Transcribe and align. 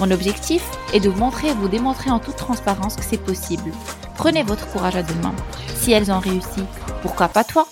Mon 0.00 0.12
objectif 0.12 0.62
est 0.94 1.00
de 1.00 1.08
vous 1.08 1.18
montrer 1.18 1.48
et 1.48 1.54
vous 1.54 1.66
démontrer 1.66 2.10
en 2.10 2.20
toute 2.20 2.36
transparence 2.36 2.94
que 2.94 3.02
c'est 3.02 3.20
possible. 3.20 3.72
Prenez 4.14 4.44
votre 4.44 4.70
courage 4.70 4.94
à 4.94 5.02
deux 5.02 5.14
mains. 5.16 5.34
Si 5.74 5.90
elles 5.90 6.12
ont 6.12 6.20
réussi, 6.20 6.62
pourquoi 7.02 7.26
pas 7.26 7.42
toi? 7.42 7.66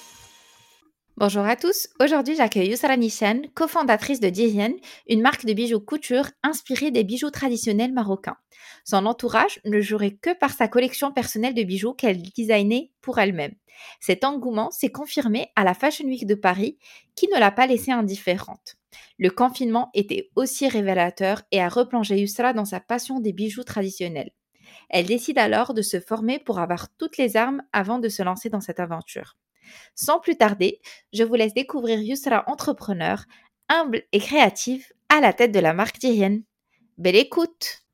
Bonjour 1.16 1.44
à 1.44 1.54
tous, 1.54 1.88
aujourd'hui 2.00 2.34
j'accueille 2.36 2.68
Yusra 2.68 2.96
Nishan, 2.96 3.42
cofondatrice 3.54 4.20
de 4.20 4.28
Dirienne, 4.28 4.74
une 5.08 5.22
marque 5.22 5.46
de 5.46 5.52
bijoux 5.52 5.80
couture 5.80 6.26
inspirée 6.42 6.90
des 6.90 7.04
bijoux 7.04 7.30
traditionnels 7.30 7.92
marocains. 7.92 8.36
Son 8.88 9.04
entourage 9.04 9.60
ne 9.64 9.80
jouerait 9.80 10.14
que 10.14 10.32
par 10.32 10.52
sa 10.52 10.68
collection 10.68 11.10
personnelle 11.10 11.54
de 11.54 11.64
bijoux 11.64 11.92
qu'elle 11.92 12.22
designait 12.22 12.92
pour 13.00 13.18
elle-même. 13.18 13.54
Cet 14.00 14.22
engouement 14.22 14.70
s'est 14.70 14.92
confirmé 14.92 15.48
à 15.56 15.64
la 15.64 15.74
Fashion 15.74 16.06
Week 16.06 16.24
de 16.24 16.36
Paris, 16.36 16.78
qui 17.16 17.26
ne 17.26 17.38
l'a 17.38 17.50
pas 17.50 17.66
laissée 17.66 17.90
indifférente. 17.90 18.76
Le 19.18 19.30
confinement 19.30 19.90
était 19.92 20.30
aussi 20.36 20.68
révélateur 20.68 21.42
et 21.50 21.60
a 21.60 21.68
replongé 21.68 22.20
Yusra 22.20 22.52
dans 22.52 22.64
sa 22.64 22.78
passion 22.78 23.18
des 23.18 23.32
bijoux 23.32 23.64
traditionnels. 23.64 24.30
Elle 24.88 25.06
décide 25.06 25.38
alors 25.38 25.74
de 25.74 25.82
se 25.82 25.98
former 25.98 26.38
pour 26.38 26.60
avoir 26.60 26.88
toutes 26.96 27.18
les 27.18 27.36
armes 27.36 27.62
avant 27.72 27.98
de 27.98 28.08
se 28.08 28.22
lancer 28.22 28.50
dans 28.50 28.60
cette 28.60 28.80
aventure. 28.80 29.36
Sans 29.96 30.20
plus 30.20 30.36
tarder, 30.36 30.80
je 31.12 31.24
vous 31.24 31.34
laisse 31.34 31.54
découvrir 31.54 32.00
Yusra 32.00 32.44
entrepreneur, 32.46 33.24
humble 33.68 34.04
et 34.12 34.20
créative, 34.20 34.92
à 35.08 35.20
la 35.20 35.32
tête 35.32 35.52
de 35.52 35.58
la 35.58 35.74
marque 35.74 35.98
Dirienne. 35.98 36.44
Belle 36.98 37.16
écoute 37.16 37.85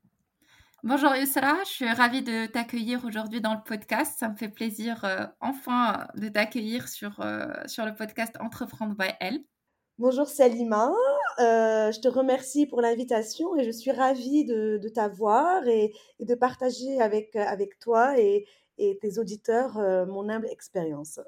Bonjour 0.85 1.15
Yusra, 1.15 1.63
je 1.63 1.69
suis 1.69 1.89
ravie 1.89 2.23
de 2.23 2.45
t'accueillir 2.45 3.05
aujourd'hui 3.05 3.39
dans 3.39 3.53
le 3.53 3.61
podcast. 3.65 4.15
Ça 4.19 4.27
me 4.27 4.35
fait 4.35 4.49
plaisir 4.49 5.05
euh, 5.05 5.25
enfin 5.39 6.07
de 6.15 6.27
t'accueillir 6.27 6.89
sur, 6.89 7.21
euh, 7.21 7.45
sur 7.67 7.85
le 7.85 7.95
podcast 7.95 8.35
Entreprendre 8.41 8.93
by 8.93 9.07
Elle. 9.21 9.39
Bonjour 9.97 10.27
Salima, 10.27 10.91
euh, 11.39 11.89
je 11.89 12.01
te 12.01 12.09
remercie 12.09 12.65
pour 12.65 12.81
l'invitation 12.81 13.55
et 13.55 13.63
je 13.63 13.71
suis 13.71 13.91
ravie 13.91 14.43
de, 14.43 14.77
t'avoir 14.93 15.65
et, 15.69 15.93
de 16.19 16.35
partager 16.35 16.99
avec, 16.99 17.33
avec 17.37 17.79
toi 17.79 18.19
et, 18.19 18.45
tes 18.77 19.19
auditeurs 19.19 19.75
mon 20.07 20.27
humble 20.27 20.49
expérience. 20.49 21.19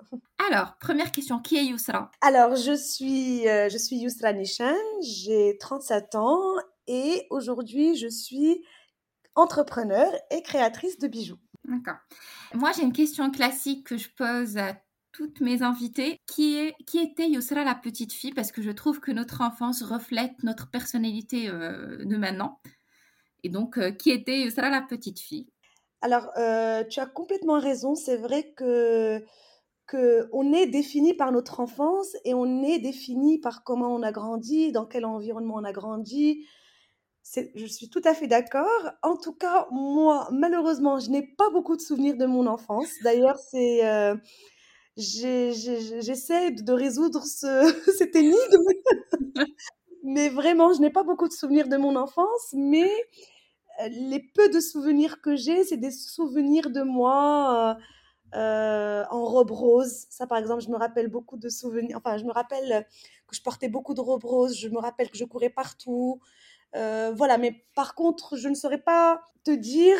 Alors, 0.51 0.75
première 0.79 1.11
question, 1.13 1.39
qui 1.39 1.55
est 1.55 1.63
Yusra? 1.63 2.11
Alors, 2.19 2.55
je 2.57 2.73
suis, 2.73 3.43
je 3.43 3.77
suis 3.77 3.97
Yusra 3.97 4.33
Nishan, 4.33 4.73
j'ai 5.01 5.55
37 5.59 6.15
ans 6.15 6.41
et 6.87 7.27
aujourd'hui 7.29 7.95
je 7.95 8.07
suis 8.07 8.61
entrepreneur 9.35 10.11
et 10.31 10.41
créatrice 10.41 10.97
de 10.97 11.07
bijoux. 11.07 11.39
D'accord. 11.65 11.97
Moi, 12.53 12.71
j'ai 12.75 12.83
une 12.83 12.93
question 12.93 13.31
classique 13.31 13.87
que 13.87 13.97
je 13.97 14.09
pose 14.09 14.57
à 14.57 14.77
toutes 15.11 15.39
mes 15.41 15.61
invitées. 15.61 16.19
Qui, 16.27 16.57
est, 16.57 16.75
qui 16.85 16.99
était 16.99 17.29
Yusra 17.29 17.63
la 17.63 17.75
petite 17.75 18.13
fille? 18.13 18.33
Parce 18.33 18.51
que 18.51 18.61
je 18.61 18.71
trouve 18.71 18.99
que 18.99 19.11
notre 19.11 19.41
enfance 19.41 19.81
reflète 19.81 20.43
notre 20.43 20.69
personnalité 20.69 21.49
euh, 21.49 22.03
de 22.05 22.17
maintenant. 22.17 22.59
Et 23.43 23.49
donc, 23.49 23.77
euh, 23.77 23.91
qui 23.91 24.11
était 24.11 24.41
Yusra 24.41 24.69
la 24.69 24.81
petite 24.81 25.19
fille? 25.19 25.47
Alors, 26.01 26.29
euh, 26.37 26.83
tu 26.83 26.99
as 26.99 27.05
complètement 27.05 27.59
raison. 27.59 27.95
C'est 27.95 28.17
vrai 28.17 28.53
que 28.55 29.23
que 29.87 30.27
on 30.33 30.51
est 30.51 30.65
défini 30.65 31.13
par 31.13 31.31
notre 31.31 31.59
enfance 31.59 32.15
et 32.25 32.33
on 32.33 32.63
est 32.63 32.79
défini 32.79 33.39
par 33.39 33.63
comment 33.63 33.93
on 33.93 34.01
a 34.01 34.11
grandi, 34.11 34.71
dans 34.71 34.85
quel 34.85 35.05
environnement 35.05 35.55
on 35.57 35.63
a 35.63 35.71
grandi, 35.71 36.47
je 37.55 37.65
suis 37.65 37.89
tout 37.89 38.01
à 38.05 38.13
fait 38.13 38.27
d'accord. 38.27 38.91
En 39.01 39.17
tout 39.17 39.33
cas, 39.33 39.67
moi, 39.71 40.27
malheureusement, 40.31 40.99
je 40.99 41.09
n'ai 41.09 41.23
pas 41.23 41.49
beaucoup 41.49 41.75
de 41.75 41.81
souvenirs 41.81 42.15
de 42.17 42.25
mon 42.25 42.45
enfance. 42.47 42.89
D'ailleurs, 43.03 43.37
c'est, 43.39 43.85
euh, 43.87 44.15
j'essaie 44.97 46.51
de 46.51 46.73
résoudre 46.73 47.23
ce, 47.25 47.73
cette 47.97 48.15
énigme. 48.15 48.35
mais 50.03 50.29
vraiment, 50.29 50.73
je 50.73 50.81
n'ai 50.81 50.91
pas 50.91 51.03
beaucoup 51.03 51.27
de 51.27 51.33
souvenirs 51.33 51.67
de 51.67 51.77
mon 51.77 51.95
enfance. 51.95 52.53
Mais 52.53 52.91
euh, 53.81 53.87
les 53.89 54.19
peu 54.35 54.49
de 54.49 54.59
souvenirs 54.59 55.21
que 55.21 55.35
j'ai, 55.35 55.63
c'est 55.63 55.77
des 55.77 55.91
souvenirs 55.91 56.69
de 56.69 56.81
moi 56.81 57.77
euh, 58.35 59.03
en 59.09 59.25
robe 59.25 59.51
rose. 59.51 60.05
Ça, 60.09 60.27
par 60.27 60.37
exemple, 60.37 60.61
je 60.63 60.69
me 60.69 60.77
rappelle 60.77 61.07
beaucoup 61.09 61.37
de 61.37 61.49
souvenirs. 61.49 61.97
Enfin, 61.97 62.17
je 62.17 62.25
me 62.25 62.31
rappelle 62.33 62.85
que 63.27 63.35
je 63.35 63.41
portais 63.41 63.69
beaucoup 63.69 63.93
de 63.93 64.01
robes 64.01 64.25
roses. 64.25 64.57
Je 64.57 64.69
me 64.69 64.79
rappelle 64.79 65.09
que 65.09 65.17
je 65.17 65.25
courais 65.25 65.49
partout. 65.49 66.21
Euh, 66.75 67.13
voilà, 67.15 67.37
mais 67.37 67.65
par 67.75 67.95
contre, 67.95 68.37
je 68.37 68.49
ne 68.49 68.55
saurais 68.55 68.81
pas 68.81 69.21
te 69.43 69.51
dire 69.51 69.97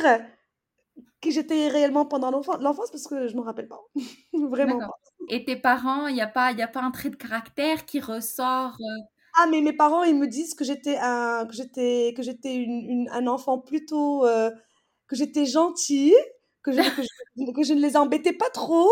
qui 1.22 1.32
j'étais 1.32 1.68
réellement 1.68 2.06
pendant 2.06 2.32
l'enfance 2.32 2.92
parce 2.92 3.08
que 3.08 3.28
je 3.28 3.34
ne 3.34 3.40
me 3.40 3.46
rappelle 3.46 3.68
pas. 3.68 3.82
Vraiment 4.34 4.80
pas. 4.80 5.00
Et 5.30 5.44
tes 5.44 5.56
parents, 5.56 6.08
il 6.08 6.16
n'y 6.16 6.22
a, 6.22 6.28
pas, 6.28 6.48
a 6.48 6.68
pas 6.68 6.82
un 6.82 6.92
trait 6.92 7.10
de 7.10 7.16
caractère 7.16 7.86
qui 7.86 8.00
ressort 8.00 8.78
euh? 8.80 9.02
Ah, 9.38 9.48
mais 9.52 9.62
mes 9.62 9.74
parents, 9.74 10.04
ils 10.04 10.16
me 10.16 10.28
disent 10.28 10.54
que 10.54 10.64
j'étais 10.64 10.98
un, 10.98 11.46
que 11.46 11.54
j'étais, 11.54 12.14
que 12.16 12.24
j'étais 12.24 12.56
une, 12.56 13.10
un 13.12 13.28
enfant 13.28 13.60
plutôt, 13.60 14.26
euh, 14.26 14.50
que 15.08 15.16
j'étais 15.18 15.46
gentille, 15.46 16.16
que 16.66 16.72
je, 16.72 17.52
que 17.52 17.64
je, 17.64 17.74
ne 17.74 17.82
les 17.82 17.96
embêtais 17.96 18.34
pas 18.34 18.50
trop, 18.50 18.90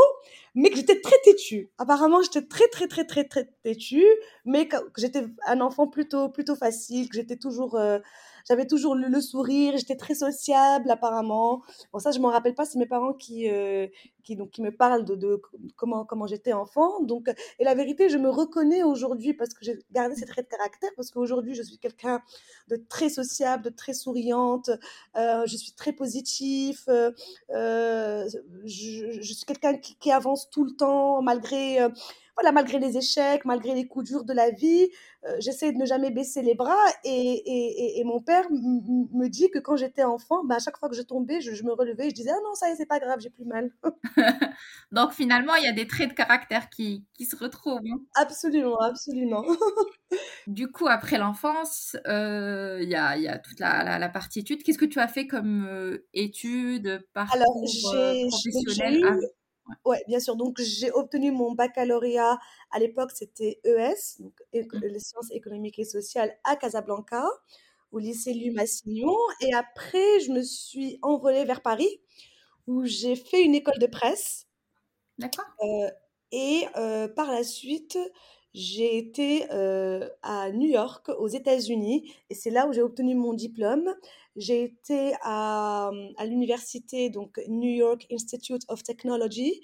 mais 0.53 0.69
que 0.69 0.75
j'étais 0.75 1.01
très 1.01 1.17
têtue. 1.23 1.71
Apparemment, 1.79 2.21
j'étais 2.21 2.43
très, 2.43 2.67
très, 2.67 2.87
très, 2.87 3.03
très, 3.05 3.23
très 3.23 3.45
têtue, 3.63 4.05
mais 4.45 4.67
que, 4.67 4.77
j'étais 4.97 5.23
un 5.47 5.59
enfant 5.59 5.87
plutôt, 5.87 6.29
plutôt 6.29 6.55
facile, 6.55 7.09
que 7.09 7.15
j'étais 7.15 7.37
toujours, 7.37 7.75
euh, 7.75 7.99
j'avais 8.47 8.65
toujours 8.67 8.95
le, 8.95 9.21
sourire, 9.21 9.77
j'étais 9.77 9.95
très 9.95 10.15
sociable 10.15 10.89
apparemment. 10.91 11.61
Bon, 11.91 11.99
ça, 11.99 12.11
je 12.11 12.19
m'en 12.19 12.29
rappelle 12.29 12.55
pas, 12.55 12.65
c'est 12.65 12.79
mes 12.79 12.85
parents 12.85 13.13
qui, 13.13 13.49
euh, 13.49 13.87
qui, 14.23 14.35
donc, 14.35 14.51
qui 14.51 14.61
me 14.61 14.71
parlent 14.71 15.05
de, 15.05 15.41
comment, 15.75 16.05
comment 16.05 16.27
j'étais 16.27 16.53
enfant. 16.53 17.01
Donc, 17.01 17.29
et 17.59 17.63
la 17.63 17.75
vérité, 17.75 18.09
je 18.09 18.17
me 18.17 18.29
reconnais 18.29 18.83
aujourd'hui 18.83 19.33
parce 19.33 19.53
que 19.53 19.63
j'ai 19.63 19.79
gardé 19.91 20.15
ces 20.15 20.25
traits 20.25 20.45
de 20.49 20.55
caractère, 20.55 20.89
parce 20.95 21.11
qu'aujourd'hui, 21.11 21.55
je 21.55 21.63
suis 21.63 21.77
quelqu'un 21.77 22.21
de 22.69 22.75
très 22.75 23.09
sociable, 23.09 23.63
de 23.63 23.69
très 23.69 23.93
souriante, 23.93 24.69
euh, 25.15 25.43
je 25.45 25.55
suis 25.55 25.71
très 25.71 25.93
positif, 25.93 26.87
euh, 26.87 27.11
je, 28.65 29.21
suis 29.21 29.45
quelqu'un 29.45 29.77
qui, 29.77 30.11
avance 30.11 30.49
tout 30.51 30.63
le 30.63 30.75
temps 30.75 31.23
malgré 31.23 31.79
voilà, 32.35 32.51
malgré 32.51 32.79
les 32.79 32.97
échecs, 32.97 33.45
malgré 33.45 33.73
les 33.73 33.87
coups 33.87 34.09
durs 34.09 34.23
de 34.23 34.33
la 34.33 34.49
vie, 34.49 34.89
euh, 35.25 35.35
j'essaie 35.39 35.71
de 35.71 35.77
ne 35.77 35.85
jamais 35.85 36.11
baisser 36.11 36.41
les 36.41 36.55
bras. 36.55 36.75
Et, 37.03 37.99
et, 37.99 38.03
mon 38.03 38.21
père 38.21 38.49
me 38.51 39.27
dit 39.27 39.49
que 39.49 39.59
quand 39.59 39.75
j'étais 39.75 40.03
enfant, 40.03 40.43
ben, 40.43 40.55
à 40.55 40.59
chaque 40.59 40.77
fois 40.77 40.89
que 40.89 40.95
je 40.95 41.01
tombais, 41.01 41.41
je, 41.41 41.63
me 41.63 41.71
relevais, 41.71 42.09
je 42.09 42.15
disais 42.15 42.31
Ah 42.31 42.39
non, 42.43 42.53
ça 42.55 42.69
y 42.69 42.73
est, 42.73 42.75
c'est 42.75 42.85
pas 42.85 42.99
grave, 42.99 43.19
j'ai 43.19 43.29
plus 43.29 43.45
mal. 43.45 43.71
Donc 44.91 45.11
finalement, 45.11 45.55
il 45.55 45.63
y 45.63 45.67
a 45.67 45.71
des 45.71 45.87
traits 45.87 46.09
de 46.09 46.13
caractère 46.13 46.69
qui, 46.69 47.05
qui 47.13 47.25
se 47.25 47.35
retrouvent. 47.35 47.79
Hein. 47.85 47.99
Absolument, 48.15 48.79
absolument. 48.79 49.45
du 50.47 50.71
coup, 50.71 50.87
après 50.87 51.17
l'enfance, 51.17 51.95
euh, 52.07 52.79
il 52.81 52.89
y, 52.89 52.95
a, 52.95 53.17
y, 53.17 53.27
a, 53.27 53.37
toute 53.37 53.59
la, 53.59 53.99
la, 53.99 54.09
partie 54.09 54.39
études. 54.39 54.63
Qu'est-ce 54.63 54.77
que 54.77 54.85
tu 54.85 54.99
as 54.99 55.07
fait 55.07 55.27
comme 55.27 55.65
euh, 55.69 56.05
études, 56.13 57.05
parcours 57.13 57.35
Alors, 57.35 58.29
professionnel 58.29 59.19
Ouais, 59.85 60.03
bien 60.07 60.19
sûr. 60.19 60.35
Donc, 60.35 60.59
j'ai 60.61 60.91
obtenu 60.91 61.31
mon 61.31 61.51
baccalauréat. 61.53 62.37
À 62.71 62.79
l'époque, 62.79 63.11
c'était 63.13 63.59
ES, 63.63 64.21
donc 64.21 64.33
les 64.53 64.99
sciences 64.99 65.31
économiques 65.31 65.79
et 65.79 65.85
sociales 65.85 66.37
à 66.43 66.55
Casablanca, 66.55 67.23
au 67.91 67.99
lycée 67.99 68.33
Lumassignon. 68.33 69.15
Et 69.41 69.53
après, 69.53 70.19
je 70.21 70.31
me 70.31 70.41
suis 70.41 70.99
envolée 71.01 71.45
vers 71.45 71.61
Paris, 71.61 72.01
où 72.67 72.85
j'ai 72.85 73.15
fait 73.15 73.43
une 73.43 73.55
école 73.55 73.79
de 73.79 73.87
presse. 73.87 74.47
D'accord. 75.19 75.45
Euh, 75.63 75.89
et 76.31 76.65
euh, 76.77 77.07
par 77.07 77.31
la 77.31 77.43
suite, 77.43 77.97
j'ai 78.53 78.97
été 78.97 79.49
à 79.49 80.51
New 80.51 80.67
York, 80.67 81.09
aux 81.09 81.27
États-Unis, 81.27 82.11
et 82.29 82.35
c'est 82.35 82.51
là 82.51 82.67
où 82.67 82.73
j'ai 82.73 82.81
obtenu 82.81 83.15
mon 83.15 83.33
diplôme. 83.33 83.93
J'ai 84.35 84.63
été 84.63 85.13
à, 85.21 85.91
à 86.17 86.25
l'université, 86.25 87.09
donc 87.09 87.39
New 87.47 87.69
York 87.69 88.07
Institute 88.11 88.63
of 88.67 88.81
Technology, 88.83 89.61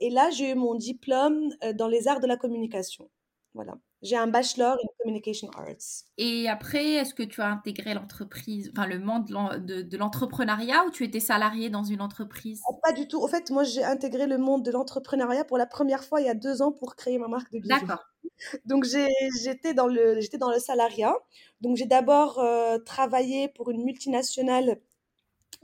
et 0.00 0.10
là 0.10 0.30
j'ai 0.30 0.50
eu 0.50 0.54
mon 0.54 0.74
diplôme 0.74 1.54
dans 1.74 1.88
les 1.88 2.08
arts 2.08 2.20
de 2.20 2.26
la 2.26 2.36
communication. 2.36 3.08
Voilà. 3.54 3.74
J'ai 4.00 4.16
un 4.16 4.26
bachelor 4.26 4.72
in 4.72 4.88
communication 4.98 5.48
arts. 5.56 6.06
Et 6.16 6.48
après, 6.48 6.92
est-ce 6.94 7.14
que 7.14 7.22
tu 7.22 7.40
as 7.40 7.48
intégré 7.48 7.94
l'entreprise, 7.94 8.72
enfin 8.74 8.86
le 8.86 8.98
monde 8.98 9.26
de, 9.26 9.96
l'entrepreneuriat 9.96 10.84
ou 10.86 10.90
tu 10.90 11.04
étais 11.04 11.20
salarié 11.20 11.68
dans 11.70 11.84
une 11.84 12.00
entreprise? 12.00 12.62
Oh, 12.68 12.80
Pas 12.82 12.92
du 12.92 13.06
tout. 13.06 13.22
En 13.22 13.28
fait, 13.28 13.50
moi, 13.50 13.62
j'ai 13.62 13.84
intégré 13.84 14.26
le 14.26 14.38
monde 14.38 14.64
de 14.64 14.70
l'entrepreneuriat 14.70 15.44
pour 15.44 15.58
la 15.58 15.66
première 15.66 16.02
fois 16.02 16.20
il 16.20 16.26
y 16.26 16.30
a 16.30 16.34
deux 16.34 16.62
ans 16.62 16.72
pour 16.72 16.96
créer 16.96 17.18
ma 17.18 17.28
marque 17.28 17.52
de 17.52 17.58
bijoux. 17.58 17.68
D'accord. 17.68 18.04
Donc, 18.64 18.84
j'étais 18.84 19.74
dans, 19.74 19.86
le, 19.86 20.18
dans 20.38 20.50
le 20.50 20.58
salariat. 20.58 21.14
Donc, 21.60 21.76
j'ai 21.76 21.86
d'abord 21.86 22.38
euh, 22.38 22.78
travaillé 22.78 23.48
pour 23.48 23.70
une 23.70 23.84
multinationale 23.84 24.80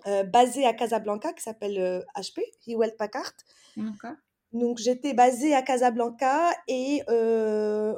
euh, 0.06 0.22
basée 0.22 0.64
à 0.64 0.74
Casablanca 0.74 1.32
qui 1.32 1.42
s'appelle 1.42 2.04
HP, 2.14 2.38
euh, 2.38 2.42
Hewlett 2.66 2.96
Packard. 2.96 3.32
D'accord. 3.76 4.14
Donc 4.52 4.78
j'étais 4.78 5.12
basée 5.12 5.54
à 5.54 5.62
Casablanca 5.62 6.52
et 6.68 7.02
euh, 7.10 7.94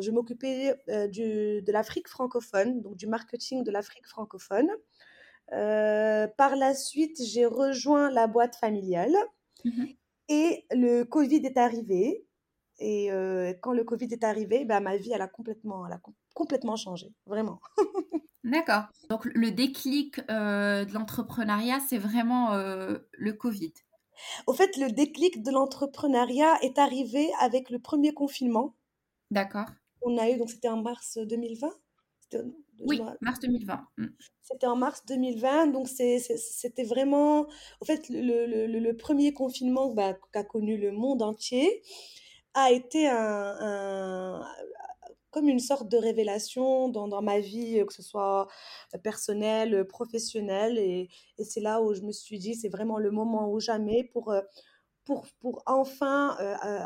je 0.00 0.10
m'occupais 0.10 0.74
euh, 0.88 1.08
de 1.08 1.72
l'Afrique 1.72 2.08
francophone, 2.08 2.80
donc 2.80 2.96
du 2.96 3.06
marketing 3.06 3.64
de 3.64 3.70
l'Afrique 3.70 4.06
francophone. 4.06 4.68
Euh, 5.52 6.26
par 6.38 6.56
la 6.56 6.74
suite, 6.74 7.20
j'ai 7.22 7.44
rejoint 7.44 8.10
la 8.10 8.26
boîte 8.26 8.56
familiale 8.56 9.14
mmh 9.64 9.84
et 10.32 10.64
le 10.70 11.02
Covid 11.02 11.44
est 11.44 11.56
arrivé. 11.56 12.24
Et 12.78 13.08
quand 13.62 13.72
le 13.72 13.82
Covid 13.82 14.06
est 14.12 14.22
arrivé, 14.22 14.64
bah, 14.64 14.78
ma 14.78 14.96
vie 14.96 15.10
elle 15.12 15.22
a 15.22 15.26
complètement, 15.26 15.88
elle 15.88 15.92
a 15.92 16.00
complètement 16.34 16.76
changé, 16.76 17.12
vraiment. 17.26 17.58
D'accord. 18.44 18.84
Donc 19.08 19.24
le 19.24 19.50
déclic 19.50 20.20
de 20.28 20.94
l'entrepreneuriat, 20.94 21.80
c'est 21.80 21.98
vraiment 21.98 22.54
le 22.54 23.32
Covid. 23.32 23.72
Au 24.46 24.52
fait, 24.52 24.76
le 24.76 24.90
déclic 24.90 25.42
de 25.42 25.50
l'entrepreneuriat 25.50 26.58
est 26.62 26.78
arrivé 26.78 27.30
avec 27.40 27.70
le 27.70 27.78
premier 27.78 28.12
confinement. 28.12 28.74
D'accord. 29.30 29.66
On 30.02 30.16
a 30.18 30.30
eu, 30.30 30.36
donc 30.36 30.50
c'était 30.50 30.68
en 30.68 30.82
mars 30.82 31.18
2020 31.18 31.68
Oui, 32.80 33.00
mars 33.20 33.40
2020. 33.40 33.86
Mmh. 33.98 34.06
C'était 34.42 34.66
en 34.66 34.76
mars 34.76 35.04
2020, 35.06 35.68
donc 35.68 35.88
c'était 35.88 36.84
vraiment, 36.84 37.46
au 37.80 37.84
fait, 37.84 38.08
le, 38.08 38.92
premier 38.92 39.32
confinement 39.32 39.92
bah, 39.92 40.16
qu'a 40.32 40.44
connu 40.44 40.76
le 40.76 40.90
monde 40.92 41.22
entier 41.22 41.82
a 42.54 42.72
été 42.72 43.08
un, 43.08 44.44
comme 45.30 45.48
une 45.48 45.60
sorte 45.60 45.88
de 45.88 45.96
révélation 45.96 46.88
dans, 46.88 47.22
ma 47.22 47.40
vie, 47.40 47.82
que 47.86 47.92
ce 47.92 48.02
soit 48.02 48.48
personnelle, 49.02 49.86
professionnelle. 49.86 50.78
Et, 50.78 51.08
c'est 51.44 51.60
là 51.60 51.80
où 51.82 51.94
je 51.94 52.02
me 52.02 52.12
suis 52.12 52.38
dit, 52.38 52.54
c'est 52.54 52.68
vraiment 52.68 52.98
le 52.98 53.10
moment 53.10 53.50
ou 53.50 53.60
jamais 53.60 54.04
pour, 54.04 54.34
pour, 55.04 55.26
pour 55.40 55.62
enfin 55.66 56.30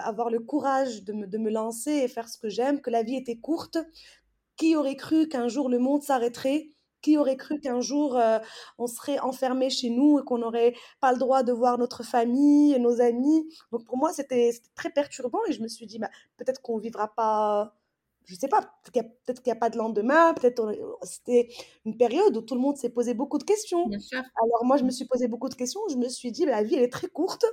avoir 0.05 0.31
le 0.31 0.41
courage 0.41 1.05
de 1.05 1.12
me, 1.12 1.26
de 1.26 1.38
me 1.38 1.50
lancer 1.50 1.93
et 1.93 2.08
faire 2.08 2.29
ce 2.29 2.38
que 2.38 2.49
j'aime, 2.49 2.81
que 2.81 2.91
la 2.91 3.02
vie 3.02 3.17
était 3.17 3.37
courte. 3.37 3.79
Qui 4.56 4.76
aurait 4.76 4.96
cru 4.96 5.26
qu'un 5.29 5.49
jour 5.49 5.69
le 5.69 5.79
monde 5.81 6.02
s'arrêterait? 6.02 6.70
Qui 7.02 7.19
aurait 7.19 7.37
cru 7.37 7.61
qu'un 7.61 7.81
jour 7.81 8.19
on 8.79 8.87
serait 8.87 9.19
enfermé 9.19 9.69
chez 9.69 9.91
nous 9.91 10.20
et 10.20 10.23
qu'on 10.23 10.38
n'aurait 10.38 10.75
pas 11.00 11.12
le 11.12 11.19
droit 11.19 11.43
de 11.43 11.52
voir 11.52 11.76
notre 11.76 12.05
famille, 12.05 12.79
nos 12.79 13.00
amis? 13.00 13.49
Donc 13.73 13.85
pour 13.85 13.96
moi, 13.96 14.12
c'était 14.12 14.52
très 14.76 14.91
perturbant 14.91 15.41
et 15.49 15.52
je 15.52 15.62
me 15.62 15.69
suis 15.69 15.87
dit, 15.87 15.99
bah, 15.99 16.11
peut-être 16.37 16.62
qu'on 16.62 16.79
vivra 16.79 17.08
pas 17.14 17.75
je 18.26 18.35
sais 18.35 18.49
pas, 18.49 18.61
peut-être 18.85 19.43
qu'il 19.43 19.53
n'y 19.53 19.56
a, 19.56 19.61
pas 19.61 19.71
de 19.71 19.76
lendemain, 19.76 20.35
peut-être 20.35 20.73
c'était 21.03 21.49
une 21.85 21.97
période 21.97 22.37
où 22.37 22.41
tout 22.41 22.55
le 22.55 22.61
monde 22.61 22.76
s'est 22.76 22.91
posé 22.91 23.15
beaucoup 23.15 23.38
de 23.38 23.44
questions. 23.44 23.87
Bien 23.87 23.99
sûr. 23.99 24.23
Alors 24.43 24.65
moi, 24.65 24.76
je 24.76 24.85
me 24.85 24.91
suis 24.91 25.05
posé 25.05 25.29
beaucoup 25.29 25.49
de 25.49 25.55
questions, 25.55 25.81
je 25.91 25.97
me 25.97 26.09
suis 26.09 26.32
dit, 26.32 26.47
bah, 26.47 26.53
la 26.53 26.62
vie, 26.62 26.76
elle 26.76 26.85
est 26.85 26.93
très 26.93 27.09
courte, 27.09 27.44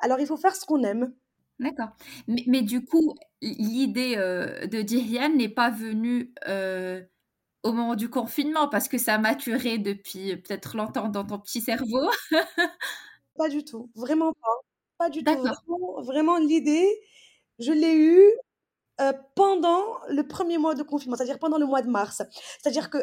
alors 0.00 0.20
il 0.20 0.26
faut 0.26 0.36
faire 0.36 0.56
ce 0.56 0.66
qu'on 0.66 0.82
aime. 0.82 1.12
D'accord. 1.60 1.88
Mais, 2.28 2.62
du 2.62 2.84
coup, 2.84 3.16
l'idée 3.42 4.14
euh, 4.16 4.66
de 4.66 4.80
Diriane 4.82 5.36
n'est 5.36 5.48
pas 5.48 5.70
venue 5.70 6.32
euh, 6.46 7.02
au 7.64 7.72
moment 7.72 7.96
du 7.96 8.08
confinement, 8.08 8.68
parce 8.68 8.88
que 8.88 8.98
ça 8.98 9.14
a 9.14 9.18
maturé 9.18 9.78
depuis 9.78 10.36
peut-être 10.36 10.76
longtemps 10.76 11.08
dans 11.08 11.24
ton 11.24 11.38
petit 11.38 11.60
cerveau? 11.60 12.08
pas 13.36 13.48
du 13.48 13.64
tout, 13.64 13.90
vraiment 13.94 14.32
pas. 14.32 14.56
Pas 14.98 15.10
du 15.10 15.22
tout. 15.22 15.32
Vraiment, 15.32 16.02
vraiment 16.02 16.38
l'idée, 16.38 16.88
je 17.58 17.72
l'ai 17.72 17.94
eue 17.94 18.32
euh, 19.00 19.12
pendant 19.34 19.82
le 20.08 20.22
premier 20.26 20.58
mois 20.58 20.74
de 20.74 20.82
confinement, 20.82 21.16
c'est-à-dire 21.16 21.38
pendant 21.38 21.58
le 21.58 21.66
mois 21.66 21.82
de 21.82 21.90
mars. 21.90 22.22
C'est-à-dire 22.60 22.90
que 22.90 22.98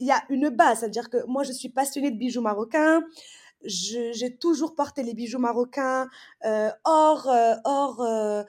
il 0.00 0.06
y 0.06 0.12
a 0.12 0.22
une 0.28 0.48
base, 0.50 0.80
c'est-à-dire 0.80 1.08
que 1.08 1.24
moi 1.26 1.44
je 1.44 1.52
suis 1.52 1.68
passionnée 1.68 2.10
de 2.10 2.16
bijoux 2.16 2.42
marocains. 2.42 3.02
J'ai 3.64 4.36
toujours 4.36 4.74
porté 4.74 5.02
les 5.02 5.14
bijoux 5.14 5.38
marocains 5.38 6.08
euh, 6.44 6.70
hors, 6.84 7.28
euh, 7.28 7.54
hors 7.64 8.02
euh, 8.02 8.42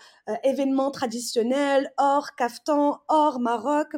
événements 0.44 0.92
traditionnels, 0.92 1.94
hors 1.98 2.36
caftan, 2.36 3.00
hors 3.08 3.40
Maroc. 3.40 3.96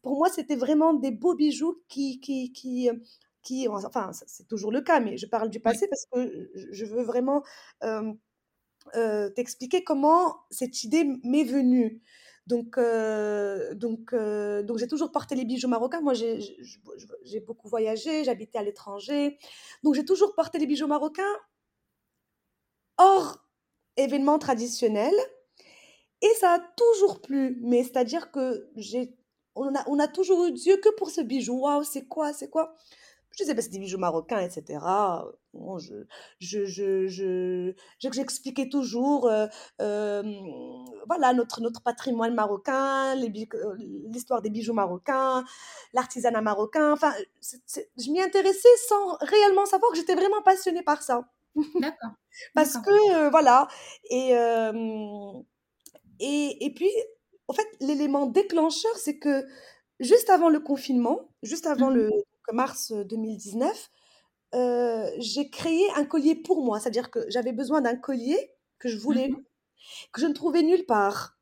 Pour 0.00 0.16
moi, 0.16 0.30
c'était 0.30 0.56
vraiment 0.56 0.94
des 0.94 1.10
beaux 1.10 1.34
bijoux 1.34 1.82
qui, 1.88 2.18
qui, 2.20 2.52
qui, 2.52 2.88
qui 3.42 3.68
enfin, 3.68 4.10
c'est 4.12 4.48
toujours 4.48 4.72
le 4.72 4.80
cas, 4.80 5.00
mais 5.00 5.18
je 5.18 5.26
parle 5.26 5.50
du 5.50 5.60
passé 5.60 5.86
parce 5.88 6.06
que 6.10 6.50
je 6.54 6.84
veux 6.86 7.02
vraiment 7.02 7.42
euh, 7.84 8.12
t'expliquer 9.34 9.84
comment 9.84 10.36
cette 10.50 10.84
idée 10.84 11.04
m'est 11.24 11.44
venue. 11.44 12.02
Donc, 12.48 12.78
euh, 12.78 13.74
donc, 13.74 14.14
euh, 14.14 14.62
donc 14.62 14.78
j'ai 14.78 14.88
toujours 14.88 15.12
porté 15.12 15.34
les 15.34 15.44
bijoux 15.44 15.68
marocains. 15.68 16.00
Moi, 16.00 16.14
j'ai 16.14 17.40
beaucoup 17.40 17.68
voyagé, 17.68 18.24
j'habitais 18.24 18.58
à 18.58 18.62
l'étranger. 18.62 19.38
Donc, 19.82 19.94
j'ai 19.94 20.04
toujours 20.04 20.34
porté 20.34 20.58
les 20.58 20.66
bijoux 20.66 20.86
marocains 20.86 21.36
hors 22.96 23.46
événements 23.98 24.38
traditionnels. 24.38 25.14
Et 26.22 26.34
ça 26.40 26.54
a 26.54 26.58
toujours 26.58 27.20
plu. 27.20 27.58
Mais 27.60 27.82
c'est-à-dire 27.82 28.30
que 28.30 28.70
j'ai, 28.76 29.14
on 29.54 29.74
a, 29.74 29.86
on 29.86 29.98
a 29.98 30.08
toujours 30.08 30.46
eu 30.46 30.52
Dieu 30.52 30.78
que 30.78 30.88
pour 30.96 31.10
ce 31.10 31.20
bijou. 31.20 31.60
Waouh, 31.60 31.84
c'est 31.84 32.06
quoi, 32.08 32.32
c'est 32.32 32.48
quoi? 32.48 32.74
Je 33.32 33.44
disais, 33.44 33.54
bah, 33.54 33.62
c'est 33.62 33.70
des 33.70 33.78
bijoux 33.78 33.98
marocains, 33.98 34.40
etc. 34.40 34.78
Bon, 35.54 35.78
je, 35.78 35.94
je, 36.40 36.64
je, 36.66 37.72
j'expliquais 37.98 38.68
toujours, 38.68 39.28
euh, 39.28 40.22
voilà, 41.06 41.32
notre, 41.32 41.60
notre 41.60 41.82
patrimoine 41.82 42.34
marocain, 42.34 43.14
l'histoire 43.14 44.42
des 44.42 44.50
bijoux 44.50 44.74
marocains, 44.74 45.44
l'artisanat 45.92 46.42
marocain. 46.42 46.92
Enfin, 46.92 47.12
je 47.42 48.10
m'y 48.10 48.20
intéressais 48.20 48.68
sans 48.88 49.16
réellement 49.20 49.66
savoir 49.66 49.92
que 49.92 49.98
j'étais 49.98 50.14
vraiment 50.14 50.42
passionnée 50.42 50.82
par 50.82 51.02
ça. 51.02 51.28
D'accord. 51.80 52.10
Parce 52.54 52.76
que, 52.78 53.30
voilà. 53.30 53.68
Et, 54.10 54.32
et, 56.20 56.64
et 56.66 56.74
puis, 56.74 56.90
en 57.48 57.52
fait, 57.52 57.66
l'élément 57.80 58.26
déclencheur, 58.26 58.96
c'est 58.96 59.18
que 59.18 59.46
juste 60.00 60.30
avant 60.30 60.48
le 60.48 60.60
confinement, 60.60 61.28
juste 61.42 61.66
avant 61.66 61.90
mmh 61.90 61.94
le 61.94 62.10
mars 62.52 62.92
2019, 62.92 63.90
j'ai 65.18 65.50
créé 65.50 65.90
un 65.96 66.04
collier 66.04 66.34
pour 66.34 66.64
moi. 66.64 66.80
C'est-à-dire 66.80 67.10
que 67.10 67.28
j'avais 67.28 67.52
besoin 67.52 67.80
d'un 67.80 67.96
collier 67.96 68.52
que 68.78 68.88
je 68.88 68.98
voulais, 68.98 69.28
mmh 69.28 69.42
que 70.12 70.20
je 70.20 70.26
ne 70.26 70.32
trouvais 70.32 70.62
nulle 70.62 70.86
part. 70.86 71.36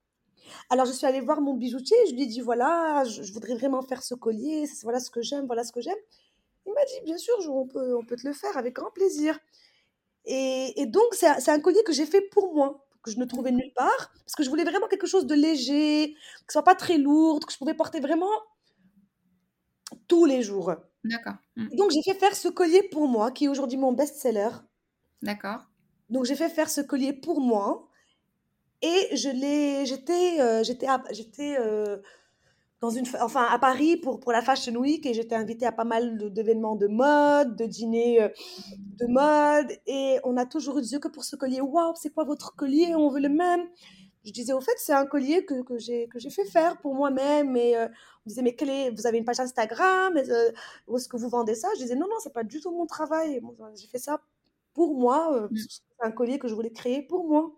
Alors 0.70 0.86
je 0.86 0.92
suis 0.92 1.06
allée 1.06 1.20
voir 1.20 1.40
mon 1.40 1.54
bijoutier, 1.54 1.96
je 2.08 2.14
lui 2.14 2.22
ai 2.22 2.26
dit 2.26 2.40
voilà, 2.40 3.04
je, 3.04 3.32
voudrais 3.32 3.54
vraiment 3.54 3.82
faire 3.82 4.02
ce 4.02 4.14
collier, 4.14 4.64
voilà 4.82 5.00
ce 5.00 5.10
que 5.10 5.22
j'aime, 5.22 5.46
voilà 5.46 5.64
ce 5.64 5.72
que 5.72 5.80
j'aime. 5.80 5.96
Il 6.66 6.72
m'a 6.72 6.84
dit 6.84 7.00
bien 7.04 7.18
sûr, 7.18 7.34
on, 7.50 7.66
peut, 7.66 7.96
on 7.96 8.04
peut 8.04 8.16
te 8.16 8.26
le 8.26 8.32
faire 8.32 8.56
avec 8.56 8.74
grand 8.74 8.90
plaisir. 8.90 9.38
Et, 10.24 10.86
donc 10.86 11.14
c'est 11.14 11.48
un 11.48 11.60
collier 11.60 11.82
que 11.84 11.92
j'ai 11.92 12.06
fait 12.06 12.20
pour 12.20 12.52
moi, 12.54 12.84
que 13.02 13.10
je 13.10 13.18
ne 13.18 13.24
trouvais 13.24 13.52
nulle 13.52 13.72
part, 13.74 14.12
parce 14.24 14.34
que 14.36 14.42
je 14.42 14.50
voulais 14.50 14.64
vraiment 14.64 14.88
quelque 14.88 15.06
chose 15.06 15.26
de 15.26 15.34
léger, 15.34 16.14
que 16.14 16.52
ce 16.52 16.54
soit 16.54 16.64
pas 16.64 16.74
très 16.74 16.98
lourd, 16.98 17.40
que 17.40 17.52
je 17.52 17.58
pouvais 17.58 17.74
porter 17.74 18.00
vraiment 18.00 18.30
tous 20.08 20.24
les 20.24 20.42
jours. 20.42 20.72
D'accord. 21.08 21.34
Mmh. 21.56 21.68
Donc 21.76 21.90
j'ai 21.90 22.02
fait 22.02 22.18
faire 22.18 22.34
ce 22.34 22.48
collier 22.48 22.82
pour 22.90 23.08
moi, 23.08 23.30
qui 23.30 23.44
est 23.44 23.48
aujourd'hui 23.48 23.78
mon 23.78 23.92
best-seller. 23.92 24.50
D'accord. 25.22 25.66
Donc 26.10 26.24
j'ai 26.24 26.36
fait 26.36 26.48
faire 26.48 26.70
ce 26.70 26.80
collier 26.80 27.12
pour 27.12 27.40
moi. 27.40 27.88
Et 28.82 29.16
je 29.16 29.30
l'ai, 29.30 29.86
j'étais, 29.86 30.40
euh, 30.40 30.62
j'étais, 30.62 30.86
j'étais 31.10 31.56
euh, 31.58 31.96
dans 32.80 32.90
une, 32.90 33.06
enfin 33.22 33.46
à 33.50 33.58
Paris 33.58 33.96
pour 33.96 34.20
pour 34.20 34.32
la 34.32 34.42
Fashion 34.42 34.74
Week 34.74 35.06
et 35.06 35.14
j'étais 35.14 35.34
invitée 35.34 35.64
à 35.64 35.72
pas 35.72 35.84
mal 35.84 36.30
d'événements 36.32 36.76
de 36.76 36.86
mode, 36.86 37.56
de 37.56 37.64
dîners 37.64 38.22
euh, 38.22 38.28
de 38.98 39.06
mode 39.06 39.72
et 39.86 40.18
on 40.24 40.36
a 40.36 40.44
toujours 40.44 40.78
eu 40.78 40.82
des 40.82 40.92
yeux 40.92 40.98
que 40.98 41.08
pour 41.08 41.24
ce 41.24 41.36
collier. 41.36 41.62
Waouh, 41.62 41.94
c'est 41.96 42.12
quoi 42.12 42.24
votre 42.24 42.54
collier? 42.54 42.94
On 42.94 43.08
veut 43.08 43.20
le 43.20 43.30
même 43.30 43.66
je 44.24 44.32
disais 44.32 44.52
au 44.52 44.60
fait 44.60 44.74
c'est 44.76 44.92
un 44.92 45.06
collier 45.06 45.44
que, 45.46 45.62
que 45.62 45.78
j'ai 45.78 46.08
que 46.08 46.18
j'ai 46.18 46.30
fait 46.30 46.44
faire 46.44 46.78
pour 46.78 46.94
moi-même 46.94 47.56
et 47.56 47.76
euh, 48.26 48.28
on 48.28 48.28
disait 48.28 48.42
mais 48.42 48.54
quel 48.54 48.70
est 48.70 48.90
vous 48.90 49.06
avez 49.06 49.18
une 49.18 49.24
page 49.24 49.40
Instagram 49.40 50.16
euh, 50.16 50.50
où 50.86 50.96
est-ce 50.96 51.08
que 51.08 51.16
vous 51.16 51.28
vendez 51.28 51.54
ça? 51.54 51.68
Je 51.76 51.82
disais 51.82 51.94
non 51.96 52.06
non 52.08 52.16
c'est 52.20 52.32
pas 52.32 52.44
du 52.44 52.60
tout 52.60 52.70
mon 52.70 52.86
travail. 52.86 53.40
J'ai 53.76 53.86
fait 53.86 53.98
ça 53.98 54.20
pour 54.74 54.94
moi 54.98 55.34
euh, 55.34 55.48
c'est 55.68 55.80
un 56.00 56.10
collier 56.10 56.38
que 56.38 56.48
je 56.48 56.54
voulais 56.54 56.72
créer 56.72 57.02
pour 57.02 57.26
moi. 57.28 57.52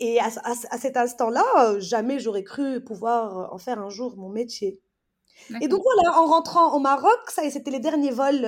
Et 0.00 0.20
à, 0.20 0.26
à, 0.44 0.78
cet 0.78 0.96
instant-là 0.96 1.78
jamais 1.80 2.20
j'aurais 2.20 2.44
cru 2.44 2.82
pouvoir 2.84 3.52
en 3.52 3.58
faire 3.58 3.80
un 3.80 3.90
jour 3.90 4.16
mon 4.16 4.28
métier. 4.28 4.80
Et 5.60 5.68
donc 5.68 5.82
voilà, 5.82 6.18
en 6.18 6.26
rentrant 6.26 6.74
au 6.74 6.80
Maroc, 6.80 7.18
ça 7.28 7.48
c'était 7.48 7.70
les 7.70 7.78
derniers 7.78 8.10
vols 8.10 8.44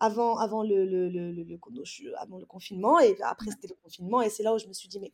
avant, 0.00 0.36
avant 0.36 0.62
le, 0.62 0.84
le, 0.84 1.08
le, 1.08 1.32
le, 1.32 1.58
avant 2.18 2.38
le 2.38 2.44
confinement, 2.44 2.98
et 2.98 3.16
après 3.22 3.50
c'était 3.50 3.68
le 3.68 3.76
confinement, 3.82 4.20
et 4.20 4.28
c'est 4.28 4.42
là 4.42 4.52
où 4.52 4.58
je 4.58 4.66
me 4.66 4.72
suis 4.72 4.88
dit, 4.88 4.98
mais 5.00 5.12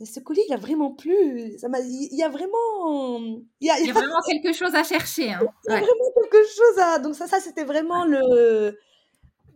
mais 0.00 0.06
ce 0.06 0.18
collier, 0.18 0.42
il 0.48 0.54
a 0.54 0.56
vraiment 0.56 0.92
plu. 0.92 1.58
Ça 1.58 1.68
m'a, 1.68 1.78
il 1.80 2.16
y 2.16 2.22
a 2.22 2.30
vraiment, 2.30 3.18
il 3.60 3.66
y 3.66 3.70
a, 3.70 3.78
il 3.78 3.86
y 3.86 3.90
a 3.90 3.92
vraiment 3.92 4.20
quelque 4.26 4.54
chose 4.54 4.74
à 4.74 4.82
chercher. 4.82 5.30
Hein. 5.32 5.40
Il 5.68 5.72
y 5.72 5.76
a 5.76 5.80
vraiment 5.80 6.10
quelque 6.14 6.42
chose 6.48 6.78
à. 6.78 6.98
Donc 6.98 7.14
ça, 7.14 7.26
ça 7.26 7.38
c'était 7.38 7.64
vraiment 7.64 8.06
le, 8.06 8.78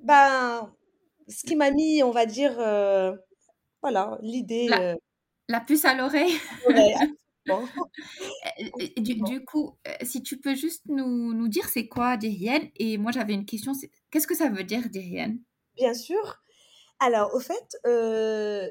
ben, 0.02 0.70
ce 1.28 1.46
qui 1.46 1.56
m'a 1.56 1.70
mis, 1.70 2.02
on 2.02 2.10
va 2.10 2.26
dire, 2.26 2.54
euh, 2.58 3.16
voilà, 3.80 4.18
l'idée. 4.20 4.68
La, 4.68 4.80
euh, 4.80 4.94
la, 5.48 5.60
puce 5.60 5.86
à 5.86 5.94
l'oreille. 5.94 6.34
Ouais, 6.68 6.94
du, 8.98 9.14
du, 9.22 9.44
coup, 9.46 9.78
si 10.02 10.22
tu 10.22 10.38
peux 10.38 10.54
juste 10.54 10.82
nous, 10.88 11.32
nous 11.32 11.48
dire 11.48 11.68
c'est 11.70 11.88
quoi 11.88 12.18
Dirian 12.18 12.60
Et 12.76 12.98
moi 12.98 13.12
j'avais 13.12 13.34
une 13.34 13.46
question, 13.46 13.72
qu'est-ce 14.10 14.26
que 14.26 14.34
ça 14.34 14.50
veut 14.50 14.64
dire 14.64 14.90
Dirian 14.90 15.36
Bien 15.76 15.94
sûr. 15.94 16.42
Alors, 17.00 17.34
au 17.34 17.40
fait, 17.40 17.76
euh, 17.86 18.68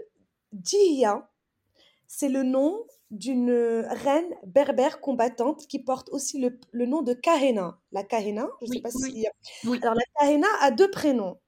c'est 2.16 2.30
le 2.30 2.44
nom 2.44 2.86
d'une 3.10 3.52
reine 3.90 4.36
berbère 4.46 5.02
combattante 5.02 5.66
qui 5.66 5.80
porte 5.80 6.10
aussi 6.12 6.40
le, 6.40 6.60
le 6.72 6.86
nom 6.86 7.02
de 7.02 7.14
Kahena. 7.14 7.80
La 7.92 8.04
Kahena, 8.04 8.48
je 8.62 8.68
ne 8.68 8.74
sais 8.74 8.82
pas 8.82 8.92
si... 8.92 9.26
Oui. 9.66 9.80
Alors, 9.82 9.96
la 9.96 10.04
Kahena 10.20 10.48
a 10.62 10.70
deux 10.70 10.92
prénoms. 10.92 11.40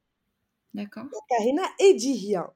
D'accord. 0.73 1.03
Kahena 1.29 1.61
et 1.79 1.93
Dihia. 1.93 2.51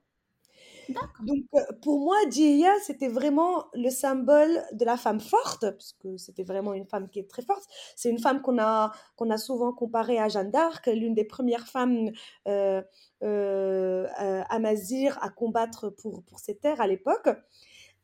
Donc, 1.23 1.43
euh, 1.53 1.59
pour 1.83 1.99
moi, 1.99 2.17
Dihya, 2.25 2.73
c'était 2.81 3.09
vraiment 3.09 3.65
le 3.75 3.91
symbole 3.91 4.59
de 4.71 4.85
la 4.85 4.97
femme 4.97 5.19
forte, 5.19 5.69
parce 5.69 5.93
que 5.93 6.17
c'était 6.17 6.41
vraiment 6.41 6.73
une 6.73 6.87
femme 6.87 7.09
qui 7.09 7.19
est 7.19 7.29
très 7.29 7.43
forte. 7.43 7.63
C'est 7.95 8.09
une 8.09 8.17
femme 8.17 8.41
qu'on 8.41 8.57
a, 8.57 8.91
qu'on 9.17 9.29
a 9.29 9.37
souvent 9.37 9.71
comparée 9.71 10.17
à 10.17 10.29
Jeanne 10.29 10.49
d'Arc, 10.49 10.87
l'une 10.87 11.13
des 11.13 11.25
premières 11.25 11.67
femmes 11.67 12.09
euh, 12.47 12.81
euh, 13.21 14.07
amazir 14.49 15.19
à 15.21 15.29
combattre 15.29 15.89
pour, 15.89 16.23
pour 16.23 16.39
ses 16.39 16.57
terres 16.57 16.81
à 16.81 16.87
l'époque. 16.87 17.29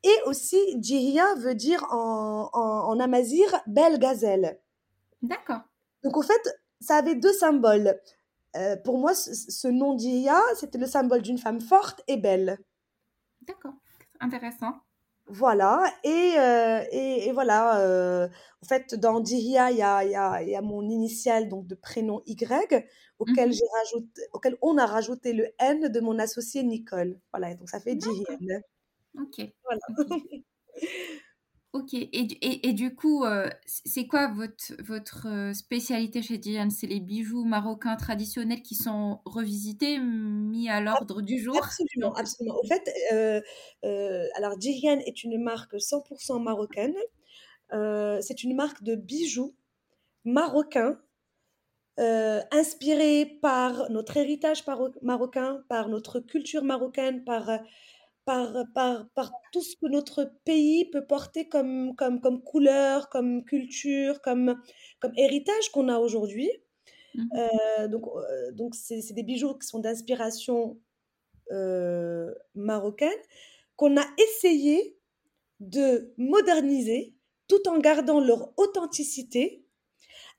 Et 0.06 0.22
aussi, 0.26 0.60
Dihya 0.76 1.34
veut 1.38 1.56
dire 1.56 1.84
en, 1.90 2.48
en, 2.52 3.00
amazir 3.00 3.44
belle 3.66 3.98
gazelle. 3.98 4.60
D'accord. 5.20 5.62
Donc, 6.04 6.16
au 6.16 6.22
fait, 6.22 6.40
ça 6.80 6.94
avait 6.94 7.16
deux 7.16 7.32
symboles. 7.32 8.00
pour 8.84 8.98
moi, 8.98 9.14
ce, 9.14 9.66
nom 9.66 9.94
Dihya, 9.94 10.40
c'était 10.54 10.78
le 10.78 10.86
symbole 10.86 11.22
d'une 11.22 11.38
femme 11.38 11.60
forte 11.60 12.02
et 12.06 12.18
belle. 12.18 12.58
D'accord, 13.42 13.74
intéressant. 14.20 14.74
Voilà, 15.28 15.92
et, 16.04 16.34
euh, 16.38 16.84
et, 16.92 17.26
et, 17.26 17.32
voilà, 17.32 17.80
euh, 17.80 18.28
en 18.62 18.66
fait, 18.66 18.94
dans 18.94 19.18
Dihia, 19.18 19.72
il 19.72 19.78
y 19.78 19.82
a, 19.82 20.04
y, 20.04 20.14
a, 20.14 20.40
y 20.40 20.54
a, 20.54 20.62
mon 20.62 20.88
initial 20.88 21.48
donc 21.48 21.66
de 21.66 21.74
prénom 21.74 22.22
Y, 22.26 22.86
auquel, 23.18 23.52
j'ai 23.52 23.64
rajouté, 23.80 24.22
auquel 24.32 24.56
on 24.62 24.78
a 24.78 24.86
rajouté 24.86 25.32
le 25.32 25.48
N 25.58 25.88
de 25.88 26.00
mon 26.00 26.20
associé 26.20 26.62
Nicole. 26.62 27.18
Voilà, 27.32 27.56
donc 27.56 27.68
ça 27.68 27.80
fait 27.80 27.96
Dihia. 27.96 28.36
Ok. 29.18 29.52
Voilà. 29.64 30.42
Ok, 31.76 31.92
et, 31.92 32.08
et, 32.10 32.68
et, 32.68 32.72
du 32.72 32.94
coup, 32.94 33.24
euh, 33.24 33.50
c'est 33.66 34.06
quoi 34.06 34.28
votre, 34.28 34.72
votre 34.82 35.26
euh, 35.28 35.52
spécialité 35.52 36.22
chez 36.22 36.38
Diane? 36.38 36.70
C'est 36.70 36.86
les 36.86 37.00
bijoux 37.00 37.44
marocains 37.44 37.96
traditionnels 37.96 38.62
qui 38.62 38.74
sont 38.74 39.20
revisités, 39.26 39.98
mis 39.98 40.70
à 40.70 40.80
l'ordre 40.80 41.20
du 41.20 41.38
jour? 41.38 41.58
Absolument, 41.58 42.14
absolument. 42.14 42.56
En 42.64 42.66
fait, 42.66 42.90
euh, 43.12 44.26
alors 44.36 44.56
Diane 44.56 45.00
est 45.00 45.22
une 45.22 45.42
marque 45.42 45.78
100% 45.78 46.40
marocaine. 46.40 46.94
c'est 47.70 48.42
une 48.42 48.56
marque 48.56 48.82
de 48.82 48.94
bijoux 48.94 49.54
marocains 50.24 50.98
inspirés 51.98 53.38
par 53.42 53.90
notre 53.90 54.16
héritage 54.16 54.64
marocain, 55.02 55.62
par 55.68 55.90
notre 55.90 56.20
culture 56.20 56.64
marocaine, 56.64 57.22
par 57.22 57.50
par, 58.26 58.64
par, 58.74 59.08
par 59.14 59.32
tout 59.52 59.62
ce 59.62 59.76
que 59.76 59.86
notre 59.86 60.32
pays 60.44 60.84
peut 60.90 61.06
porter 61.06 61.48
comme, 61.48 61.94
comme, 61.94 62.20
comme 62.20 62.42
couleur, 62.42 63.08
comme 63.08 63.44
culture, 63.44 64.20
comme, 64.20 64.60
comme 65.00 65.12
héritage 65.16 65.70
qu'on 65.72 65.88
a 65.88 65.98
aujourd'hui. 65.98 66.50
Mmh 67.14 67.22
euh, 67.38 67.88
donc, 67.88 68.04
euh, 68.08 68.52
donc 68.52 68.74
c'est, 68.74 69.00
des 69.12 69.22
bijoux 69.22 69.54
qui 69.54 69.66
sont 69.66 69.78
d'inspiration 69.78 70.78
euh, 71.52 72.34
marocaine, 72.54 73.08
qu'on 73.76 73.96
a 73.96 74.04
essayé 74.18 74.98
de 75.60 76.12
moderniser 76.18 77.14
tout 77.48 77.68
en 77.68 77.78
gardant 77.78 78.20
leur 78.20 78.52
authenticité 78.58 79.64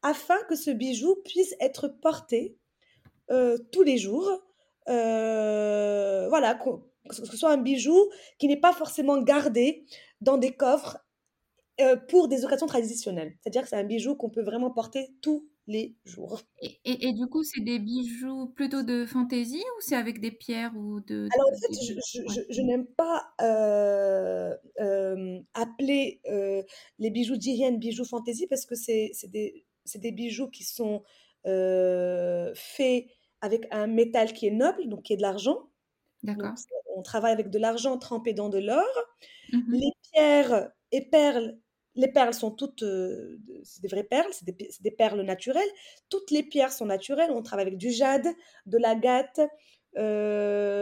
afin 0.04 0.38
que 0.50 0.56
ce 0.56 0.70
bijou 0.70 1.16
puisse 1.24 1.56
être 1.60 1.88
porté 1.88 2.58
tous 3.72 3.84
les 3.84 3.98
jours. 3.98 4.30
voilà, 4.86 6.60
que 7.08 7.16
ce 7.16 7.26
soit 7.26 7.52
un 7.52 7.58
bijou 7.58 8.10
qui 8.38 8.48
n'est 8.48 8.60
pas 8.60 8.74
forcément 8.74 9.22
gardé 9.22 9.86
dans 10.22 10.38
des 10.38 10.54
coffres 10.54 10.98
euh, 11.80 11.96
pour 11.96 12.28
des 12.28 12.44
occasions 12.44 12.66
traditionnelles. 12.66 13.36
C'est-à-dire 13.40 13.62
que 13.62 13.70
c'est 13.70 13.76
un 13.76 13.84
bijou 13.84 14.16
qu'on 14.16 14.32
peut 14.32 14.42
vraiment 14.42 14.72
porter 14.72 15.10
tous 15.22 15.48
les 15.68 15.96
jours. 16.06 16.42
Et, 16.62 16.80
et, 16.86 17.14
du 17.14 17.28
coup, 17.28 17.44
c'est 17.44 17.62
des 17.62 17.78
bijoux 17.78 18.48
plutôt 18.48 18.82
de 18.82 19.06
fantaisie 19.06 19.62
ou 19.78 19.82
c'est 19.82 19.96
avec 19.96 20.20
des 20.20 20.32
pierres 20.32 20.72
ou 20.76 21.02
de... 21.02 21.28
Alors 21.32 21.50
en 21.50 21.56
fait, 21.56 21.74
je, 21.86 21.94
je, 21.94 22.42
je, 22.50 22.62
n'aime 22.62 22.88
pas 22.88 23.28
euh, 23.42 24.56
euh, 24.80 25.40
appeler 25.54 26.22
les 26.98 27.12
bijoux 27.12 27.38
d'Irienne 27.38 27.78
bijoux 27.78 28.06
fantaisie 28.06 28.48
parce 28.48 28.66
que 28.66 28.74
c'est 28.74 29.12
des, 29.26 29.64
des, 29.94 30.12
bijoux 30.12 30.50
qui 30.50 30.64
sont 30.64 31.04
faits 31.44 33.06
avec 33.42 33.68
un 33.70 33.86
métal 33.86 34.34
qui 34.34 34.48
est 34.48 34.52
noble, 34.52 34.88
donc 34.90 35.04
qui 35.04 35.14
est 35.14 35.18
de 35.18 35.22
l'argent. 35.22 35.70
D'accord 36.24 36.56
on 36.98 37.04
travaille 37.04 37.32
avec 37.32 37.50
de 37.50 37.60
l'argent 37.60 37.98
trempé 37.98 38.34
dans 38.34 38.50
de 38.50 38.58
l'or. 38.58 38.84
Mmh 39.54 39.74
les 39.74 39.92
pierres 40.12 40.72
et 40.92 41.02
perles, 41.02 41.58
les 41.96 42.10
perles 42.10 42.34
sont 42.34 42.52
toutes, 42.52 42.84
euh, 42.84 43.40
c'est 43.64 43.82
des 43.82 43.88
vraies 43.88 44.04
perles, 44.04 44.32
c'est 44.32 44.46
des, 44.82 44.92
perles 44.92 45.22
naturelles. 45.22 45.70
Toutes 46.10 46.32
les 46.32 46.44
pierres 46.44 46.74
sont 46.74 46.86
naturelles. 46.86 47.32
On 47.32 47.42
travaille 47.42 47.68
avec 47.68 47.78
du 47.78 47.92
jade, 47.92 48.28
de 48.66 48.78
l'agate, 48.78 49.40
euh, 49.98 50.80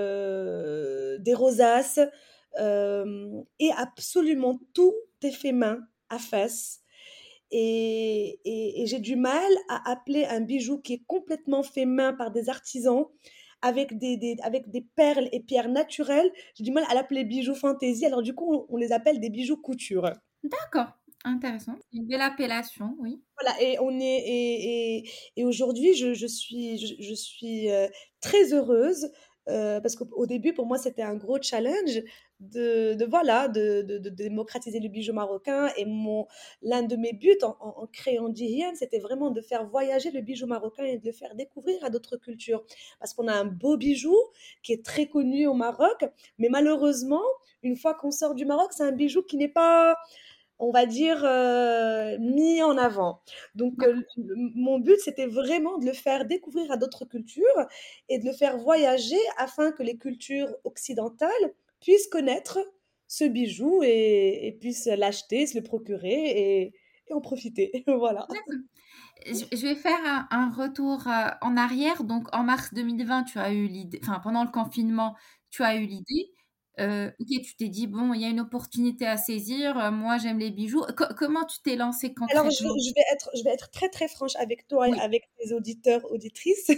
des 1.19 1.33
rosaces, 1.33 1.99
euh, 2.59 3.41
et 3.59 3.71
absolument 3.75 4.59
tout 4.73 4.95
est 5.21 5.31
fait 5.31 5.51
main, 5.51 5.79
à 6.09 6.17
face. 6.17 6.81
et 7.51 8.83
j'ai 8.85 8.99
du 8.99 9.15
mal 9.15 9.51
à 9.69 9.91
appeler 9.91 10.25
un 10.25 10.41
bijou 10.41 10.79
qui 10.79 10.93
est 10.93 11.03
complètement 11.07 11.63
fait 11.63 11.85
main 11.85 12.13
par 12.13 12.31
des 12.31 12.49
artisans 12.49 13.07
avec 13.65 13.98
des, 13.98 14.38
avec 14.43 14.69
des 14.69 14.81
perles 14.81 15.27
et 15.31 15.39
pierres 15.39 15.69
naturelles. 15.69 16.31
J'ai 16.53 16.63
du 16.63 16.72
mal 16.72 16.86
à 16.88 16.93
l'appeler 16.93 17.24
bijoux 17.24 17.55
fantaisie. 17.55 18.05
Alors, 18.05 18.22
du 18.22 18.36
coup, 18.36 18.67
on, 18.69 18.77
les 18.77 18.91
appelle 18.91 19.19
des 19.19 19.31
bijoux 19.31 19.57
couture. 19.57 20.12
D'accord. 20.43 20.91
Intéressant. 21.24 21.75
Une 21.91 22.05
belle 22.05 22.22
appellation, 22.22 22.95
oui. 23.00 23.19
Voilà, 23.41 23.60
et 23.60 23.79
on 23.79 24.00
est 24.00 24.03
et, 24.03 24.98
et, 24.98 25.10
et 25.38 25.43
aujourd'hui, 25.43 25.95
je, 25.95 26.13
je, 26.13 26.27
suis 26.27 26.77
je, 26.77 27.13
suis 27.15 27.72
euh, 27.72 27.88
très 28.22 28.53
heureuse 28.53 29.10
euh, 29.47 29.79
parce 29.79 29.95
qu'au 29.95 30.25
début, 30.25 30.53
pour 30.53 30.65
moi, 30.65 30.77
c'était 30.77 31.03
un 31.03 31.15
gros 31.15 31.41
challenge 31.41 32.01
de, 32.39 33.05
voilà, 33.09 33.47
de, 33.47 33.81
de, 33.81 34.09
démocratiser 34.09 34.79
le 34.79 34.89
bijou 34.89 35.13
marocain. 35.13 35.69
Et 35.77 35.85
mon 35.85 36.27
l'un 36.61 36.83
de 36.83 36.95
mes 36.95 37.13
buts 37.13 37.37
en, 37.43 37.87
créant 37.93 38.29
Dirian, 38.29 38.73
c'était 38.75 38.99
vraiment 38.99 39.31
de 39.31 39.41
faire 39.41 39.65
voyager 39.65 40.11
le 40.11 40.21
bijou 40.21 40.47
marocain 40.47 40.83
et 40.83 40.97
de 40.97 41.05
le 41.05 41.11
faire 41.11 41.35
découvrir 41.35 41.83
à 41.83 41.89
d'autres 41.89 42.17
cultures. 42.17 42.63
Parce 42.99 43.13
qu'on 43.13 43.27
a 43.27 43.33
un 43.33 43.45
beau 43.45 43.77
bijou 43.77 44.15
qui 44.63 44.73
est 44.73 44.83
très 44.83 45.07
connu 45.07 45.47
au 45.47 45.53
Maroc, 45.53 46.05
mais 46.39 46.49
malheureusement, 46.49 47.23
une 47.63 47.75
fois 47.75 47.93
qu'on 47.93 48.11
sort 48.11 48.35
du 48.35 48.45
Maroc, 48.45 48.73
c'est 48.73 48.83
un 48.83 48.91
bijou 48.91 49.23
qui 49.23 49.37
n'est 49.37 49.47
pas 49.47 49.95
on 50.59 50.71
va 50.71 50.85
dire, 50.85 51.24
euh, 51.25 52.17
mis 52.19 52.62
en 52.62 52.77
avant. 52.77 53.21
Donc, 53.55 53.83
euh, 53.83 54.01
mon 54.55 54.79
but, 54.79 54.97
c'était 55.00 55.27
vraiment 55.27 55.77
de 55.77 55.85
le 55.85 55.93
faire 55.93 56.25
découvrir 56.25 56.71
à 56.71 56.77
d'autres 56.77 57.05
cultures 57.05 57.67
et 58.09 58.19
de 58.19 58.25
le 58.25 58.33
faire 58.33 58.57
voyager 58.57 59.19
afin 59.38 59.71
que 59.71 59.83
les 59.83 59.97
cultures 59.97 60.53
occidentales 60.63 61.53
puissent 61.81 62.07
connaître 62.07 62.59
ce 63.07 63.25
bijou 63.25 63.81
et, 63.83 64.57
puissent 64.59 64.88
l'acheter, 64.88 65.45
se 65.45 65.57
le 65.57 65.63
procurer 65.63 66.62
et, 66.62 66.74
en 67.12 67.21
profiter. 67.21 67.83
voilà. 67.88 68.27
Je 69.25 69.62
vais 69.62 69.75
faire 69.75 70.27
un, 70.31 70.50
retour 70.51 71.07
euh, 71.07 71.29
en 71.41 71.57
arrière. 71.57 72.03
Donc, 72.03 72.27
en 72.33 72.43
mars 72.43 72.74
2020, 72.74 73.24
tu 73.24 73.39
as 73.39 73.51
eu 73.53 73.67
l'idée, 73.67 74.00
enfin, 74.03 74.19
pendant 74.19 74.43
le 74.43 74.51
confinement, 74.51 75.15
tu 75.50 75.63
as 75.63 75.75
eu 75.75 75.85
l'idée. 75.85 76.34
Euh, 76.79 77.10
ok, 77.20 77.27
tu 77.41 77.55
t'es 77.55 77.70
dit, 77.70 77.88
bon, 77.88 78.13
il 78.13 78.22
y 78.22 78.25
a 78.25 78.29
une 78.29 78.41
opportunité 78.41 79.08
à 79.08 79.15
saisir, 79.15 79.77
euh, 79.77 79.91
moi 79.91 80.17
j'aime 80.17 80.39
les 80.39 80.51
bijoux. 80.51 80.84
comment 81.17 81.46
tu 81.46 81.62
t'es 81.62 81.75
lancé 81.75 82.13
concrètement 82.13 82.41
Alors, 82.41 82.51
je, 82.51 82.94
vais 82.94 83.03
être, 83.13 83.29
je 83.34 83.44
vais 83.44 83.51
être 83.51 83.72
très 83.72 83.88
très 83.88 84.10
franche 84.10 84.36
avec 84.36 84.67
toi 84.67 84.89
et 84.89 85.00
avec 85.00 85.29
tes 85.38 85.53
auditeurs, 85.53 86.10
auditrices. 86.12 86.72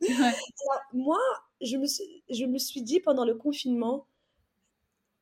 moi, 0.94 1.18
je 1.60 1.76
me, 1.76 1.86
suis, 1.86 2.22
je 2.30 2.44
me 2.46 2.58
suis 2.58 2.82
dit 2.82 3.00
pendant 3.00 3.24
le 3.24 3.34
confinement, 3.34 4.06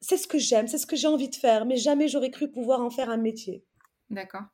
c'est 0.01 0.17
ce 0.17 0.29
que 0.29 0.39
j'aime, 0.39 0.69
c'est 0.69 0.79
ce 0.79 0.87
que 0.87 0.97
j'ai 0.97 1.09
envie 1.09 1.29
de 1.29 1.37
faire, 1.37 1.67
mais 1.67 1.77
jamais 1.77 2.09
j'aurais 2.09 2.31
cru 2.31 2.51
pouvoir 2.51 2.81
en 2.81 2.91
faire 2.91 3.11
un 3.11 3.17
métier. 3.17 3.65
D'accord. 4.11 4.45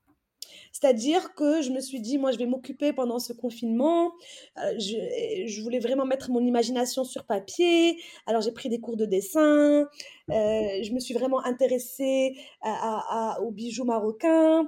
C'est-à-dire 0.72 1.34
que 1.34 1.62
je 1.62 1.70
me 1.70 1.80
suis 1.80 2.00
dit, 2.00 2.18
moi, 2.18 2.32
je 2.32 2.38
vais 2.38 2.46
m'occuper 2.46 2.92
pendant 2.92 3.18
ce 3.18 3.32
confinement. 3.32 4.12
Euh, 4.58 4.74
je, 4.78 5.46
je, 5.46 5.62
voulais 5.62 5.80
vraiment 5.80 6.04
mettre 6.04 6.30
mon 6.30 6.40
imagination 6.40 7.04
sur 7.04 7.24
papier. 7.24 8.00
Alors, 8.26 8.42
j'ai 8.42 8.52
pris 8.52 8.68
des 8.68 8.80
cours 8.80 8.96
de 8.96 9.06
dessin. 9.06 9.82
Euh, 9.82 9.86
je 10.28 10.92
me 10.92 11.00
suis 11.00 11.14
vraiment 11.14 11.44
intéressée 11.44 12.36
à, 12.62 13.34
à, 13.36 13.40
aux 13.40 13.50
bijoux 13.50 13.84
marocains. 13.84 14.66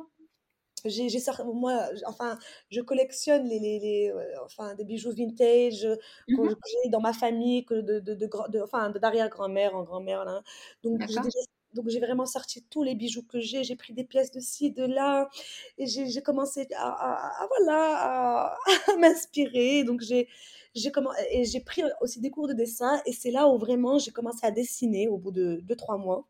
J'ai, 0.86 1.08
moi, 1.54 1.88
enfin, 2.06 2.38
je 2.70 2.80
collectionne 2.80 3.46
les, 3.46 3.58
les, 3.58 3.78
les 3.78 4.12
enfin, 4.44 4.74
des 4.74 4.84
bijoux 4.84 5.12
vintage 5.12 5.86
que, 6.26 6.48
j'ai 6.84 6.88
dans 6.88 7.00
ma 7.00 7.12
famille, 7.12 7.66
que 7.66 7.74
de, 7.74 8.00
de, 8.00 8.14
de, 8.14 8.30
de 8.48 8.60
enfin, 8.62 8.88
d'arrière-grand-mère 8.90 9.76
en 9.76 9.82
grand-mère. 9.82 10.24
Là. 10.24 10.42
Donc, 10.82 11.02
j'ai 11.06 11.20
donc 11.74 11.88
j'ai 11.88 12.00
vraiment 12.00 12.26
sorti 12.26 12.62
tous 12.70 12.82
les 12.82 12.94
bijoux 12.94 13.22
que 13.22 13.40
j'ai, 13.40 13.64
j'ai 13.64 13.76
pris 13.76 13.92
des 13.92 14.04
pièces 14.04 14.30
de 14.30 14.40
ci, 14.40 14.70
de 14.72 14.84
là, 14.84 15.28
et 15.78 15.86
j'ai 15.86 16.22
commencé 16.22 16.66
à, 16.76 17.42
à, 17.42 17.46
voilà, 17.48 18.56
à, 18.88 18.96
m'inspirer. 18.98 19.84
Donc 19.84 20.00
j'ai 20.00 20.28
j'ai 20.74 20.92
et 21.30 21.44
j'ai 21.44 21.60
pris 21.60 21.82
aussi 22.00 22.20
des 22.20 22.30
cours 22.30 22.48
de 22.48 22.52
dessin, 22.54 23.00
et 23.06 23.12
c'est 23.12 23.30
là 23.30 23.48
où 23.48 23.58
vraiment 23.58 23.98
j'ai 23.98 24.12
commencé 24.12 24.46
à 24.46 24.50
dessiner 24.50 25.08
au 25.08 25.18
bout 25.18 25.32
de 25.32 25.60
2-3 25.66 25.98
mois. 26.00 26.28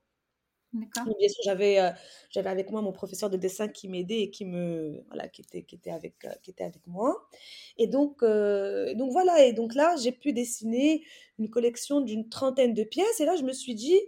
D'accord. 0.72 1.12
Bien 1.18 1.28
sûr, 1.28 1.42
j'avais 1.44 1.80
euh, 1.80 1.90
j'avais 2.30 2.48
avec 2.48 2.70
moi 2.70 2.80
mon 2.80 2.92
professeur 2.92 3.28
de 3.28 3.36
dessin 3.36 3.66
qui 3.66 3.88
m'aidait 3.88 4.22
et 4.22 4.30
qui 4.30 4.44
me 4.44 5.02
voilà 5.08 5.26
qui 5.26 5.42
était 5.42 5.64
qui 5.64 5.74
était 5.74 5.90
avec 5.90 6.24
euh, 6.24 6.30
qui 6.42 6.52
était 6.52 6.62
avec 6.62 6.86
moi. 6.86 7.28
Et 7.76 7.88
donc 7.88 8.22
euh, 8.22 8.94
donc 8.94 9.10
voilà 9.10 9.44
et 9.44 9.52
donc 9.52 9.74
là 9.74 9.96
j'ai 9.96 10.12
pu 10.12 10.32
dessiner 10.32 11.04
une 11.40 11.50
collection 11.50 12.00
d'une 12.00 12.28
trentaine 12.28 12.72
de 12.72 12.84
pièces 12.84 13.18
et 13.20 13.24
là 13.24 13.34
je 13.34 13.42
me 13.42 13.52
suis 13.52 13.74
dit 13.74 13.98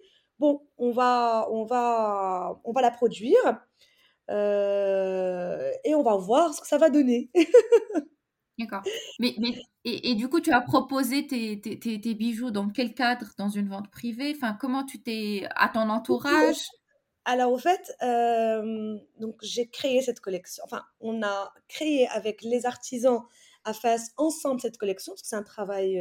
bon, 0.42 0.60
on 0.76 0.90
va, 0.90 1.46
on 1.52 1.64
va, 1.64 2.60
on 2.64 2.72
va 2.72 2.82
la 2.82 2.90
produire 2.90 3.60
euh, 4.28 5.70
et 5.84 5.94
on 5.94 6.02
va 6.02 6.16
voir 6.16 6.52
ce 6.52 6.60
que 6.60 6.66
ça 6.66 6.78
va 6.78 6.90
donner. 6.90 7.30
D'accord. 8.58 8.82
Mais, 9.20 9.34
mais 9.38 9.54
et, 9.84 10.14
du 10.14 10.28
coup, 10.28 10.40
tu 10.40 10.52
as 10.52 10.60
proposé 10.60 11.26
tes, 11.26 11.60
tes, 11.60 11.78
tes, 11.78 12.14
bijoux 12.14 12.50
dans 12.50 12.68
quel 12.68 12.92
cadre? 12.92 13.26
Dans 13.38 13.48
une 13.48 13.68
vente 13.68 13.90
privée? 13.90 14.34
Enfin, 14.36 14.56
comment 14.60 14.84
tu 14.84 15.00
t'es 15.00 15.46
à 15.54 15.68
ton 15.68 15.88
entourage? 15.88 16.66
Alors 17.24 17.52
au 17.52 17.58
fait, 17.58 17.94
euh, 18.02 18.98
donc 19.20 19.36
j'ai 19.42 19.68
créé 19.68 20.02
cette 20.02 20.18
collection. 20.18 20.64
Enfin, 20.64 20.82
on 21.00 21.22
a 21.22 21.54
créé 21.68 22.08
avec 22.08 22.42
les 22.42 22.66
artisans 22.66 23.22
à 23.64 23.72
face 23.72 24.10
ensemble 24.16 24.60
cette 24.60 24.76
collection 24.76 25.12
parce 25.12 25.22
que 25.22 25.28
c'est 25.28 25.36
un 25.36 25.44
travail, 25.44 26.00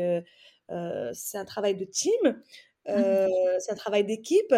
euh, 0.71 1.11
c'est 1.13 1.37
un 1.37 1.45
travail 1.45 1.75
de 1.75 1.85
team. 1.85 2.41
Mmh 2.87 2.91
euh, 2.91 3.27
c'est 3.59 3.71
un 3.71 3.75
travail 3.75 4.03
d'équipe. 4.03 4.53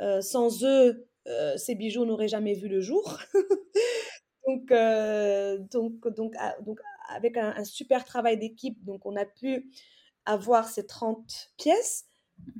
Euh, 0.00 0.20
sans 0.20 0.64
eux, 0.64 1.06
euh, 1.26 1.56
ces 1.56 1.74
bijoux 1.74 2.04
n'auraient 2.04 2.28
jamais 2.28 2.54
vu 2.54 2.68
le 2.68 2.80
jour. 2.80 3.18
donc, 4.46 4.72
donc, 5.70 6.08
donc, 6.14 6.34
ah, 6.38 6.56
donc, 6.64 6.80
avec 7.08 7.36
un, 7.36 7.64
super 7.64 8.04
travail 8.04 8.38
d'équipe, 8.38 8.82
donc 8.84 9.06
on 9.06 9.16
a 9.16 9.24
pu 9.24 9.70
avoir 10.24 10.68
ces 10.68 10.86
30 10.86 11.52
pièces 11.56 12.06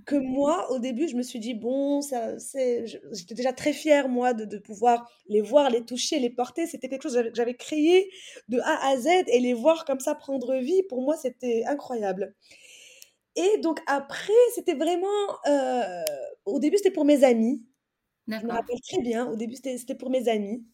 que 0.07 0.17
moi, 0.17 0.71
au 0.71 0.79
début, 0.79 1.07
je 1.07 1.17
me 1.17 1.23
suis 1.23 1.39
dit, 1.39 1.53
bon, 1.53 2.01
ça, 2.01 2.39
c'est, 2.39 2.87
j'étais 3.13 3.35
déjà 3.35 3.53
très 3.53 3.75
fière, 3.75 4.09
moi, 4.09 4.33
de, 4.33 4.47
de, 4.47 4.57
pouvoir 4.57 5.11
les 5.29 5.43
voir, 5.43 5.69
les 5.69 5.85
toucher, 5.85 6.19
les 6.19 6.31
porter. 6.31 6.67
C'était 6.67 6.89
quelque 6.89 7.03
chose 7.03 7.15
que 7.17 7.35
j'avais 7.35 7.55
créé 7.55 8.11
de 8.49 8.59
A 8.61 8.89
à 8.89 8.97
Z 8.97 9.07
et 9.27 9.39
les 9.39 9.53
voir 9.53 9.85
comme 9.85 10.01
ça 10.01 10.15
prendre 10.15 10.55
vie, 10.57 10.83
pour 10.85 11.03
moi, 11.03 11.17
c'était 11.17 11.65
incroyable. 11.67 12.35
Et 13.37 13.59
donc 13.59 13.81
après, 13.87 14.33
c'était 14.55 14.75
vraiment... 14.75 15.07
Euh, 15.47 16.03
au 16.47 16.59
début, 16.59 16.79
c'était 16.79 16.91
pour 16.91 17.05
mes 17.05 17.23
amis. 17.23 17.63
Je 18.27 18.45
me 18.45 18.51
rappelle 18.51 18.81
très 18.81 19.01
bien. 19.01 19.27
Au 19.27 19.37
début, 19.37 19.57
c'était 19.57 19.95
pour 19.95 20.11
mes 20.11 20.29
amis. 20.29 20.65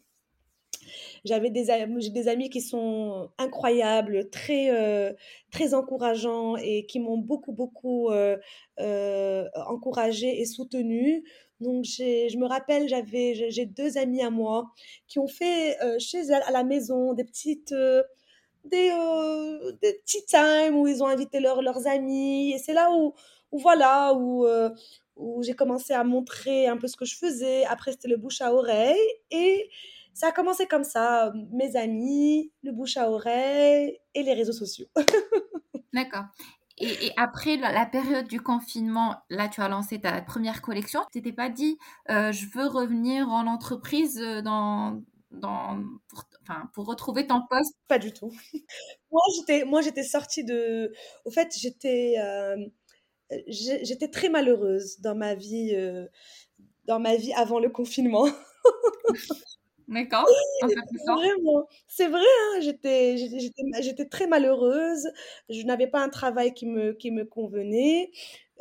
J'avais 1.25 1.51
des, 1.51 1.67
j'ai 1.99 2.11
des 2.11 2.29
amis 2.29 2.51
qui 2.51 2.61
sont 2.61 3.31
incroyables, 3.39 4.31
très, 4.31 4.71
euh, 4.71 5.13
très 5.51 5.75
encourageants 5.75 6.57
et 6.57 6.87
qui 6.87 6.99
m'ont 6.99 7.19
beaucoup, 7.19 7.53
beaucoup 7.53 8.11
euh, 8.11 8.37
euh 8.81 9.49
encouragée 9.67 10.41
et 10.41 10.47
soutenue. 10.47 11.25
Donc, 11.61 11.85
je 11.85 12.37
me 12.39 12.47
rappelle, 12.47 12.89
j'avais, 12.89 13.51
j'ai 13.51 13.67
deux 13.67 13.97
amis 13.99 14.23
à 14.23 14.31
moi 14.31 14.73
qui 15.07 15.19
ont 15.21 15.29
fait 15.29 15.77
chez 16.01 16.19
elles, 16.19 16.43
à 16.47 16.51
la 16.51 16.65
maison, 16.65 17.13
des 17.13 17.25
petites 17.25 17.75
des, 18.65 18.91
euh, 18.91 19.73
des 19.83 20.01
tea 20.05 20.25
time 20.27 20.77
où 20.77 20.87
ils 20.87 21.03
ont 21.03 21.07
invité 21.07 21.41
leurs 21.41 21.87
amis. 21.87 22.53
Et 22.53 22.59
c'est 22.59 22.75
là 22.75 22.91
où, 22.93 23.15
où 23.51 23.59
voilà, 23.59 24.15
où, 24.15 24.47
euh, 24.47 24.71
où 25.17 25.43
j'ai 25.43 25.55
commencé 25.55 25.93
à 25.93 26.05
montrer 26.05 26.67
un 26.67 26.77
peu 26.77 26.87
ce 26.87 26.97
que 26.97 27.05
je 27.05 27.17
faisais. 27.17 27.65
Après, 27.67 27.93
c'était 27.93 28.09
le 28.09 28.17
bouche 28.17 28.41
à 28.41 28.53
oreille. 28.53 28.97
Et 29.31 29.71
ça 30.15 30.29
a 30.29 30.33
commencé 30.33 30.67
comme 30.67 30.85
ça, 30.85 31.33
mes 31.53 31.77
amis, 31.77 32.53
le 32.63 32.73
bouche 32.73 32.97
à 32.97 33.11
oreille 33.11 33.99
et 34.15 34.23
les 34.23 34.35
réseaux 34.35 34.53
sociaux. 34.53 34.87
D'accord. 35.93 36.25
Et, 36.79 37.13
après 37.17 37.57
la, 37.57 37.87
période 37.87 38.27
du 38.27 38.41
confinement, 38.41 39.17
là, 39.31 39.49
tu 39.49 39.61
as 39.61 39.69
lancé 39.69 40.01
ta 40.01 40.21
première 40.23 40.63
collection. 40.63 41.01
Tu 41.13 41.21
t'étais 41.21 41.35
pas 41.35 41.49
dit, 41.49 41.79
euh, 42.11 42.33
je 42.33 42.47
veux 42.47 42.67
revenir 42.67 43.29
en 43.29 43.47
entreprise 43.47 44.19
dans, 44.43 45.01
dans, 45.33 45.83
pour, 46.09 46.25
enfin, 46.43 46.69
pour 46.75 46.87
retrouver 46.87 47.27
ton 47.27 47.41
poste? 47.49 47.75
Pas 47.89 47.99
du 47.99 48.13
tout. 48.13 48.33
moi, 49.11 49.23
j'étais, 49.37 49.65
moi, 49.65 49.83
j'étais 49.83 50.03
sortie 50.03 50.45
de. 50.45 50.93
Au 51.25 51.31
fait, 51.31 51.55
j'étais, 51.59 52.15
euh, 52.19 52.57
j'étais 53.49 54.09
très 54.09 54.29
malheureuse 54.29 55.01
dans 55.01 55.15
ma 55.15 55.35
vie, 55.35 55.73
euh, 55.75 56.07
dans 56.85 57.01
ma 57.01 57.17
vie 57.17 57.33
avant 57.33 57.59
le 57.59 57.71
confinement. 57.71 58.27
D'accord. 59.89 60.27
Vraiment, 61.07 61.69
c'est 61.87 62.09
vrai. 62.09 62.21
Hein, 62.21 62.61
j'étais, 62.61 63.17
j'étais, 63.19 63.63
j'étais 63.83 64.07
très 64.07 64.27
malheureuse. 64.27 65.11
Je 65.51 65.63
n'avais 65.65 65.87
pas 65.87 66.03
un 66.03 66.09
travail 66.09 66.55
qui 66.55 66.67
me, 66.67 66.93
qui 66.93 67.11
me 67.11 67.25
convenait. 67.25 68.11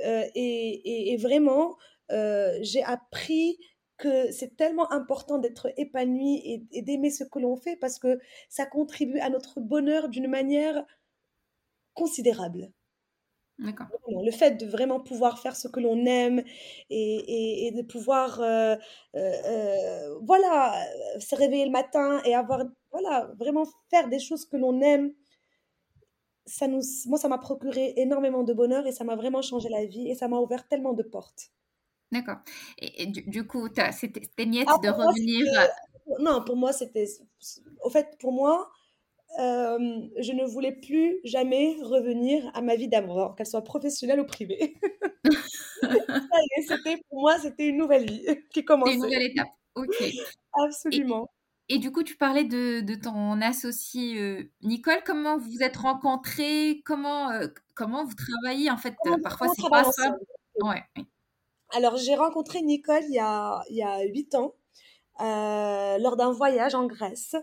Euh, 0.03 0.23
et, 0.35 1.13
et, 1.13 1.17
vraiment, 1.17 1.77
j'ai 2.09 2.83
appris 2.83 3.57
que 4.01 4.31
c'est 4.31 4.57
tellement 4.57 4.91
important 4.91 5.37
d'être 5.37 5.71
épanoui 5.77 6.41
et, 6.71 6.81
d'aimer 6.81 7.11
ce 7.11 7.23
que 7.23 7.39
l'on 7.39 7.55
fait 7.55 7.75
parce 7.75 7.99
que 7.99 8.19
ça 8.49 8.65
contribue 8.65 9.19
à 9.19 9.29
notre 9.29 9.59
bonheur 9.61 10.09
d'une 10.09 10.27
manière 10.27 10.83
considérable. 11.93 12.71
D'accord. 13.59 13.87
Le 14.07 14.31
fait 14.31 14.57
de 14.57 14.65
vraiment 14.65 14.99
pouvoir 14.99 15.37
faire 15.37 15.55
ce 15.55 15.67
que 15.67 15.79
l'on 15.79 16.05
aime 16.07 16.43
et, 16.89 17.67
et, 17.67 17.71
de 17.71 17.83
pouvoir, 17.83 18.41
euh, 18.41 18.75
euh, 19.15 19.33
euh, 19.45 20.19
voilà, 20.23 20.73
se 21.19 21.35
réveiller 21.35 21.65
le 21.65 21.71
matin 21.71 22.21
et 22.25 22.33
avoir, 22.33 22.63
voilà, 22.91 23.31
vraiment 23.37 23.65
faire 23.91 24.09
des 24.09 24.17
choses 24.17 24.45
que 24.45 24.57
l'on 24.57 24.81
aime, 24.81 25.13
ça 26.47 26.67
nous, 26.67 26.81
moi, 27.05 27.19
ça 27.19 27.27
m'a 27.27 27.37
procuré 27.37 27.93
énormément 27.97 28.41
de 28.41 28.53
bonheur 28.53 28.87
et 28.87 28.91
ça 28.91 29.03
m'a 29.03 29.15
vraiment 29.15 29.43
changé 29.43 29.69
la 29.69 29.85
vie 29.85 30.09
et 30.09 30.15
ça 30.15 30.27
m'a 30.27 30.39
ouvert 30.39 30.67
tellement 30.67 30.93
de 30.93 31.03
portes. 31.03 31.51
D'accord. 32.11 32.37
Et, 32.77 33.05
du, 33.07 33.47
coup, 33.47 33.67
c'était 33.91 34.45
niette 34.45 34.67
ah, 34.69 34.77
de 34.83 34.89
revenir. 34.89 35.45
non, 36.19 36.43
pour 36.43 36.57
moi, 36.57 36.73
c'était. 36.73 37.05
Au 37.83 37.89
fait, 37.89 38.17
pour 38.19 38.33
moi, 38.33 38.71
euh, 39.39 39.77
je 40.19 40.33
ne 40.33 40.45
voulais 40.45 40.73
plus 40.73 41.19
jamais 41.23 41.77
revenir 41.81 42.51
à 42.53 42.61
ma 42.61 42.75
vie 42.75 42.89
d'abord, 42.89 43.35
qu'elle 43.35 43.45
soit 43.45 43.63
professionnelle 43.63 44.19
ou 44.19 44.25
privée. 44.25 44.75
c'était 46.67 46.97
pour 47.09 47.21
moi, 47.21 47.39
c'était 47.39 47.67
une 47.67 47.77
nouvelle 47.77 48.09
vie 48.09 48.25
qui 48.53 48.65
commençait. 48.65 48.95
Une 48.95 49.03
nouvelle 49.03 49.23
étape. 49.23 49.47
Ok. 49.75 50.03
Absolument. 50.65 51.29
Et, 51.69 51.77
du 51.77 51.93
coup, 51.93 52.03
tu 52.03 52.17
parlais 52.17 52.43
de, 52.43 52.81
de 52.81 52.95
ton 52.95 53.39
associé 53.39 54.19
euh, 54.19 54.51
Nicole. 54.61 55.01
Comment 55.05 55.37
vous 55.37 55.49
vous 55.49 55.63
êtes 55.63 55.77
rencontrés? 55.77 56.81
Comment 56.85 57.31
euh, 57.31 57.47
comment 57.73 58.03
vous 58.03 58.15
travaillez 58.15 58.69
En 58.69 58.77
fait, 58.77 58.95
parfois 59.23 59.47
c'est 59.55 59.69
pas 59.69 59.85
ça? 59.85 60.17
Ouais. 60.61 60.83
Alors, 61.73 61.97
j'ai 61.97 62.15
rencontré 62.15 62.61
Nicole 62.61 63.03
il 63.07 63.15
y 63.15 63.19
a, 63.19 63.63
il 63.69 63.75
y 63.77 63.83
a 63.83 64.03
8 64.03 64.35
ans, 64.35 64.55
euh, 65.21 65.97
lors 65.99 66.17
d'un 66.17 66.31
voyage 66.31 66.75
en 66.75 66.85
Grèce. 66.85 67.35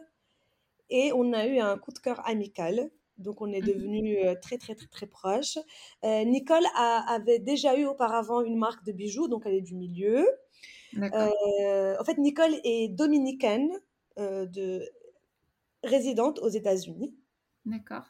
Et 0.91 1.13
on 1.13 1.33
a 1.33 1.47
eu 1.47 1.59
un 1.59 1.77
coup 1.79 1.93
de 1.93 1.99
cœur 1.99 2.27
amical. 2.27 2.91
Donc, 3.19 3.41
on 3.41 3.51
est 3.53 3.61
mmh 3.61 3.67
devenus 3.67 4.19
euh, 4.25 4.35
très, 4.41 4.59
très, 4.59 4.75
très, 4.75 4.87
très 4.87 5.07
proches. 5.07 5.59
Euh, 6.05 6.25
Nicole 6.25 6.65
avait 6.77 7.41
déjà 7.41 7.77
eu 7.77 7.85
auparavant 7.85 8.43
une 8.43 8.57
marque 8.57 8.85
de 8.85 8.93
bijoux, 8.93 9.29
donc 9.29 9.43
elle 9.45 9.55
est 9.55 9.61
du 9.61 9.75
milieu. 9.75 10.27
en 10.97 12.05
fait, 12.05 12.19
Nicole 12.19 12.55
est 12.65 12.89
dominicaine, 12.89 13.71
de, 14.17 14.83
résidente 15.85 16.39
aux 16.41 16.49
États-Unis. 16.49 17.15
D'accord. 17.65 18.05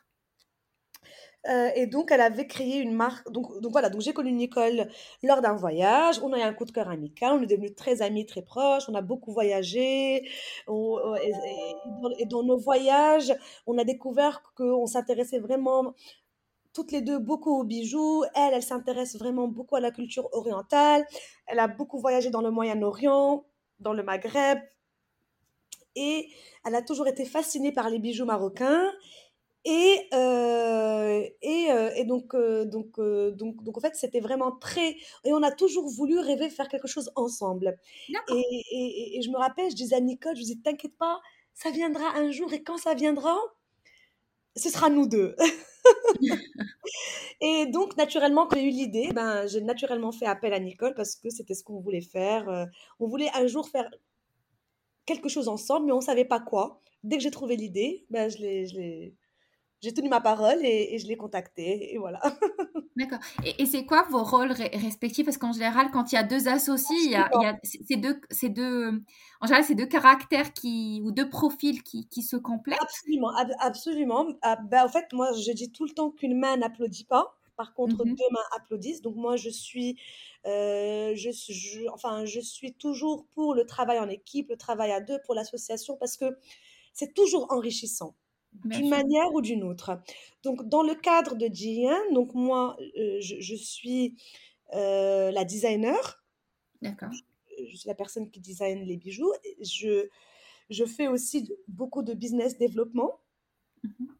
Euh, 1.46 1.70
et 1.74 1.86
donc, 1.86 2.10
elle 2.10 2.20
avait 2.20 2.46
créé 2.46 2.78
une 2.78 2.92
marque. 2.94 3.30
Donc, 3.30 3.60
donc 3.60 3.72
voilà, 3.72 3.88
donc 3.90 4.00
j'ai 4.00 4.12
connu 4.12 4.32
Nicole 4.32 4.88
lors 5.22 5.40
d'un 5.40 5.54
voyage. 5.54 6.20
On 6.22 6.32
a 6.32 6.38
eu 6.38 6.42
un 6.42 6.52
coup 6.52 6.64
de 6.64 6.72
cœur 6.72 6.88
amical. 6.88 7.32
On 7.32 7.42
est 7.42 7.46
devenus 7.46 7.74
très 7.74 8.02
amis, 8.02 8.26
très 8.26 8.42
proches. 8.42 8.88
On 8.88 8.94
a 8.94 9.02
beaucoup 9.02 9.32
voyagé. 9.32 10.28
Euh, 10.68 11.16
et, 12.18 12.26
dans 12.26 12.42
nos 12.42 12.58
voyages, 12.58 13.34
on 13.66 13.78
a 13.78 13.84
découvert 13.84 14.42
qu'on 14.56 14.86
s'intéressait 14.86 15.38
vraiment 15.38 15.94
toutes 16.74 16.92
les 16.92 17.00
deux 17.02 17.18
beaucoup 17.18 17.58
aux 17.60 17.64
bijoux. 17.64 18.24
Elle, 18.34 18.54
elle 18.54 18.62
s'intéresse 18.62 19.16
vraiment 19.16 19.48
beaucoup 19.48 19.76
à 19.76 19.80
la 19.80 19.90
culture 19.90 20.28
orientale. 20.32 21.06
Elle 21.46 21.60
a 21.60 21.68
beaucoup 21.68 21.98
voyagé 21.98 22.30
dans 22.30 22.42
le 22.42 22.50
Moyen-Orient, 22.50 23.44
dans 23.80 23.92
le 23.92 24.02
Maghreb. 24.02 24.58
et 25.96 26.28
elle 26.64 26.74
a 26.74 26.82
toujours 26.82 27.08
été 27.08 27.24
fascinée 27.24 27.72
par 27.72 27.88
les 27.90 27.98
bijoux 27.98 28.26
marocains. 28.26 28.92
Et, 29.64 30.08
euh, 30.14 31.22
et, 31.42 31.70
euh, 31.72 31.90
et 31.96 32.04
donc, 32.04 32.34
euh, 32.34 32.64
donc, 32.64 32.98
donc, 33.36 33.62
donc, 33.62 33.76
en 33.76 33.80
fait, 33.80 33.94
c'était 33.96 34.20
vraiment 34.20 34.52
très. 34.52 34.96
Et 35.24 35.32
on 35.32 35.42
a 35.42 35.50
toujours 35.50 35.88
voulu 35.88 36.18
rêver 36.18 36.48
faire 36.50 36.68
quelque 36.68 36.88
chose 36.88 37.10
ensemble. 37.16 37.76
Et, 38.28 38.42
et, 38.72 39.18
et 39.18 39.22
je 39.22 39.30
me 39.30 39.36
rappelle, 39.38 39.70
je 39.70 39.76
disais 39.76 39.96
à 39.96 40.00
Nicole, 40.00 40.36
je 40.36 40.42
disais, 40.42 40.56
t'inquiète 40.64 40.96
pas, 40.98 41.20
ça 41.54 41.70
viendra 41.70 42.16
un 42.16 42.30
jour, 42.32 42.52
et 42.52 42.62
quand 42.62 42.78
ça 42.78 42.94
viendra, 42.94 43.36
ce 44.56 44.70
sera 44.70 44.88
nous 44.90 45.06
deux. 45.06 45.34
Et 47.40 47.66
donc, 47.66 47.96
naturellement, 47.96 48.46
quand 48.46 48.56
j'ai 48.56 48.64
eu 48.64 48.70
l'idée, 48.70 49.10
ben, 49.14 49.46
j'ai 49.46 49.60
naturellement 49.60 50.12
fait 50.12 50.26
appel 50.26 50.52
à 50.52 50.60
Nicole 50.60 50.94
parce 50.94 51.16
que 51.16 51.30
c'était 51.30 51.54
ce 51.54 51.64
qu'on 51.64 51.80
voulait 51.80 52.00
faire. 52.00 52.66
On 53.00 53.06
voulait 53.08 53.30
un 53.34 53.46
jour 53.46 53.68
faire 53.68 53.88
quelque 55.06 55.28
chose 55.28 55.48
ensemble, 55.48 55.86
mais 55.86 55.92
on 55.92 56.00
savait 56.00 56.24
pas 56.24 56.40
quoi. 56.40 56.80
Dès 57.02 57.16
que 57.16 57.22
j'ai 57.22 57.30
trouvé 57.30 57.56
l'idée, 57.56 58.06
ben, 58.10 58.30
je 58.30 58.38
l'ai- 58.38 59.14
j'ai 59.82 59.92
tenu 59.94 60.08
ma 60.08 60.20
parole 60.20 60.58
et, 60.64 60.94
et 60.94 60.98
je 60.98 61.06
l'ai 61.06 61.16
contacté. 61.16 61.92
Et 61.94 61.98
voilà. 61.98 62.20
D'accord. 62.96 63.20
Et, 63.44 63.62
et 63.62 63.66
c'est 63.66 63.84
quoi 63.86 64.02
vos 64.10 64.24
rôles 64.24 64.50
respectifs? 64.52 65.24
Parce 65.24 65.38
qu'en 65.38 65.52
général, 65.52 65.90
quand 65.92 66.10
il 66.10 66.16
y 66.16 66.18
a 66.18 66.24
deux 66.24 66.48
associés, 66.48 66.96
il 67.04 67.10
y 67.10 67.14
a, 67.14 67.30
il 67.34 67.40
y 67.40 67.44
Absolument. 67.44 67.46
a 67.46 67.56
c'est 67.62 67.78
c'est 67.88 67.96
deux, 67.96 68.20
c'est 68.30 68.48
deux, 68.48 68.88
en 69.40 69.46
général, 69.46 69.64
c'est 69.64 69.76
deux 69.76 69.86
caractères 69.86 70.52
qui, 70.52 71.00
ou 71.04 71.12
deux 71.12 71.28
profils 71.28 71.82
qui, 71.84 72.08
qui 72.08 72.22
se 72.22 72.36
complètent. 72.36 72.80
Absolument, 72.80 73.30
ab- 73.36 73.52
absolument. 73.60 74.26
Ben, 74.70 74.84
en 74.84 74.88
fait, 74.88 75.12
moi, 75.12 75.32
je 75.32 75.52
dis 75.52 75.72
tout 75.72 75.84
le 75.84 75.90
temps 75.92 76.10
qu'une 76.10 76.38
main 76.38 76.56
n'applaudit 76.56 77.04
pas. 77.04 77.34
Par 77.56 77.74
contre, 77.74 78.04
Mhm. 78.04 78.04
deux 78.04 78.24
mains 78.30 78.44
applaudissent. 78.56 79.02
Donc 79.02 79.16
moi, 79.16 79.36
je 79.36 79.50
suis, 79.50 79.98
euh, 80.46 81.12
je, 81.16 81.88
enfin, 81.92 82.24
je 82.24 82.38
suis 82.40 82.72
toujours 82.74 83.26
pour 83.34 83.54
le 83.54 83.64
travail 83.66 83.98
en 83.98 84.08
équipe, 84.08 84.50
le 84.50 84.56
travail 84.56 84.92
à 84.92 85.00
deux, 85.00 85.18
pour 85.24 85.34
l'association, 85.34 85.96
parce 85.96 86.16
que 86.16 86.38
c'est 86.92 87.14
toujours 87.14 87.52
enrichissant, 87.52 88.14
d'une 88.64 88.88
manière 88.88 89.32
ou 89.34 89.40
d'une 89.40 89.64
autre. 89.64 90.00
Donc, 90.42 90.68
dans 90.68 90.82
le 90.82 90.94
cadre 90.94 91.36
de 91.36 91.48
Jian, 91.52 91.96
donc 92.12 92.34
moi, 92.34 92.76
euh, 92.98 93.18
je, 93.20 93.36
je 93.40 93.54
suis 93.54 94.16
euh, 94.74 95.30
la 95.30 95.44
designer, 95.44 96.24
D'accord. 96.82 97.10
je 97.70 97.76
suis 97.76 97.88
la 97.88 97.94
personne 97.94 98.30
qui 98.30 98.40
design 98.40 98.84
les 98.84 98.96
bijoux. 98.96 99.32
Je, 99.60 100.08
je 100.70 100.84
fais 100.86 101.08
aussi 101.08 101.50
beaucoup 101.68 102.02
de 102.02 102.14
business 102.14 102.58
développement. 102.58 103.20
Mhm. 103.82 104.18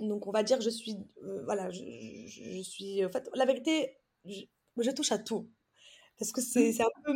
Donc, 0.00 0.26
on 0.26 0.30
va 0.30 0.42
dire 0.42 0.60
je 0.60 0.70
suis, 0.70 0.96
euh, 1.24 1.42
voilà, 1.44 1.70
je, 1.70 1.82
je- 2.26 2.62
suis, 2.62 3.04
en 3.04 3.10
fait, 3.10 3.28
la 3.34 3.44
vérité, 3.44 3.98
je, 4.24 4.42
je 4.78 4.90
touche 4.90 5.12
à 5.12 5.18
tout. 5.18 5.48
Parce 6.18 6.32
que 6.32 6.40
c'est 6.42 6.72
c'est 6.72 6.84
un 6.84 7.02
peu 7.04 7.12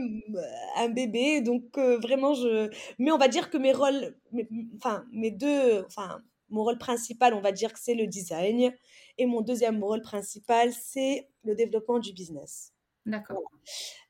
un 0.76 0.88
bébé, 0.90 1.40
donc 1.42 1.78
euh, 1.78 1.98
vraiment, 1.98 2.34
je... 2.34 2.70
Mais 2.98 3.12
on 3.12 3.18
va 3.18 3.28
dire 3.28 3.50
que 3.50 3.58
mes 3.58 3.72
rôles, 3.72 4.16
mes- 4.32 4.48
enfin, 4.76 5.06
mes 5.12 5.30
deux, 5.30 5.84
enfin, 5.86 6.22
mon 6.48 6.62
rôle 6.62 6.78
principal, 6.78 7.34
on 7.34 7.40
va 7.40 7.52
dire 7.52 7.72
que 7.72 7.78
c'est 7.80 7.94
le 7.94 8.06
design, 8.06 8.72
et 9.18 9.26
mon 9.26 9.40
deuxième 9.40 9.82
rôle 9.82 10.02
principal, 10.02 10.72
c'est 10.72 11.28
le 11.42 11.54
développement 11.54 11.98
du 11.98 12.12
business. 12.12 12.72
D'accord. 13.06 13.42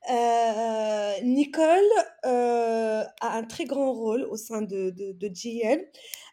Euh, 0.09 1.13
Nicole 1.21 1.79
euh, 2.25 3.03
a 3.19 3.37
un 3.37 3.43
très 3.43 3.65
grand 3.65 3.91
rôle 3.91 4.23
au 4.23 4.37
sein 4.37 4.61
de, 4.61 4.89
de, 4.89 5.11
de 5.11 5.27
GM. 5.27 5.81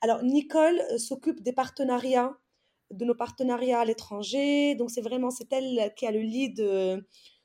Alors, 0.00 0.22
Nicole 0.22 0.80
euh, 0.92 0.98
s'occupe 0.98 1.42
des 1.42 1.52
partenariats, 1.52 2.36
de 2.92 3.04
nos 3.04 3.16
partenariats 3.16 3.80
à 3.80 3.84
l'étranger. 3.84 4.76
Donc, 4.76 4.90
c'est 4.90 5.00
vraiment, 5.00 5.30
c'est 5.30 5.52
elle 5.52 5.92
qui 5.96 6.06
a 6.06 6.12
le 6.12 6.20
lead 6.20 6.64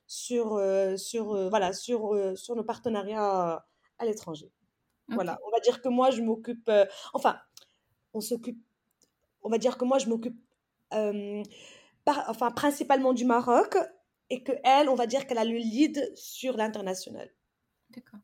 sur, 0.05 0.61
sur, 0.97 1.49
voilà, 1.49 1.73
sur, 1.73 2.33
sur 2.35 2.55
nos 2.55 2.63
partenariats 2.63 3.65
à 3.97 4.05
l'étranger. 4.05 4.51
Voilà, 5.09 5.39
on 5.45 5.51
va 5.51 5.59
dire 5.61 5.81
que 5.81 5.87
moi, 5.87 6.11
je 6.11 6.21
m'occupe, 6.21 6.67
euh, 6.67 6.85
enfin, 7.13 7.39
on 8.17 8.21
s'occupe, 8.21 8.61
on 9.43 9.49
va 9.49 9.57
dire 9.57 9.77
que 9.77 9.85
moi, 9.85 9.99
je 9.99 10.07
m'occupe 10.09 10.37
euh, 10.93 11.43
enfin, 12.05 12.51
principalement 12.51 13.13
du 13.13 13.25
Maroc 13.25 13.77
et 14.29 14.43
que 14.43 14.53
elle, 14.63 14.89
on 14.89 14.95
va 14.95 15.07
dire 15.07 15.27
qu'elle 15.27 15.37
a 15.37 15.45
le 15.45 15.57
lead 15.57 16.11
sur 16.15 16.57
l'international. 16.57 17.29
D'accord. 17.89 18.19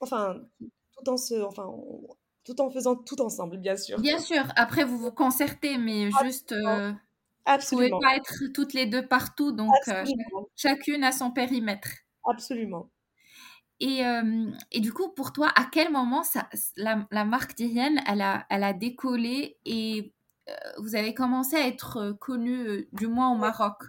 Enfin, 0.00 0.40
tout 0.60 1.08
en 1.10 1.16
se, 1.16 1.34
enfin, 1.42 1.66
on- 1.66 2.08
tout 2.44 2.60
en 2.60 2.70
faisant 2.70 2.96
tout 2.96 3.20
ensemble, 3.20 3.58
bien 3.58 3.76
sûr. 3.76 4.00
Bien 4.00 4.18
sûr, 4.18 4.42
après 4.56 4.84
vous 4.84 4.98
vous 4.98 5.12
concertez, 5.12 5.76
mais 5.78 6.10
juste, 6.22 6.52
Absolument, 6.52 6.70
euh, 6.78 6.90
vous 6.90 6.96
pouvez 6.96 7.04
absolument, 7.44 8.00
pas 8.00 8.16
être 8.16 8.34
toutes 8.54 8.72
les 8.72 8.86
deux 8.86 9.06
partout, 9.06 9.52
donc 9.52 9.70
euh, 9.70 9.76
chac- 9.84 9.98
absolument, 10.00 10.48
chacune 10.56 11.04
a 11.04 11.12
son 11.12 11.30
périmètre. 11.30 11.88
absolument. 12.24 12.88
Et, 13.80 14.04
euh, 14.04 14.50
et 14.72 14.80
du 14.80 14.92
coup, 14.92 15.10
pour 15.10 15.32
toi, 15.32 15.50
à 15.54 15.64
quel 15.70 15.92
moment 15.92 16.24
ça, 16.24 16.48
la, 16.76 17.06
la 17.12 17.24
marque 17.24 17.56
d'Irienne, 17.56 18.00
elle 18.08 18.22
a, 18.22 18.44
elle 18.50 18.64
a 18.64 18.72
décollé 18.72 19.58
et 19.64 20.12
euh, 20.48 20.52
vous 20.78 20.96
avez 20.96 21.14
commencé 21.14 21.56
à 21.56 21.66
être 21.66 21.96
euh, 21.98 22.14
connu, 22.14 22.66
euh, 22.66 22.88
du 22.92 23.06
moins 23.06 23.32
au. 23.32 23.36
Maroc? 23.36 23.82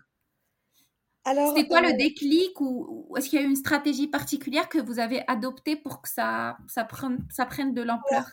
Alors, 1.25 1.55
C'était 1.55 1.67
quoi 1.67 1.81
le 1.81 1.93
déclic 1.97 2.59
ou, 2.61 3.05
ou 3.09 3.17
est-ce 3.17 3.29
qu'il 3.29 3.39
y 3.39 3.43
a 3.43 3.45
eu 3.45 3.49
une 3.49 3.55
stratégie 3.55 4.07
particulière 4.07 4.69
que 4.69 4.79
vous 4.79 4.99
avez 4.99 5.23
adoptée 5.27 5.75
pour 5.75 6.01
que 6.01 6.09
ça, 6.09 6.57
ça 6.67 6.83
prenne, 6.83 7.25
ça 7.29 7.45
prenne 7.45 7.73
de 7.73 7.81
l'ampleur? 7.81 8.25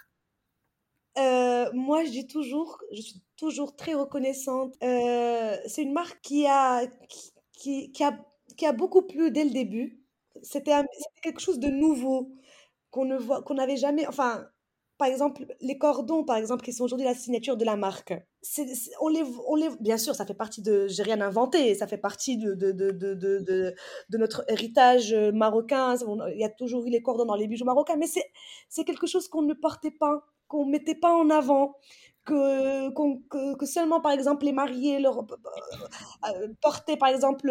moi, 1.75 2.05
je 2.05 2.11
dis 2.11 2.27
toujours, 2.27 2.79
je 2.93 3.01
suis 3.01 3.23
toujours 3.37 3.77
très 3.77 3.95
reconnaissante. 3.95 4.75
C'est 4.81 5.83
une 5.83 5.93
marque 5.93 6.21
qui 6.23 6.47
a, 6.47 6.87
qui, 7.09 7.33
qui, 7.53 7.93
qui 7.93 8.05
a, 8.05 8.19
qui 8.57 8.67
a 8.67 8.73
beaucoup 8.73 9.03
plu 9.03 9.31
dès 9.31 9.45
le 9.45 9.51
début. 9.51 10.06
C'était 10.43 10.73
quelque 11.23 11.41
chose 11.41 11.59
de 11.59 11.69
nouveau 11.69 12.33
qu'on 12.91 13.05
ne 13.05 13.17
voit, 13.17 13.43
qu'on 13.43 13.55
n'avait 13.55 13.77
jamais. 13.77 14.07
Enfin, 14.07 14.47
par 14.99 15.09
exemple, 15.09 15.47
les 15.61 15.77
cordons, 15.77 16.25
par 16.25 16.37
exemple, 16.37 16.65
qui 16.65 16.73
sont 16.73 16.85
aujourd'hui 16.85 17.07
la 17.07 17.15
signature 17.15 17.57
de 17.57 17.65
la 17.65 17.77
marque. 17.77 18.15
On 19.01 19.09
les, 19.09 19.23
on 19.47 19.55
les, 19.55 19.69
bien 19.81 19.99
sûr, 19.99 20.15
ça 20.15 20.25
fait 20.25 20.35
partie 20.35 20.63
de. 20.63 20.87
J'ai 20.89 21.03
rien 21.03 21.21
inventé. 21.21 21.75
Ça 21.75 21.87
fait 21.87 21.99
partie 21.99 22.39
de, 22.39 22.55
de, 22.55 22.73
de, 22.73 22.91
de, 22.93 23.15
de, 24.09 24.19
notre 24.19 24.45
héritage 24.49 25.13
euh, 25.13 25.33
marocain. 25.33 25.97
Il 26.33 26.39
y 26.39 26.45
a 26.45 26.49
toujours 26.49 26.87
eu 26.87 26.91
les 26.91 27.03
cordons 27.03 27.27
dans 27.27 27.35
les 27.35 27.47
bijoux 27.47 27.67
marocains, 27.67 27.97
mais 27.97 28.07
c'est, 28.07 28.85
quelque 28.85 29.07
chose 29.07 29.29
qu'on 29.29 29.43
ne 29.43 29.53
portait 29.55 29.91
pas, 29.91 30.25
qu'on 30.49 30.65
mettait 30.65 30.95
pas 30.95 31.13
en 31.13 31.29
avant. 31.31 31.75
Que, 32.25 32.91
que, 32.91 33.57
que 33.57 33.67
seulement, 33.67 34.01
par 34.01 34.11
exemple, 34.11 34.47
les 34.47 34.53
mariés 34.53 34.99
leur, 34.99 35.19
euh, 35.21 36.49
portaient, 36.61 36.97
par 36.97 37.09
exemple, 37.09 37.49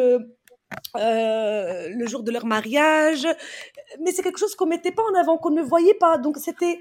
euh, 0.98 1.90
le 1.90 2.08
jour 2.08 2.24
de 2.24 2.32
leur 2.32 2.46
mariage, 2.46 3.28
mais 4.00 4.12
c'est 4.12 4.24
quelque 4.24 4.40
chose 4.40 4.56
qu'on 4.56 4.66
mettait 4.68 4.92
pas 4.92 5.04
en 5.04 5.16
avant, 5.16 5.38
qu'on 5.38 5.52
ne 5.52 5.62
voyait 5.62 5.94
pas. 5.96 6.18
Donc 6.18 6.38
c'était 6.38 6.80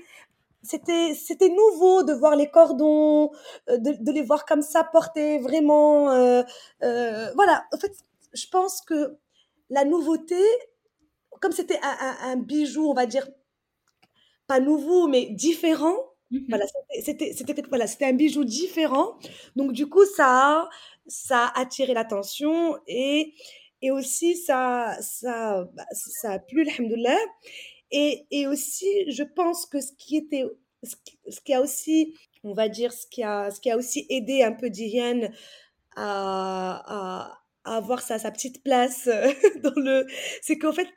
c'était 0.62 1.14
c'était 1.14 1.50
nouveau 1.50 2.02
de 2.04 2.12
voir 2.14 2.36
les 2.36 2.50
cordons, 2.50 3.30
euh, 3.70 3.78
de, 3.78 3.92
de 4.00 4.12
les 4.12 4.22
voir 4.22 4.46
comme 4.46 4.62
ça 4.62 4.84
portés 4.84 5.38
vraiment. 5.38 6.10
euh, 6.12 6.42
euh, 6.82 7.32
voilà. 7.36 7.64
En 7.74 7.78
fait, 7.78 7.92
je 8.34 8.46
pense 8.50 8.82
que 8.82 9.16
la 9.70 9.84
nouveauté, 9.84 10.36
comme 11.40 11.52
c'était 11.52 11.78
un, 11.82 11.96
un- 12.00 12.32
un 12.32 12.36
bijou, 12.36 12.88
on 12.90 12.94
va 12.94 13.06
dire 13.06 13.26
pas 14.46 14.60
nouveau, 14.60 15.06
mais 15.08 15.26
différent. 15.30 15.96
Mhm. 16.30 16.46
Voilà, 16.48 16.64
c'était 16.66 17.02
c'était 17.02 17.32
c'était- 17.32 17.62
voilà, 17.68 17.86
c'était 17.86 18.06
un 18.06 18.12
bijou 18.12 18.44
différent. 18.44 19.16
Donc 19.56 19.72
du 19.72 19.88
coup, 19.88 20.04
ça 20.16 20.26
a, 20.28 20.68
ça 21.06 21.46
a 21.46 21.60
attiré 21.60 21.94
l'attention 21.94 22.78
et 22.86 23.34
et 23.84 23.90
aussi 23.90 24.36
ça 24.36 24.96
ça 25.00 25.68
bah, 25.74 25.84
ça 25.92 26.32
a 26.32 26.38
plu, 26.38 26.66
alhamdoulilah. 26.68 27.18
Et, 27.90 28.26
et 28.30 28.46
aussi, 28.46 28.86
je 29.08 29.22
pense 29.22 29.66
que 29.66 29.80
ce 29.80 29.92
qui 29.98 30.16
était, 30.16 30.44
ce 30.82 31.40
qui, 31.40 31.54
a 31.54 31.60
aussi, 31.60 32.14
on 32.42 32.52
va 32.52 32.68
dire, 32.68 32.92
ce 32.92 33.06
qui 33.06 33.22
a, 33.22 33.50
ce 33.50 33.60
qui 33.60 33.70
a 33.70 33.76
aussi 33.76 34.06
aidé 34.08 34.42
un 34.42 34.52
peu 34.52 34.70
Diane 34.70 35.30
à, 35.96 36.82
à, 36.86 37.38
à 37.64 37.76
avoir 37.76 38.00
sa, 38.02 38.18
sa 38.18 38.30
petite 38.30 38.64
place 38.64 39.08
dans 39.62 39.74
le, 39.76 40.06
c'est 40.42 40.58
qu'en 40.58 40.72
fait, 40.72 40.88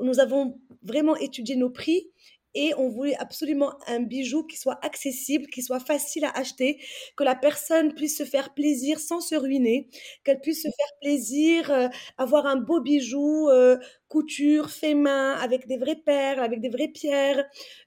nous 0.00 0.18
avons 0.20 0.60
vraiment 0.82 1.16
étudié 1.16 1.54
nos 1.54 1.70
prix 1.70 2.10
et 2.54 2.74
on 2.76 2.88
voulait 2.88 3.16
absolument 3.16 3.74
un 3.86 4.00
bijou 4.00 4.44
qui 4.44 4.56
soit 4.56 4.78
accessible, 4.84 5.46
qui 5.46 5.62
soit 5.62 5.80
facile 5.80 6.24
à 6.24 6.30
acheter, 6.30 6.80
que 7.16 7.24
la 7.24 7.34
personne 7.34 7.94
puisse 7.94 8.18
se 8.18 8.24
faire 8.24 8.54
plaisir 8.54 8.98
sans 9.00 9.20
se 9.20 9.34
ruiner, 9.34 9.88
qu'elle 10.24 10.40
puisse 10.40 10.62
se 10.62 10.68
faire 10.68 10.92
plaisir, 11.00 11.70
euh, 11.70 11.88
avoir 12.18 12.46
un 12.46 12.56
beau 12.56 12.80
bijou, 12.80 13.48
euh, 13.48 13.78
couture, 14.08 14.70
fait 14.70 14.94
main, 14.94 15.32
avec 15.34 15.66
des 15.66 15.76
vraies 15.78 16.02
perles, 16.04 16.40
avec 16.40 16.60
des 16.60 16.68
vraies 16.68 16.88
pierres, 16.88 17.44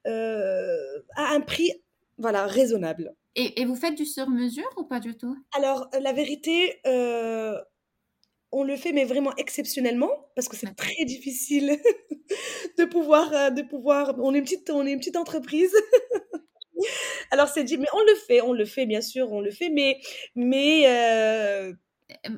euh, 0.08 0.99
à 1.15 1.34
un 1.34 1.41
prix, 1.41 1.71
voilà, 2.17 2.45
raisonnable. 2.47 3.13
Et, 3.36 3.62
et 3.62 3.65
vous 3.65 3.75
faites 3.75 3.95
du 3.95 4.06
sur-mesure 4.06 4.69
ou 4.78 4.86
pas 4.86 4.99
du 4.99 5.15
tout? 5.17 5.36
Alors, 5.56 5.89
la 5.99 6.13
vérité, 6.13 6.80
euh, 6.88 7.60
on 8.56 8.63
le 8.63 8.78
fait, 8.78 8.94
mais 8.94 9.06
vraiment 9.06 9.36
exceptionnellement, 9.36 10.10
parce 10.36 10.48
que 10.48 10.56
c'est 10.56 10.74
très 10.76 11.06
difficile 11.06 11.78
de 12.78 12.86
pouvoir, 12.86 13.32
euh, 13.34 13.50
de 13.50 13.62
pouvoir. 13.62 14.15
On 14.20 14.34
est 14.34 14.39
une 14.39 14.44
petite, 14.44 14.70
on 14.70 14.86
est 14.86 14.91
une 14.91 15.00
petite 15.00 15.18
entreprise. 15.18 15.76
Alors 17.32 17.48
c'est 17.50 17.63
dit, 17.63 17.78
mais 17.78 17.88
on 17.94 18.02
le 18.02 18.15
fait, 18.28 18.41
on 18.41 18.54
le 18.54 18.65
fait 18.65 18.86
bien 18.86 19.02
sûr, 19.02 19.32
on 19.32 19.41
le 19.41 19.52
fait, 19.52 19.70
mais 19.70 20.00
mais 20.36 20.84
euh, 20.88 21.74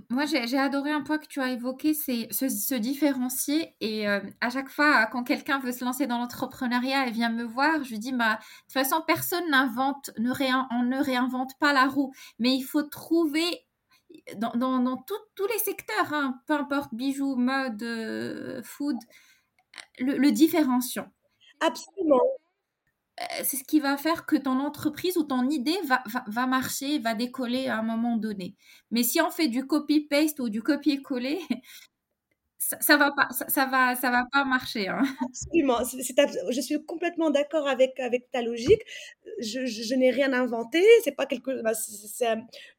moi, 0.09 0.25
j'ai 0.25 0.57
adoré 0.57 0.91
un 0.91 1.01
point 1.01 1.17
que 1.17 1.27
tu 1.27 1.41
as 1.41 1.51
évoqué, 1.51 1.93
c'est 1.93 2.31
se, 2.31 2.75
différencier. 2.75 3.75
Et 3.81 4.07
euh, 4.07 4.21
à 4.39 4.49
chaque 4.49 4.69
fois, 4.69 5.07
quand 5.07 5.23
quelqu'un 5.23 5.59
veut 5.59 5.73
se 5.73 5.83
lancer 5.83 6.07
dans 6.07 6.19
l'entrepreneuriat 6.19 7.07
et 7.07 7.11
vient 7.11 7.29
me 7.29 7.43
voir, 7.43 7.83
je 7.83 7.89
lui 7.89 7.99
dis, 7.99 8.13
bah, 8.13 8.35
de 8.35 8.63
toute 8.63 8.73
façon, 8.73 9.03
personne 9.05 9.49
n'invente, 9.49 10.11
ne 10.17 10.31
on 10.71 10.83
ne 10.83 11.03
réinvente 11.03 11.51
pas 11.59 11.73
la 11.73 11.85
roue. 11.85 12.13
Mais 12.39 12.53
il 12.55 12.63
faut 12.63 12.83
trouver 12.83 13.66
dans, 14.35 14.51
dans, 14.55 14.97
tous 15.35 15.47
les 15.47 15.59
secteurs, 15.59 16.13
hein, 16.13 16.41
peu 16.47 16.53
importe 16.53 16.93
bijoux, 16.93 17.35
mode, 17.35 17.81
euh, 17.83 18.61
food, 18.63 18.97
le, 19.99 20.17
le 20.17 20.31
différenciant. 20.31 21.07
Absolument. 21.59 22.21
Euh, 23.19 23.23
c'est 23.43 23.57
ce 23.57 23.63
qui 23.63 23.79
va 23.79 23.97
faire 23.97 24.25
que 24.25 24.35
ton 24.35 24.59
entreprise 24.59 25.17
ou 25.17 25.23
ton 25.23 25.49
idée 25.49 25.77
va, 25.85 26.03
va, 26.27 26.45
marcher, 26.45 26.99
va 26.99 27.15
décoller 27.15 27.67
à 27.67 27.79
un 27.79 27.81
moment 27.81 28.15
donné. 28.17 28.55
Mais 28.91 29.03
si 29.03 29.19
on 29.21 29.31
fait 29.31 29.47
du 29.47 29.65
copy-paste 29.65 30.39
ou 30.39 30.49
du 30.49 30.61
copier-coller, 30.61 31.39
ça, 32.59 32.97
va 32.97 33.11
pas, 33.11 33.29
ça, 33.31 33.65
va, 33.65 33.95
ça 33.95 34.09
va 34.09 34.25
pas 34.31 34.43
marcher. 34.43 34.87
Hein. 34.87 35.03
Absolument. 35.25 35.79
je 36.49 36.61
suis 36.61 36.83
complètement 36.85 37.29
d'accord 37.29 37.67
avec, 37.67 37.95
ta 38.31 38.41
logique. 38.41 38.81
Je, 39.39 39.95
n'ai 39.95 40.11
rien 40.11 40.33
inventé. 40.33 40.83
C'est 41.03 41.15
pas 41.15 41.25
quelque, 41.25 41.61
bah, 41.61 41.73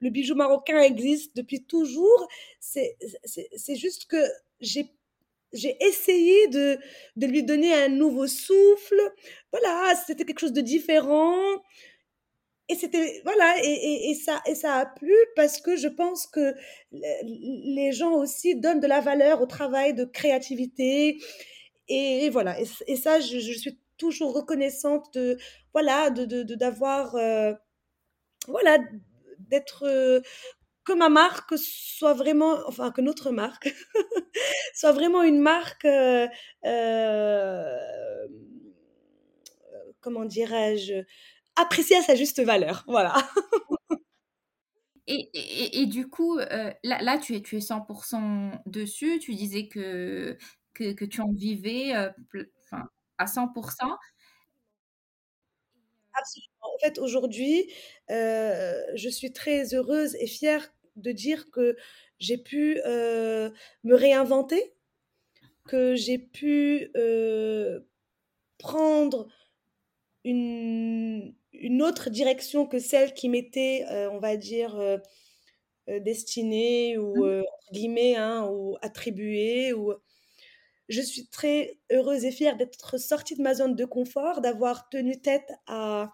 le 0.00 0.10
bijou 0.10 0.34
marocain 0.34 0.80
existe 0.80 1.36
depuis 1.36 1.64
toujours. 1.64 2.28
C'est 2.60 2.96
juste 3.76 4.06
que 4.06 4.22
j'ai 4.62 5.76
essayé 5.80 6.48
de 6.48 6.78
lui 7.16 7.42
donner 7.44 7.72
un 7.72 7.88
nouveau 7.88 8.26
souffle. 8.26 9.00
Voilà, 9.52 9.94
c'était 10.06 10.24
quelque 10.24 10.40
chose 10.40 10.52
de 10.52 10.60
différent. 10.60 11.36
Et 12.70 12.74
c'était 12.74 13.22
voilà 13.24 13.56
et, 13.62 14.10
et, 14.10 14.14
ça 14.14 14.42
et 14.46 14.54
ça 14.54 14.74
a 14.74 14.86
plu 14.86 15.14
parce 15.36 15.60
que 15.60 15.76
je 15.76 15.88
pense 15.88 16.26
que 16.26 16.54
les 16.92 17.92
gens 17.92 18.12
aussi 18.12 18.56
donnent 18.56 18.80
de 18.80 18.86
la 18.86 19.00
valeur 19.00 19.40
au 19.40 19.46
travail 19.46 19.94
de 19.94 20.04
créativité. 20.04 21.18
Et, 21.88 22.28
voilà 22.30 22.56
et, 22.60 22.96
ça 22.96 23.20
je, 23.20 23.38
suis 23.38 23.78
toujours 23.96 24.34
reconnaissante 24.34 25.06
de 25.14 25.38
voilà 25.72 26.10
de 26.10 26.42
d'avoir 26.54 27.14
euh, 27.16 27.54
voilà 28.46 28.78
d'être 29.38 29.84
euh, 29.86 30.20
que 30.88 30.94
ma 30.94 31.10
marque 31.10 31.52
soit 31.58 32.14
vraiment, 32.14 32.56
enfin 32.66 32.90
que 32.90 33.02
notre 33.02 33.30
marque 33.30 33.74
soit 34.74 34.92
vraiment 34.92 35.22
une 35.22 35.38
marque, 35.38 35.84
euh, 35.84 36.26
comment 40.00 40.24
dirais-je, 40.24 41.04
appréciée 41.60 41.96
à 41.96 42.02
sa 42.02 42.14
juste 42.14 42.40
valeur. 42.40 42.84
Voilà. 42.86 43.14
Et, 45.10 45.30
et, 45.32 45.80
et, 45.80 45.86
du 45.86 46.06
coup, 46.06 46.38
euh, 46.38 46.70
là, 46.84 47.00
là, 47.00 47.16
tu 47.18 47.34
es, 47.34 47.40
tu 47.40 47.56
es 47.56 47.60
100% 47.60 48.60
dessus. 48.66 49.18
Tu 49.20 49.34
disais 49.34 49.66
que, 49.66 50.36
que, 50.74 50.92
que 50.92 51.04
tu 51.06 51.22
en 51.22 51.32
vivais 51.32 51.94
enfin, 52.64 52.88
à 53.16 53.24
100%. 53.24 53.96
Absolument. 56.12 56.74
En 56.74 56.78
fait, 56.80 56.98
aujourd'hui, 56.98 57.72
je 58.08 59.08
suis 59.10 59.32
très 59.32 59.74
heureuse 59.74 60.14
et 60.16 60.26
fière 60.26 60.68
de 60.96 61.12
dire 61.12 61.50
que 61.50 61.76
j'ai 62.18 62.38
pu 62.38 62.80
euh, 62.84 63.50
me 63.84 63.94
réinventer, 63.94 64.74
que 65.66 65.94
j'ai 65.94 66.18
pu 66.18 66.90
euh, 66.96 67.80
prendre 68.58 69.28
une, 70.24 71.34
une, 71.58 71.82
autre 71.82 72.10
direction 72.10 72.66
que 72.66 72.78
celle 72.78 73.14
qui 73.14 73.28
m'était, 73.28 73.84
euh, 73.90 74.10
on 74.10 74.18
va 74.18 74.36
dire, 74.36 75.00
destinée 75.86 76.98
ou 76.98 77.24
mmh. 77.24 77.40
entre 77.40 77.72
guillemets, 77.72 78.16
hein, 78.16 78.46
ou 78.50 78.76
attribuée. 78.82 79.72
Ou... 79.72 79.94
Je 80.88 81.00
suis 81.00 81.26
très 81.28 81.78
heureuse 81.90 82.24
et 82.24 82.30
fière 82.30 82.56
d'être 82.56 82.98
sortie 82.98 83.36
de 83.36 83.42
ma 83.42 83.54
zone 83.54 83.74
de 83.74 83.84
confort, 83.84 84.40
d'avoir 84.40 84.88
tenu 84.88 85.20
tête 85.20 85.50
à, 85.66 86.12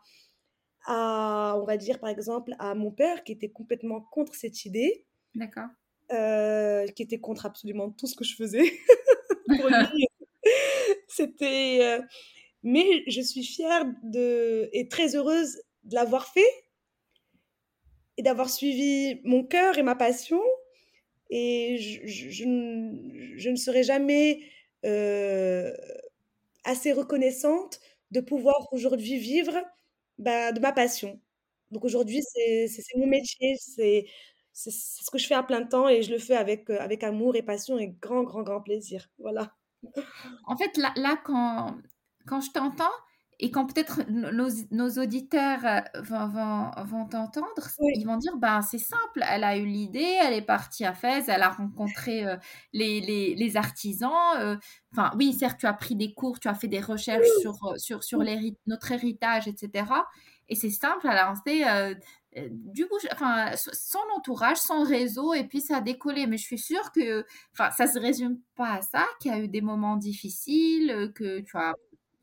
à, 0.87 1.57
on 1.61 1.65
va 1.65 1.77
dire 1.77 1.99
par 1.99 2.11
exemple, 2.11 2.55
à 2.59 2.75
mon 2.75 2.91
père 2.91 3.25
qui 3.25 3.33
était 3.33 3.51
complètement 3.51 4.01
contre 4.01 4.35
cette 4.35 4.65
idée. 4.65 5.05
D'accord. 5.35 5.69
Euh, 6.13 6.87
qui 6.89 7.03
était 7.03 7.19
contre 7.19 7.47
absolument 7.47 7.91
tout 7.91 8.07
ce 8.07 8.15
que 8.15 8.25
je 8.25 8.37
faisais. 8.37 8.63
Pour 9.49 9.69
lui, 9.69 10.07
c'était. 11.09 11.99
Mais 12.65 13.05
je 13.07 13.21
suis 13.21 13.45
fière 13.45 13.85
de, 14.03 14.71
et 14.73 14.89
très 14.89 15.15
heureuse 15.15 15.63
de 15.85 15.95
l'avoir 15.95 16.27
fait 16.27 16.65
et 18.17 18.23
d'avoir 18.23 18.49
suivi 18.49 19.21
mon 19.25 19.45
cœur 19.45 19.79
et 19.79 19.83
ma 19.83 19.95
passion. 19.95 20.41
Et 21.31 21.79
je, 21.79 22.31
je, 22.31 23.51
ne 23.51 23.57
serai 23.57 23.83
jamais 23.83 24.41
euh, 24.85 25.73
assez 26.65 26.93
reconnaissante 26.93 27.81
de 28.11 28.21
pouvoir 28.21 28.73
aujourd'hui 28.73 29.19
vivre 29.19 29.55
bah, 30.19 30.53
de 30.53 30.61
ma 30.61 30.73
passion. 30.73 31.21
Donc 31.71 31.85
aujourd'hui, 31.85 32.23
c'est 32.23 32.69
mon 32.97 33.07
métier, 33.07 33.57
c'est 33.59 34.07
ce 34.55 35.11
que 35.11 35.19
je 35.19 35.27
fais 35.27 35.35
à 35.35 35.43
plein 35.43 35.67
temps 35.67 35.89
et 35.89 36.03
je 36.03 36.13
le 36.13 36.19
fais 36.19 36.37
avec, 36.37 36.71
avec 36.71 37.05
amour 37.05 37.37
et 37.37 37.43
passion 37.43 37.79
et 37.79 37.89
grand, 37.89 38.23
grand, 38.23 38.43
grand 38.43 38.63
plaisir. 38.63 39.11
Voilà. 39.19 39.53
En 40.47 40.57
fait, 40.57 40.77
là, 40.77 40.93
là 40.97 41.21
quand, 41.25 41.77
quand 42.27 42.41
je 42.41 42.51
t'entends, 42.51 42.85
et 43.41 43.51
quand 43.51 43.67
peut-être 43.67 44.09
nos, 44.09 44.49
nos, 44.71 45.03
auditeurs 45.03 45.65
euh, 45.65 45.81
vont, 46.03 46.29
vont, 46.29 46.71
vont 46.85 47.07
t'entendre, 47.07 47.69
ils 47.81 48.05
vont 48.07 48.17
dire, 48.17 48.37
ben, 48.37 48.63
c'est 48.63 48.79
simple, 48.79 49.25
elle 49.29 49.43
a 49.43 49.57
eu 49.57 49.67
l'idée, 49.67 50.19
elle 50.23 50.35
est 50.35 50.43
partie 50.43 50.85
à 50.85 50.95
Fès, 50.95 51.29
elle 51.29 51.43
a 51.43 51.51
rencontré 51.51 52.25
euh, 52.25 52.37
les, 52.73 53.01
les, 53.01 53.35
les, 53.35 53.57
artisans. 53.57 54.59
Enfin, 54.93 55.11
oui, 55.17 55.33
certes, 55.33 55.59
tu 55.59 55.67
as 55.67 55.73
pris 55.73 55.97
des 55.97 56.15
cours, 56.15 56.39
tu 56.39 56.49
as 56.49 56.55
fait 56.55 56.69
des 56.69 56.81
recherches 56.81 57.27
sur, 57.41 57.57
sur, 57.77 58.05
sur 58.05 58.23
notre 58.67 58.93
héritage, 58.93 59.49
etc. 59.49 59.87
Et 60.49 60.55
c'est 60.55 60.71
simple, 60.71 61.09
elle 61.11 61.19
a 61.19 61.27
lancé 61.27 61.65
du 62.51 62.87
coup, 62.87 62.97
enfin, 63.13 63.53
son 63.57 63.99
entourage, 64.17 64.59
son 64.59 64.83
réseau, 64.83 65.35
et 65.35 65.45
puis 65.45 65.61
ça 65.61 65.77
a 65.79 65.81
décollé. 65.81 66.27
Mais 66.27 66.37
je 66.37 66.45
suis 66.45 66.59
sûre 66.59 66.91
que, 66.93 67.25
enfin, 67.53 67.71
ça 67.71 67.87
se 67.87 67.99
résume 67.99 68.39
pas 68.57 68.75
à 68.75 68.83
ça, 68.83 69.07
qu'il 69.21 69.31
y 69.31 69.35
a 69.35 69.39
eu 69.39 69.49
des 69.49 69.61
moments 69.61 69.97
difficiles, 69.97 71.13
que 71.15 71.41
tu 71.41 71.57
as, 71.57 71.75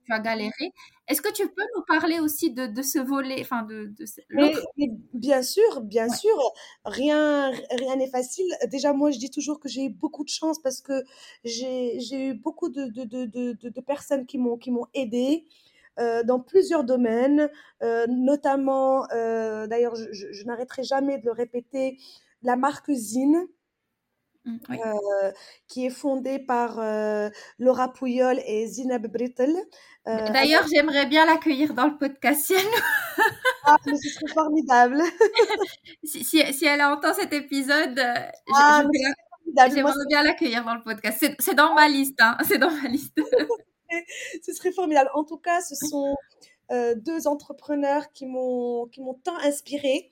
tu 0.06 0.14
as 0.14 0.20
galéré. 0.20 0.72
Est-ce 1.08 1.22
que 1.22 1.32
tu 1.32 1.48
peux 1.48 1.64
nous 1.76 1.84
parler 1.88 2.20
aussi 2.20 2.52
de, 2.52 2.68
de 2.68 2.82
ce 2.82 3.00
volet, 3.00 3.38
enfin, 3.42 3.64
de, 3.64 3.94
de 3.98 4.06
Bien 5.14 5.42
sûr, 5.44 5.82
bien 5.82 6.10
sûr, 6.10 6.38
rien, 6.86 7.52
rien 7.72 7.96
n'est 7.98 8.10
facile. 8.10 8.48
Déjà, 8.68 8.94
moi, 8.94 9.12
je 9.12 9.20
dis 9.20 9.30
toujours 9.30 9.60
que 9.60 9.70
j'ai 9.70 9.86
eu 9.86 9.90
beaucoup 9.90 10.24
de 10.24 10.30
chance 10.30 10.62
parce 10.62 10.82
que 10.82 11.04
j'ai 11.44 11.98
eu 12.12 12.34
beaucoup 12.34 12.70
de, 12.70 12.86
de, 12.88 13.26
de 13.26 13.82
personnes 13.82 14.26
qui 14.26 14.38
m'ont 14.38 14.88
aidé. 14.94 15.46
Euh, 16.00 16.24
dans 16.24 16.40
plusieurs 16.40 16.86
domaines, 16.86 17.50
euh, 17.84 18.08
notamment, 18.08 19.06
euh, 19.12 19.68
d'ailleurs, 19.68 19.96
je, 19.96 20.08
je, 20.12 20.44
n'arrêterai 20.46 20.84
jamais 20.84 21.18
de 21.18 21.26
le 21.26 21.34
répéter, 21.34 21.98
la 22.44 22.56
marque 22.56 22.92
Zine. 22.92 23.46
Mmh, 24.44 24.58
qui 25.68 25.86
est 25.86 25.92
fondée 25.92 26.40
par 26.40 26.80
Laura 27.60 27.94
Pouyol 27.94 28.40
et 28.48 28.66
Zineb 28.66 29.06
Brittel. 29.06 29.56
D'ailleurs, 30.06 30.66
j'aimerais 30.74 31.06
bien 31.06 31.28
l'accueillir 31.28 31.76
dans 31.76 31.86
le 31.86 31.98
podcast 31.98 32.52
ah, 33.64 33.78
mais 33.86 33.96
ce 33.96 34.10
serait 34.10 34.34
formidable. 34.34 35.02
si, 36.04 36.24
si, 36.24 36.66
elle 36.66 36.82
entend 36.82 37.14
cet 37.14 37.32
épisode, 37.34 38.00
ah, 38.54 38.84
j'aimerais 39.70 40.06
bien 40.08 40.24
l'accueillir 40.24 40.64
dans 40.66 40.76
le 40.76 40.82
podcast. 40.82 41.26
C'est 41.40 41.56
dans 41.56 41.74
ma 41.74 41.88
liste, 41.88 42.20
hein. 42.20 42.38
c'est 42.48 42.58
dans 42.58 42.72
ma 42.72 42.88
liste. 42.88 43.20
ce 44.44 44.54
serait 44.54 44.72
formidable. 44.72 45.10
En 45.14 45.24
tout 45.24 45.38
cas, 45.38 45.62
ce 45.62 45.76
sont 45.76 46.08
euh, 46.08 46.16
deux 46.96 47.28
entrepreneurs 47.28 48.12
qui 48.14 48.26
m'ont 48.26 48.88
qui 48.88 49.02
m'ont 49.02 49.16
tant 49.16 49.38
inspiré. 49.38 50.10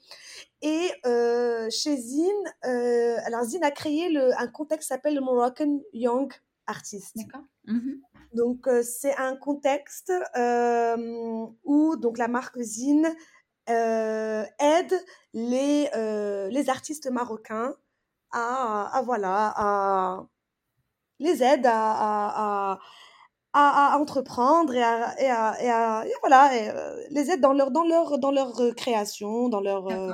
Et 0.62 0.92
euh, 1.06 1.70
chez 1.70 1.96
Zine, 1.96 2.54
euh, 2.66 3.18
alors 3.26 3.44
Zine 3.44 3.64
a 3.64 3.72
créé 3.72 4.10
le, 4.10 4.38
un 4.38 4.48
contexte 4.48 4.88
qui 4.90 4.94
s'appelle 4.94 5.16
le 5.16 5.22
Moroccan 5.22 5.80
Young 5.94 6.34
Artist. 6.68 7.16
D'accord. 7.16 7.44
Mhm. 7.66 8.02
Donc 8.34 8.68
c'est 8.84 9.16
un 9.16 9.36
contexte 9.36 10.14
où 11.64 11.96
donc 11.98 12.18
la 12.18 12.28
marque 12.28 12.60
Zine 12.60 13.08
aide 13.68 15.06
les 15.34 15.90
les 16.52 16.70
artistes 16.70 17.10
marocains 17.10 17.74
à, 18.32 18.98
à 18.98 19.02
voilà 19.02 19.54
à 19.56 20.28
les 21.20 21.44
aide 21.44 21.66
à, 21.66 22.74
à 22.74 22.80
à, 23.54 23.98
entreprendre 24.00 24.74
et 24.74 24.84
à, 24.84 25.22
et 25.22 25.30
à, 25.30 25.64
et 25.64 25.70
à 25.70 26.06
voilà, 26.22 26.54
euh, 26.54 27.04
les 27.10 27.32
aider 27.32 27.42
dans 27.42 27.54
leur, 27.54 27.72
dans 27.72 27.84
leur, 27.84 28.20
dans 28.20 28.32
leur 28.32 28.60
euh, 28.60 28.72
création, 28.72 29.50
dans 29.50 29.62
leur. 29.62 29.88
Euh, 29.88 30.12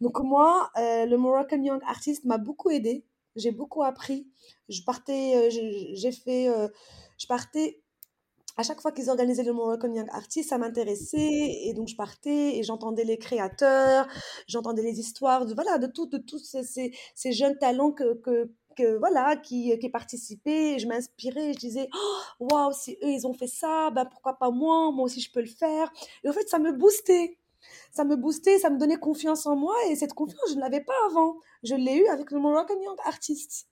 donc 0.00 0.20
moi, 0.20 0.70
le 0.76 1.16
Moroccan 1.16 1.62
Young 1.62 1.80
Artist 1.86 2.24
m'a 2.24 2.38
beaucoup 2.38 2.70
aidé. 2.70 3.04
J'ai 3.36 3.50
beaucoup 3.50 3.82
appris. 3.82 4.28
Je 4.68 4.82
partais, 4.82 5.50
j'ai 5.50 6.12
fait, 6.12 6.48
je 7.18 7.26
partais 7.26 7.80
à 8.56 8.62
chaque 8.62 8.80
fois 8.80 8.92
qu'ils 8.92 9.10
organisaient 9.10 9.42
le 9.42 9.52
Moroccan 9.52 9.92
Young 9.92 10.08
Artist, 10.12 10.50
ça 10.50 10.58
m'intéressait 10.58 11.62
et 11.64 11.72
donc 11.74 11.88
je 11.88 11.96
partais 11.96 12.56
et 12.56 12.62
j'entendais 12.62 13.04
les 13.04 13.18
créateurs, 13.18 14.06
j'entendais 14.46 14.82
les 14.82 15.00
histoires 15.00 15.46
de 15.46 15.54
voilà 15.54 15.78
de 15.78 15.86
tout 15.86 16.06
de 16.06 16.18
tous 16.18 16.38
ces, 16.38 16.62
ces, 16.62 16.92
ces 17.14 17.32
jeunes 17.32 17.58
talents 17.58 17.90
que, 17.92 18.14
que 18.20 18.52
que 18.76 18.98
voilà 18.98 19.36
qui, 19.36 19.78
qui 19.78 19.88
participaient, 19.88 20.78
je 20.78 20.86
m'inspirais, 20.86 21.52
je 21.54 21.58
disais 21.58 21.88
oh, 21.94 22.46
waouh 22.50 22.72
si 22.72 22.92
eux 23.02 23.08
ils 23.08 23.26
ont 23.26 23.34
fait 23.34 23.46
ça, 23.46 23.90
ben 23.90 24.04
pourquoi 24.04 24.38
pas 24.38 24.50
moi, 24.50 24.90
moi 24.92 25.04
aussi 25.04 25.20
je 25.20 25.32
peux 25.32 25.40
le 25.40 25.46
faire. 25.46 25.92
Et 26.24 26.28
en 26.28 26.32
fait 26.32 26.48
ça 26.48 26.58
me 26.58 26.72
boostait, 26.72 27.38
ça 27.92 28.04
me 28.04 28.16
boostait, 28.16 28.58
ça 28.58 28.70
me 28.70 28.78
donnait 28.78 28.98
confiance 28.98 29.46
en 29.46 29.56
moi 29.56 29.74
et 29.88 29.96
cette 29.96 30.14
confiance 30.14 30.50
je 30.50 30.56
ne 30.56 30.60
l'avais 30.60 30.82
pas 30.82 30.94
avant, 31.08 31.36
je 31.62 31.74
l'ai 31.74 31.96
eu 31.96 32.06
avec 32.08 32.30
le 32.30 32.38
Moroccan 32.38 32.80
Young 32.82 32.98
Artist. 33.04 33.68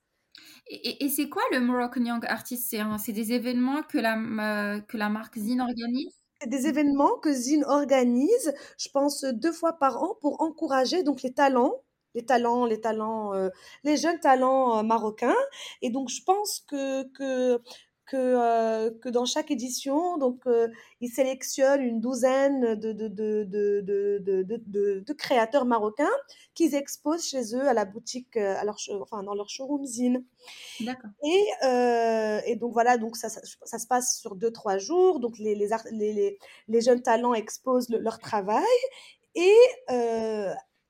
Et, 0.67 1.05
et 1.05 1.09
c'est 1.09 1.29
quoi 1.29 1.43
le 1.51 1.59
Moroccan 1.59 2.03
Young 2.03 2.25
Artist? 2.25 2.75
C'est 2.99 3.11
des 3.11 3.33
événements 3.33 3.83
que 3.83 3.97
la, 3.97 4.17
euh, 4.17 4.81
que 4.81 4.97
la 4.97 5.09
marque 5.09 5.37
Zine 5.37 5.61
organise? 5.61 6.23
Des 6.47 6.67
événements 6.67 7.17
que 7.19 7.31
Zine 7.31 7.63
organise, 7.65 8.53
je 8.77 8.89
pense, 8.89 9.23
deux 9.23 9.51
fois 9.51 9.73
par 9.73 10.01
an 10.01 10.15
pour 10.21 10.41
encourager 10.41 11.03
donc 11.03 11.21
les 11.21 11.33
talents 11.33 11.75
les 12.15 12.25
talents, 12.25 12.65
les 12.65 12.81
talents, 12.81 13.33
euh, 13.33 13.49
les 13.83 13.97
jeunes 13.97 14.19
talents 14.19 14.79
euh, 14.79 14.83
marocains. 14.83 15.35
Et 15.81 15.89
donc, 15.89 16.09
je 16.09 16.23
pense 16.23 16.63
que, 16.67 17.03
que 17.13 17.61
que, 18.05 18.17
euh, 18.17 18.91
que 19.01 19.07
dans 19.07 19.23
chaque 19.23 19.49
édition, 19.49 20.17
donc 20.17 20.43
ils 20.99 21.09
sélectionnent 21.09 21.81
une 21.81 22.01
douzaine 22.01 22.75
de, 22.75 22.91
de, 22.91 23.07
de, 23.07 23.47
de, 23.47 24.99
de 24.99 25.13
créateurs 25.13 25.63
marocains 25.63 26.11
qu'ils 26.53 26.75
exposent 26.75 27.25
chez 27.25 27.55
eux 27.55 27.65
à 27.65 27.73
la 27.73 27.85
boutique, 27.85 28.35
à 28.35 28.65
leur, 28.65 28.75
enfin 29.01 29.23
dans 29.23 29.33
leur 29.33 29.49
showroom 29.49 29.85
zine. 29.85 30.25
D'accord. 30.81 31.11
Et, 31.23 32.51
et 32.51 32.55
donc 32.57 32.73
voilà, 32.73 32.97
donc 32.97 33.15
ça, 33.15 33.29
ça, 33.29 33.39
ça, 33.63 33.79
se 33.79 33.87
passe 33.87 34.19
sur 34.19 34.35
deux 34.35 34.51
trois 34.51 34.77
jours. 34.77 35.21
Donc 35.21 35.39
les 35.39 35.55
les, 35.55 35.69
les, 35.91 36.37
les 36.67 36.81
jeunes 36.81 37.01
talents 37.01 37.33
exposent 37.33 37.87
le, 37.87 37.99
leur 37.99 38.19
travail 38.19 38.65
et 39.33 39.55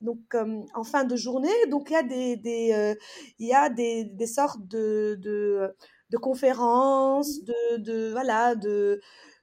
euh, 0.03 0.09
donc 0.35 0.35
en 0.73 0.83
fin 0.83 1.03
de 1.03 1.15
journée, 1.15 1.49
donc 1.69 1.89
il 1.89 1.93
y 1.93 1.95
a 1.95 2.03
des, 2.03 2.35
des 2.37 2.73
euh, 2.73 2.95
il 3.39 3.47
y 3.47 3.53
a 3.53 3.69
des, 3.69 4.05
des 4.05 4.27
sortes 4.27 4.67
de, 4.67 5.15
de 5.19 5.75
de 6.09 6.17
conférences, 6.17 7.43
de, 7.43 7.77
de 7.77 8.11
voilà, 8.11 8.55
de, 8.55 9.01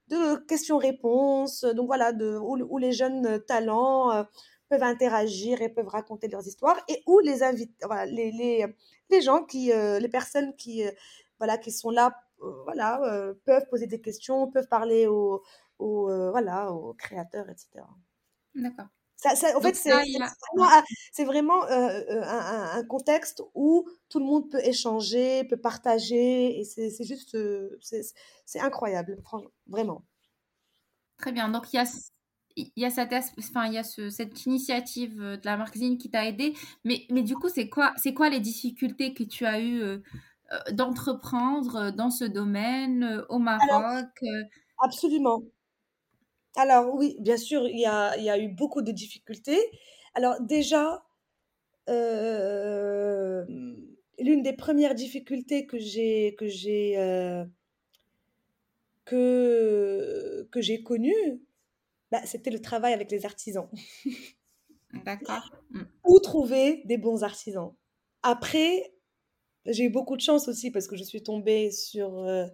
de 0.08 0.36
questions-réponses, 0.46 1.64
donc 1.64 1.86
voilà, 1.86 2.12
de, 2.12 2.36
où, 2.36 2.56
où, 2.56 2.78
les 2.78 2.92
jeunes 2.92 3.40
talents 3.46 4.12
euh, 4.12 4.22
peuvent 4.68 4.84
interagir 4.84 5.62
et 5.62 5.68
peuvent 5.68 5.88
raconter 5.88 6.28
leurs 6.28 6.46
histoires, 6.46 6.78
et 6.88 7.02
où 7.06 7.18
les 7.20 7.42
invités, 7.42 7.74
voilà, 7.84 8.06
les, 8.06 8.30
les, 8.30 8.66
les 9.10 9.20
gens 9.20 9.42
qui, 9.44 9.72
les 9.72 10.08
personnes 10.08 10.54
qui, 10.54 10.84
voilà, 11.38 11.58
qui 11.58 11.72
sont 11.72 11.90
là, 11.90 12.14
voilà, 12.64 13.00
peuvent 13.44 13.66
poser 13.68 13.88
des 13.88 14.00
questions, 14.00 14.48
peuvent 14.48 14.68
parler 14.68 15.08
aux, 15.08 15.42
aux 15.80 16.06
voilà, 16.30 16.70
aux 16.72 16.94
créateurs, 16.94 17.48
etc. 17.50 17.84
D'accord. 18.54 18.86
Ça, 19.20 19.36
ça, 19.36 19.54
en 19.54 19.60
fait, 19.60 19.74
c'est 19.74 19.90
vraiment, 19.90 20.70
c'est 21.12 21.24
vraiment 21.26 21.64
euh, 21.66 22.22
un, 22.22 22.78
un, 22.78 22.84
contexte 22.84 23.42
où 23.54 23.86
tout 24.08 24.18
le 24.18 24.24
monde 24.24 24.50
peut 24.50 24.64
échanger, 24.64 25.44
peut 25.44 25.58
partager, 25.58 26.58
et 26.58 26.64
c'est 26.64 27.04
juste, 27.04 27.36
c'est 27.82 28.60
incroyable, 28.60 29.18
vraiment. 29.66 30.06
Très 31.18 31.32
bien. 31.32 31.50
Donc, 31.50 31.70
il 31.70 31.76
y 31.76 31.78
a, 31.80 31.84
il 32.56 32.72
y 32.76 32.86
a, 32.86 32.90
cette, 32.90 33.12
enfin, 33.38 33.66
il 33.66 33.74
y 33.74 33.78
a 33.78 33.84
ce, 33.84 34.08
cette 34.08 34.46
initiative 34.46 35.20
de 35.20 35.44
la 35.44 35.58
marque 35.58 35.76
Zine 35.76 35.98
qui 35.98 36.10
t'a 36.10 36.26
aidé, 36.26 36.54
mais, 36.84 37.04
mais 37.10 37.22
du 37.22 37.34
coup, 37.34 37.50
c'est 37.50 37.68
quoi, 37.68 37.92
quoi 38.16 38.30
les 38.30 38.40
difficultés 38.40 39.12
que 39.12 39.22
tu 39.22 39.44
as 39.44 39.60
eues 39.60 39.82
euh, 39.82 39.98
d'entreprendre 40.72 41.90
dans 41.90 42.10
ce 42.10 42.24
domaine 42.24 43.22
au 43.28 43.38
Maroc 43.38 43.68
Alors, 43.70 44.02
Absolument. 44.82 45.42
Alors 46.56 46.94
oui, 46.94 47.16
bien 47.20 47.36
sûr, 47.36 47.66
il 47.68 47.78
y 47.78 47.86
a, 47.86 48.16
il 48.16 48.24
y 48.24 48.30
a 48.30 48.38
eu 48.38 48.48
beaucoup 48.48 48.82
de 48.82 48.92
difficultés. 48.92 49.60
Alors 50.14 50.40
déjà, 50.40 51.04
euh, 51.88 53.44
l'une 54.18 54.42
des 54.42 54.52
premières 54.52 54.94
difficultés 54.94 55.66
que 55.66 55.78
j'ai 55.78 56.34
que 56.36 56.48
j'ai 56.48 56.98
euh, 56.98 57.44
que 59.04 60.48
que 60.50 60.60
j'ai 60.60 60.82
connues, 60.82 61.42
bah, 62.10 62.24
c'était 62.26 62.50
le 62.50 62.60
travail 62.60 62.92
avec 62.92 63.10
les 63.10 63.24
artisans. 63.24 63.68
D'accord. 65.04 65.50
Mmh. 65.70 65.82
Où 66.04 66.18
trouver 66.18 66.82
des 66.84 66.98
bons 66.98 67.22
artisans. 67.22 67.74
Après, 68.22 68.92
j'ai 69.66 69.84
eu 69.84 69.90
beaucoup 69.90 70.16
de 70.16 70.20
chance 70.20 70.48
aussi 70.48 70.70
parce 70.70 70.88
que 70.88 70.96
je 70.96 71.04
suis 71.04 71.22
tombée 71.22 71.70
sur 71.70 72.18
euh, 72.18 72.46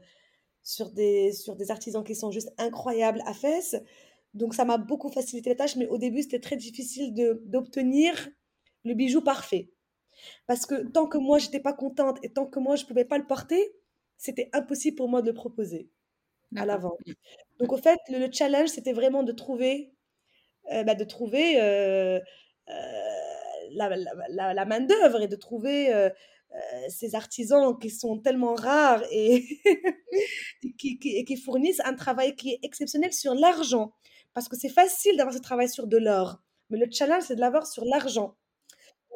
sur 0.67 0.91
des, 0.91 1.33
sur 1.33 1.55
des 1.55 1.71
artisans 1.71 2.03
qui 2.03 2.17
sont 2.17 2.33
juste 2.33 2.53
incroyables 2.59 3.23
à 3.25 3.33
Fès. 3.33 3.77
Donc 4.35 4.53
ça 4.53 4.65
m'a 4.65 4.79
beaucoup 4.79 5.09
facilité 5.11 5.51
la 5.51 5.55
tâche, 5.57 5.77
mais 5.77 5.87
au 5.87 5.97
début 5.97 6.23
c'était 6.23 6.41
très 6.41 6.57
difficile 6.57 7.15
d'obtenir 7.45 8.29
le 8.85 8.95
bijou 8.95 9.23
parfait. 9.23 9.71
Parce 10.49 10.67
que 10.67 10.75
tant 10.89 11.07
que 11.07 11.19
moi 11.19 11.39
j'étais 11.39 11.61
pas 11.61 11.73
contente 11.73 12.19
et 12.25 12.31
tant 12.33 12.47
que 12.47 12.59
moi 12.59 12.75
je 12.75 12.85
pouvais 12.85 13.05
pas 13.05 13.17
le 13.17 13.27
porter, 13.27 13.77
c'était 14.19 14.51
impossible 14.53 14.97
pour 14.97 15.09
moi 15.09 15.23
de 15.23 15.29
le 15.29 15.35
proposer 15.35 15.89
à 16.57 16.67
la 16.67 16.79
vente. 16.79 16.99
Donc 17.61 17.73
au 17.73 17.77
fait, 17.77 18.01
le, 18.09 18.19
le 18.19 18.33
challenge 18.33 18.71
c'était 18.71 18.93
vraiment 18.93 19.23
de 19.23 19.33
trouver, 19.33 19.93
euh, 20.73 20.83
bah, 20.83 20.97
de 20.97 21.05
trouver 21.05 21.61
euh, 21.61 22.19
euh, 22.71 22.73
la, 23.71 23.97
la, 23.97 24.13
la, 24.31 24.55
la 24.55 24.65
main 24.65 24.81
d'œuvre 24.81 25.23
et 25.23 25.29
de 25.29 25.37
trouver 25.37 26.11
ces 26.89 27.15
artisans 27.15 27.79
qui 27.79 27.91
sont 27.91 28.19
tellement 28.19 28.55
rares 28.55 29.03
et 29.11 29.45
qui, 30.79 30.99
qui, 30.99 31.37
fournissent 31.37 31.81
un 31.85 31.95
travail 31.95 32.35
qui 32.35 32.53
est 32.53 32.59
exceptionnel 32.63 33.13
sur 33.13 33.35
l'argent. 33.35 33.93
Parce 34.35 34.49
que 34.49 34.57
c'est 34.57 34.69
facile 34.69 35.17
d'avoir 35.17 35.35
ce 35.35 35.41
travail 35.41 35.69
sur 35.69 35.87
de 35.87 35.97
l'or, 35.97 36.41
mais 36.71 36.79
le 36.79 36.87
challenge, 36.91 37.25
c'est 37.25 37.37
de 37.37 37.41
l'avoir 37.41 37.67
sur 37.67 37.85
l'argent. 37.85 38.37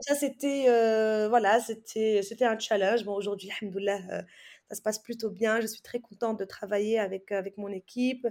Ça, 0.00 0.14
c'était 0.14 0.64
euh, 0.68 1.28
voilà, 1.28 1.58
un 1.58 2.58
challenge. 2.58 3.04
Bon, 3.04 3.14
aujourd'hui, 3.14 3.50
alhamdoulilah, 3.60 4.00
euh, 4.10 4.22
ça 4.70 4.74
se 4.74 4.82
passe 4.82 4.98
plutôt 4.98 5.30
bien. 5.30 5.60
Je 5.60 5.66
suis 5.66 5.82
très 5.82 6.00
contente 6.00 6.38
de 6.38 6.44
travailler 6.44 6.98
avec 6.98 7.32
avec 7.32 7.58
mon 7.58 7.68
équipe. 7.68 8.26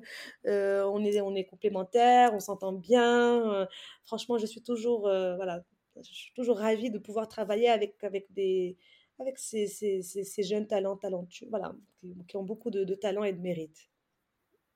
Euh, 0.47 0.83
on 0.85 1.03
est 1.05 1.21
on 1.21 1.35
est 1.35 1.45
complémentaires, 1.45 2.33
on 2.33 2.39
s'entend 2.39 2.73
bien. 2.73 3.67
franchement, 4.03 4.37
je 4.39 4.47
suis 4.47 4.63
toujours 4.63 5.01
voilà, 5.01 5.63
je 6.03 6.13
suis 6.13 6.33
toujours 6.33 6.57
ravie 6.57 6.91
de 6.91 6.99
pouvoir 6.99 7.27
travailler 7.27 7.69
avec 7.69 8.03
avec 8.03 8.31
des 8.33 8.77
avec 9.19 9.37
ces, 9.37 9.67
ces, 9.67 10.01
ces, 10.01 10.43
jeunes 10.43 10.65
talents 10.65 10.95
talentueux, 10.95 11.47
voilà, 11.49 11.75
qui, 11.99 12.15
qui 12.27 12.37
ont 12.37 12.43
beaucoup 12.43 12.69
de, 12.69 12.85
de, 12.85 12.95
talent 12.95 13.25
et 13.25 13.33
de 13.33 13.41
mérite. 13.41 13.89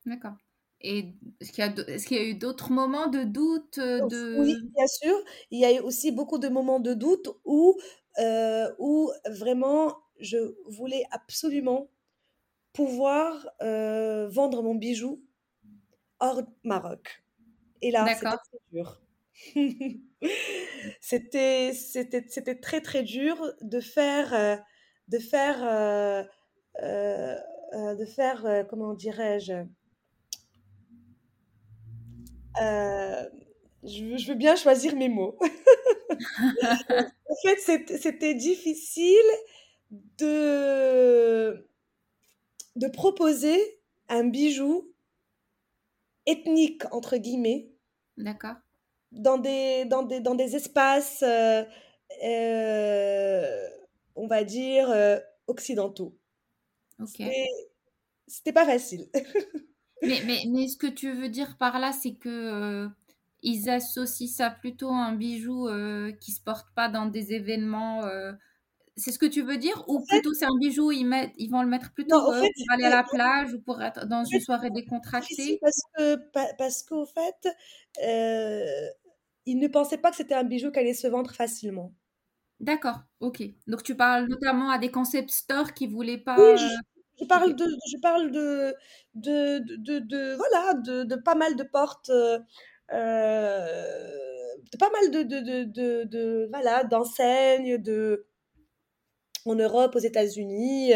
D'accord. 0.05 0.36
Et 0.81 1.13
est-ce 1.39 1.53
qu'il 1.53 1.63
y, 1.63 1.67
est 1.67 2.05
qu 2.05 2.13
y, 2.15 2.17
a 2.17 2.23
eu 2.23 2.36
d'autres 2.36 2.71
moments 2.71 3.07
de 3.07 3.23
doute 3.23 3.79
de... 3.79 4.38
Oui, 4.38 4.55
bien 4.75 4.88
sûr. 4.88 5.15
Il 5.49 5.59
y 5.59 5.65
a 5.65 5.73
eu 5.73 5.79
aussi 5.79 6.12
beaucoup 6.12 6.39
de 6.39 6.49
moments 6.49 6.81
de 6.81 6.93
doute 6.93 7.29
où, 7.45 7.79
euh, 8.19 8.69
où 8.79 9.09
vraiment 9.27 9.97
je 10.19 10.38
voulais 10.65 11.05
absolument 11.12 11.89
pouvoir 12.73 13.47
euh, 13.62 14.27
vendre 14.27 14.62
mon 14.62 14.75
bijou 14.75 15.23
hors 16.19 16.41
Maroc. 16.63 17.23
Et 17.81 17.91
là, 17.91 18.05
c'était 18.13 18.29
très 18.29 18.59
dur. 18.73 19.01
c'était 21.01 21.73
c'était 21.73 22.25
c'était 22.27 22.59
très 22.59 22.81
très 22.81 23.03
dur 23.03 23.53
de 23.61 23.79
faire 23.79 24.33
euh, 24.33 24.55
de 25.07 25.19
faire 25.19 25.63
euh, 25.63 26.23
euh, 26.81 27.95
de 27.95 28.05
faire 28.05 28.65
comment 28.69 28.93
dirais-je 28.93 29.63
je, 33.85 34.17
je, 34.17 34.27
veux 34.27 34.35
bien 34.35 34.55
choisir 34.55 34.95
mes 34.95 35.09
mots. 35.09 35.37
en 36.63 37.35
fait, 37.43 37.81
c'était 37.97 38.35
difficile 38.35 39.29
de 39.91 41.67
de 42.75 42.87
proposer 42.87 43.59
un 44.09 44.23
bijou 44.23 44.93
ethnique 46.25 46.83
entre 46.91 47.17
guillemets. 47.17 47.71
D'accord 48.17 48.55
dans 49.13 49.38
des, 49.38 49.86
dans 49.86 50.04
des, 50.04 50.19
dans 50.19 50.36
des 50.36 50.56
espaces, 50.56 51.23
euh, 51.23 51.63
euh, 52.23 53.67
on 54.15 54.28
va 54.28 54.43
dire, 54.43 54.89
euh, 54.89 55.19
occidentaux. 55.47 56.17
Okay. 56.99 57.47
C'était 58.28 58.54
pas 58.54 58.65
facile. 58.65 59.10
mais, 60.02 60.21
mais, 60.26 60.43
mais 60.47 60.67
ce 60.67 60.78
que 60.78 60.88
tu 60.88 61.12
veux 61.12 61.30
dire 61.30 61.58
par 61.58 61.80
là, 61.80 61.91
c'est 61.91 62.15
que 62.15 62.88
ils 63.41 63.69
associent 63.69 64.28
ça 64.28 64.49
plutôt 64.49 64.89
à 64.89 64.95
un 64.95 65.15
bijou 65.15 65.67
qui 66.21 66.32
se 66.32 66.41
porte 66.41 66.67
pas 66.76 66.88
dans 66.88 67.08
des 67.08 67.34
événements 67.34 68.02
c'est 68.95 69.12
ce 69.12 69.19
que 69.19 69.26
tu 69.26 69.41
veux 69.41 69.58
dire? 69.58 69.84
Ou 69.88 70.04
plutôt 70.06 70.34
c'est 70.34 70.45
un 70.45 70.58
bijou, 70.60 70.91
ils, 70.91 71.06
mettent, 71.06 71.34
ils 71.38 71.49
vont 71.49 71.62
le 71.62 71.67
mettre 71.67 71.91
plutôt 71.93 72.17
non, 72.17 72.32
fait, 72.39 72.49
pour 72.56 72.73
aller 72.73 72.86
à 72.86 72.89
la 72.89 73.04
plage 73.04 73.54
ou 73.54 73.60
pour 73.60 73.82
être 73.82 74.06
dans 74.06 74.23
une 74.23 74.39
soirée 74.39 74.69
décontractée? 74.69 75.60
Parce 75.62 75.82
que 75.97 76.15
parce 76.58 76.84
qu'au 76.84 77.06
fait, 77.06 77.47
euh, 78.04 78.89
ils 79.45 79.60
ne 79.60 79.67
pensaient 79.67 79.97
pas 79.99 80.12
que 80.12 80.17
c'était 80.17 80.36
un 80.36 80.43
bijou 80.43 80.71
qui 80.71 80.79
allait 80.79 80.93
se 80.93 81.08
vendre 81.08 81.32
facilement. 81.34 81.93
D'accord, 82.60 83.01
ok. 83.19 83.43
Donc 83.67 83.84
tu 83.84 83.95
parles 83.95 84.27
notamment 84.27 84.69
à 84.69 84.77
des 84.79 84.89
concept 84.91 85.32
stores 85.32 85.73
qui 85.73 85.88
voulaient 85.88 86.17
pas. 86.17 86.56
Oui, 86.56 86.58
je, 86.58 86.67
je 87.21 87.25
parle 87.25 87.56
de, 87.56 87.65
je 87.91 87.97
parle 88.01 88.32
de, 88.32 88.75
de, 89.15 89.59
de, 89.78 89.99
de- 89.99 90.36
voilà, 90.36 90.74
de, 90.76 91.15
pas 91.15 91.36
mal 91.36 91.55
de 91.55 91.63
portes, 91.63 92.09
euh, 92.09 92.39
euh, 92.91 94.55
de 94.72 94.78
pas 94.78 94.89
mal 94.91 95.11
de, 95.11 95.24
de, 95.24 95.39
de, 95.41 95.63
de, 95.65 96.03
de- 96.05 96.47
voilà, 96.51 96.84
d'enseignes, 96.84 97.78
de, 97.78 98.26
en 99.45 99.55
Europe, 99.55 99.95
aux 99.95 99.99
États-Unis, 99.99 100.91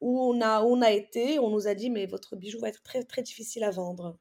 où 0.00 0.20
on 0.20 0.40
a, 0.40 0.62
où 0.62 0.74
on 0.76 0.82
a 0.82 0.92
été, 0.92 1.38
on 1.40 1.50
nous 1.50 1.68
a 1.68 1.74
dit, 1.74 1.90
mais 1.90 2.06
votre 2.06 2.36
bijou 2.36 2.60
va 2.60 2.68
être 2.68 2.82
très, 2.82 3.02
très 3.04 3.22
difficile 3.22 3.64
à 3.64 3.70
vendre. 3.70 4.18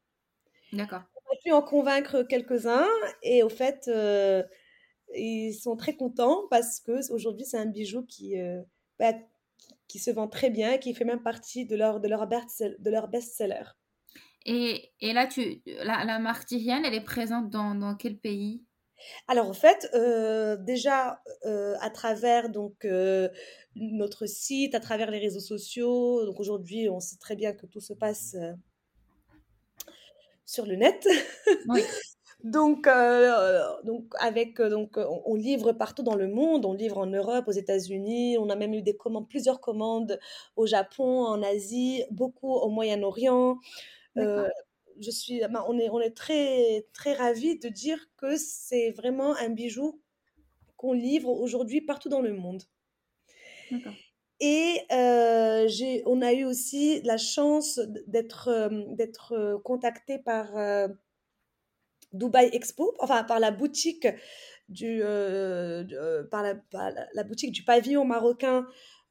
D'accord. 0.71 1.05
A 1.35 1.43
pu 1.43 1.51
en 1.51 1.61
convaincre 1.61 2.23
quelques-uns, 2.23 2.87
et 3.23 3.43
au 3.43 3.49
fait, 3.49 3.87
euh, 3.87 4.43
ils 5.15 5.53
sont 5.53 5.75
très 5.77 5.95
contents 5.95 6.47
parce 6.49 6.79
que 6.79 7.11
aujourd'hui, 7.13 7.45
c'est 7.45 7.57
un 7.57 7.67
bijou 7.67 8.05
qui, 8.05 8.39
euh, 8.39 8.61
bah, 8.99 9.13
qui 9.87 9.99
se 9.99 10.11
vend 10.11 10.27
très 10.27 10.49
bien, 10.49 10.77
qui 10.79 10.93
fait 10.95 11.05
même 11.05 11.23
partie 11.23 11.65
de 11.65 11.75
leur, 11.75 11.99
de 12.01 12.07
leur, 12.09 12.27
best- 12.27 12.75
de 12.79 12.91
leur 12.91 13.09
best-seller. 13.09 13.63
Et, 14.45 14.91
et 15.01 15.13
là, 15.13 15.27
tu, 15.27 15.61
la, 15.65 16.05
la 16.05 16.19
marque 16.19 16.51
elle 16.51 16.93
est 16.93 17.03
présente 17.03 17.49
dans, 17.49 17.73
dans 17.75 17.95
quel 17.95 18.17
pays? 18.19 18.63
Alors, 19.27 19.47
en 19.49 19.53
fait, 19.53 19.89
euh, 19.93 20.57
déjà, 20.57 21.21
euh, 21.45 21.75
à 21.81 21.89
travers 21.89 22.49
donc, 22.49 22.85
euh, 22.85 23.29
notre 23.75 24.25
site, 24.25 24.75
à 24.75 24.79
travers 24.79 25.11
les 25.11 25.19
réseaux 25.19 25.39
sociaux, 25.39 26.25
donc 26.25 26.39
aujourd'hui, 26.39 26.89
on 26.89 26.99
sait 26.99 27.17
très 27.17 27.35
bien 27.35 27.53
que 27.53 27.65
tout 27.65 27.79
se 27.81 27.93
passe 27.93 28.35
sur 30.45 30.65
le 30.65 30.75
net. 30.75 31.07
Oui, 31.67 31.81
Donc, 32.45 32.85
euh, 32.85 33.63
donc 33.83 34.13
avec, 34.19 34.59
euh, 34.59 34.69
donc, 34.69 34.97
on, 34.97 35.23
on 35.25 35.33
livre 35.33 35.71
partout 35.71 36.03
dans 36.03 36.15
le 36.15 36.27
monde, 36.27 36.63
on 36.65 36.73
livre 36.73 36.99
en 36.99 37.07
Europe, 37.07 37.47
aux 37.47 37.51
États-Unis, 37.51 38.37
on 38.37 38.49
a 38.51 38.55
même 38.55 38.75
eu 38.75 38.83
des 38.83 38.95
commandes, 38.95 39.27
plusieurs 39.27 39.59
commandes 39.59 40.19
au 40.55 40.67
Japon, 40.67 41.25
en 41.25 41.41
Asie, 41.41 42.03
beaucoup 42.11 42.53
au 42.53 42.69
Moyen-Orient. 42.69 43.57
Euh, 44.17 44.43
d'accord. 44.43 44.53
je 44.99 45.11
suis, 45.11 45.39
ben, 45.39 45.63
on 45.67 45.79
est, 45.79 45.89
on 45.89 45.99
est 45.99 46.15
très, 46.15 46.85
très 46.93 47.13
ravis 47.13 47.57
de 47.57 47.67
dire 47.69 47.99
que 48.17 48.37
c'est 48.37 48.91
vraiment 48.91 49.35
un 49.37 49.49
bijou 49.49 50.01
qu'on 50.77 50.93
livre 50.93 51.29
aujourd'hui 51.29 51.81
partout 51.81 52.09
dans 52.09 52.21
le 52.21 52.33
monde. 52.33 52.63
D'accord. 53.71 54.04
Et 54.39 54.81
euh, 54.91 55.67
on 56.05 56.21
a 56.21 56.33
eu 56.33 56.43
aussi 56.45 57.01
la 57.03 57.17
chance 57.17 57.79
d'être, 58.07 58.49
euh, 58.49 58.83
d'être 58.89 59.33
euh, 59.33 59.57
contacté 59.59 60.19
par 60.19 60.55
Dubai 62.13 62.49
Expo, 62.53 62.93
enfin 62.99 63.23
par 63.23 63.39
la 63.39 63.51
boutique 63.51 64.07
du, 64.69 65.01
par 66.31 66.43
la, 66.43 66.55
par 66.55 66.91
la- 66.91 67.07
la 67.13 67.23
boutique 67.23 67.51
du 67.51 67.63
pavillon 67.63 68.05
marocain 68.05 68.67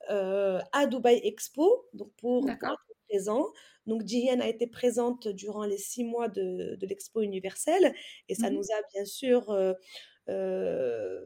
à 0.08 0.86
Dubai 0.86 1.20
Expo, 1.24 1.88
donc 1.92 2.12
pour, 2.16 2.58
pour 2.58 2.76
présent. 3.08 3.46
Donc 3.86 4.06
Jihen 4.06 4.40
a 4.40 4.48
été 4.48 4.66
présente 4.66 5.28
durant 5.28 5.64
les 5.64 5.76
six 5.78 6.04
mois 6.04 6.28
de, 6.28 6.76
de 6.76 6.86
l'Expo 6.86 7.20
universelle 7.20 7.94
et 8.28 8.34
ça 8.34 8.48
Mhm. 8.48 8.50
nous 8.50 8.62
a 8.62 8.82
bien 8.94 9.04
sûr 9.04 9.50
euh, 9.50 9.74
euh, 10.30 11.20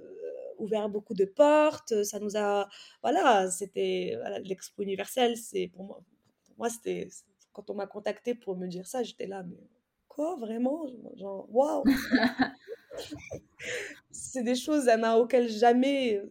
ouvert 0.59 0.89
beaucoup 0.89 1.15
de 1.15 1.25
portes. 1.25 2.03
Ça 2.05 2.19
nous 2.19 2.37
a, 2.37 2.69
voilà, 3.03 3.51
c'était 3.51 4.15
voilà, 4.21 4.39
l'Expo 4.41 4.83
universelle, 4.83 5.37
c'est 5.37 5.69
pour 5.69 5.85
moi, 5.85 6.01
pour 6.47 6.55
moi 6.59 6.71
c'était 6.71 7.09
quand 7.53 7.71
on 7.71 7.75
m'a 7.75 7.87
contacté 7.87 8.35
pour 8.35 8.57
me 8.57 8.69
dire 8.69 8.87
ça, 8.87 9.03
j'étais 9.03 9.27
là, 9.27 9.43
mais 9.43 9.59
quoi, 10.07 10.37
vraiment, 10.37 10.87
genre, 11.17 11.49
waouh, 11.51 11.85
c'est 14.11 14.43
des 14.43 14.55
choses 14.55 14.89
auxquelles 15.17 15.49
jamais, 15.49 16.23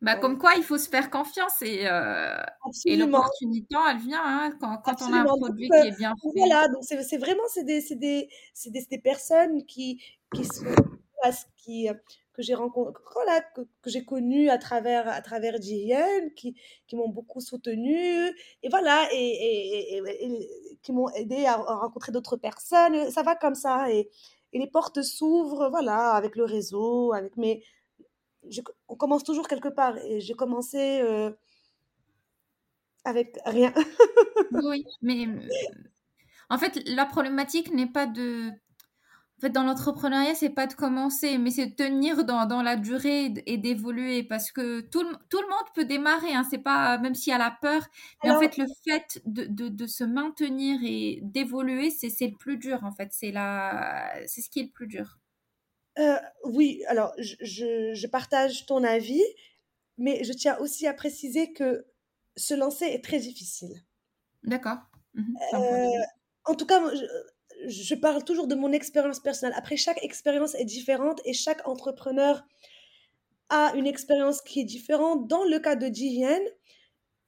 Bah, 0.00 0.16
comme 0.16 0.38
quoi, 0.38 0.52
il 0.56 0.62
faut 0.62 0.76
se 0.76 0.88
faire 0.88 1.10
confiance 1.10 1.62
et, 1.62 1.86
euh, 1.86 2.36
et 2.84 2.96
l'opportunité, 2.96 3.74
elle 3.90 3.98
vient 3.98 4.22
hein, 4.22 4.52
quand, 4.60 4.78
quand 4.78 5.02
on 5.02 5.12
a 5.12 5.20
un. 5.20 5.24
Donc, 5.24 5.38
produit 5.40 5.70
heu, 5.72 5.80
qui 5.80 5.88
est 5.88 5.96
bien 5.96 6.14
fait. 6.20 6.38
voilà, 6.38 6.68
donc 6.68 6.82
c'est 6.82 7.02
c'est 7.02 7.16
vraiment 7.16 7.42
c'est 7.48 7.64
des 7.64 7.80
c'est 7.80 7.96
des 7.96 8.28
c'est 8.52 8.70
des 8.70 8.80
c'est 8.80 8.90
des 8.90 8.98
personnes 8.98 9.64
qui 9.64 10.02
qui 10.34 10.44
sont 10.44 10.64
voilà, 10.64 11.34
ce 11.34 11.44
qui, 11.56 11.88
que 12.34 12.42
j'ai 12.42 12.54
rencon 12.54 12.92
voilà, 13.14 13.40
que 13.40 13.62
que 13.82 13.90
j'ai 13.90 14.04
connues 14.04 14.50
à 14.50 14.58
travers 14.58 15.08
à 15.08 15.22
travers 15.22 15.58
qui 16.36 16.56
qui 16.86 16.96
m'ont 16.96 17.08
beaucoup 17.08 17.40
soutenue 17.40 18.28
et 18.62 18.68
voilà 18.68 19.08
et 19.12 19.96
et 19.96 19.96
et 19.98 20.78
qui 20.82 20.92
m'ont 20.92 21.08
aidée 21.10 21.46
à 21.46 21.56
rencontrer 21.56 22.12
d'autres 22.12 22.36
personnes, 22.36 23.10
ça 23.10 23.22
va 23.22 23.34
comme 23.36 23.54
ça 23.54 23.90
et 23.90 24.10
les 24.58 24.68
portes 24.68 25.02
s'ouvrent, 25.02 25.68
voilà, 25.68 26.12
avec 26.12 26.36
le 26.36 26.44
réseau, 26.44 27.12
avec 27.12 27.36
mes 27.36 27.62
on 28.88 28.96
commence 28.96 29.24
toujours 29.24 29.48
quelque 29.48 29.68
part 29.68 29.96
et 29.98 30.20
j'ai 30.20 30.34
commencé, 30.34 31.00
heu, 31.02 31.36
avec 33.04 33.38
rien. 33.44 33.72
Oui, 34.62 34.84
mais 35.00 35.26
euh, 35.26 35.48
en 36.50 36.58
fait, 36.58 36.82
la 36.86 37.06
problématique 37.06 37.72
n'est 37.72 37.90
pas 37.90 38.06
de... 38.06 38.50
Fait, 39.44 39.50
dans 39.50 39.62
l'entrepreneuriat, 39.62 40.34
c'est 40.34 40.48
pas 40.48 40.66
de 40.66 40.72
commencer, 40.72 41.36
mais 41.36 41.50
c'est 41.50 41.66
de 41.66 41.74
tenir 41.74 42.24
dans, 42.24 42.46
dans 42.46 42.62
la 42.62 42.76
durée 42.76 43.34
et 43.44 43.58
d'évoluer 43.58 44.22
parce 44.22 44.50
que 44.50 44.80
tout 44.80 45.02
le, 45.02 45.10
tout 45.28 45.38
le 45.38 45.48
monde 45.48 45.66
peut 45.74 45.84
démarrer, 45.84 46.32
hein, 46.32 46.46
c'est 46.50 46.56
pas, 46.56 46.96
même 46.96 47.14
s'il 47.14 47.30
y 47.30 47.34
a 47.34 47.38
la 47.38 47.50
peur, 47.50 47.82
mais 48.22 48.30
en 48.30 48.40
fait, 48.40 48.56
le 48.56 48.64
fait 48.88 49.20
de, 49.26 49.44
de, 49.44 49.68
de 49.68 49.86
se 49.86 50.02
maintenir 50.02 50.80
et 50.82 51.18
d'évoluer, 51.20 51.90
c'est, 51.90 52.08
le 52.26 52.38
plus 52.38 52.56
dur, 52.56 52.84
en 52.84 52.92
fait, 52.92 53.08
c'est 53.12 53.32
ce 53.32 54.48
qui 54.48 54.60
est 54.60 54.64
le 54.64 54.70
plus 54.70 54.86
dur. 54.86 55.18
Heu, 55.98 56.16
oui, 56.44 56.82
alors 56.88 57.12
je 57.18 57.34
je 57.42 57.92
je 57.92 58.06
partage 58.06 58.64
ton 58.64 58.82
avis, 58.82 59.22
mais 59.98 60.24
je 60.24 60.32
tiens 60.32 60.56
aussi 60.56 60.86
à 60.86 60.94
préciser 60.94 61.52
que 61.52 61.84
se 62.34 62.54
lancer 62.54 62.86
est 62.86 63.04
très 63.04 63.18
difficile. 63.18 63.74
D'accord. 64.42 64.78
Heu, 65.14 65.20
vue. 65.20 66.02
en 66.46 66.54
tout 66.54 66.64
cas, 66.64 66.80
moi, 66.80 66.94
je 66.94 67.04
je 67.68 67.94
parle 67.94 68.24
toujours 68.24 68.46
de 68.46 68.54
mon 68.54 68.72
expérience 68.72 69.20
personnelle. 69.20 69.54
Après, 69.58 69.76
chaque 69.76 70.02
expérience 70.04 70.54
est 70.56 70.64
différente 70.64 71.20
et 71.24 71.32
chaque 71.32 71.66
entrepreneur 71.68 72.44
a 73.50 73.72
une 73.76 73.86
expérience 73.86 74.40
qui 74.40 74.60
est 74.60 74.64
différente. 74.64 75.28
Dans 75.28 75.44
le 75.44 75.58
cas 75.58 75.76
de 75.76 75.86
Jihyun, 75.92 76.40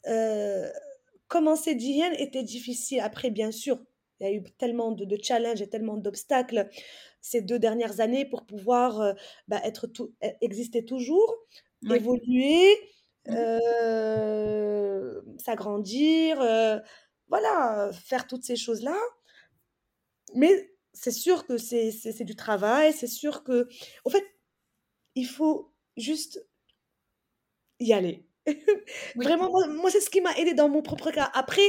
heu, 0.08 0.72
commencer 1.28 1.78
Jihyun 1.78 2.12
était 2.14 2.42
difficile. 2.44 3.00
Après, 3.00 3.30
bien 3.30 3.52
sûr, 3.52 3.80
il 4.20 4.26
y 4.26 4.30
a 4.30 4.32
eu 4.34 4.42
tellement 4.58 4.92
de 4.92 5.04
de 5.06 5.18
challenges 5.22 5.62
et 5.62 5.68
tellement 5.70 5.96
d'obstacles 5.98 6.68
ces 7.22 7.42
2 7.42 7.58
dernières 7.60 8.00
années 8.00 8.26
pour 8.26 8.46
pouvoir, 8.46 9.00
heu, 9.02 9.14
bah, 9.48 9.60
être 9.64 9.86
tou 9.88 10.14
e 10.24 10.28
exister 10.42 10.84
toujours, 10.86 11.34
Oui. 11.82 12.00
évoluer, 12.00 12.76
Mhm. 13.26 13.46
heu, 13.64 15.24
s'agrandir, 15.38 16.38
voilà, 17.28 17.90
faire 17.92 18.26
toutes 18.28 18.44
ces 18.44 18.56
choses-là. 18.56 18.96
Mais 20.36 20.72
c'est 20.94 21.12
sûr 21.12 21.46
que 21.46 21.58
c'est 21.58 21.92
c'est 21.92 22.12
c'est 22.12 22.24
du 22.24 22.36
travail, 22.36 22.92
c'est 22.94 23.08
sûr 23.08 23.44
que 23.44 23.68
en 24.06 24.10
fait, 24.10 24.24
il 25.16 25.26
faut 25.26 25.74
juste 25.96 26.46
y 27.80 27.92
aller. 27.92 28.26
Oui. 29.14 29.24
Vraiment, 29.24 29.50
moi 29.50 29.66
moi, 29.68 29.90
c'est 29.90 30.00
ce 30.00 30.10
qui 30.10 30.20
m'a 30.20 30.32
aidée 30.36 30.54
dans 30.54 30.68
mon 30.68 30.82
propre 30.82 31.10
cas. 31.10 31.30
Après, 31.34 31.68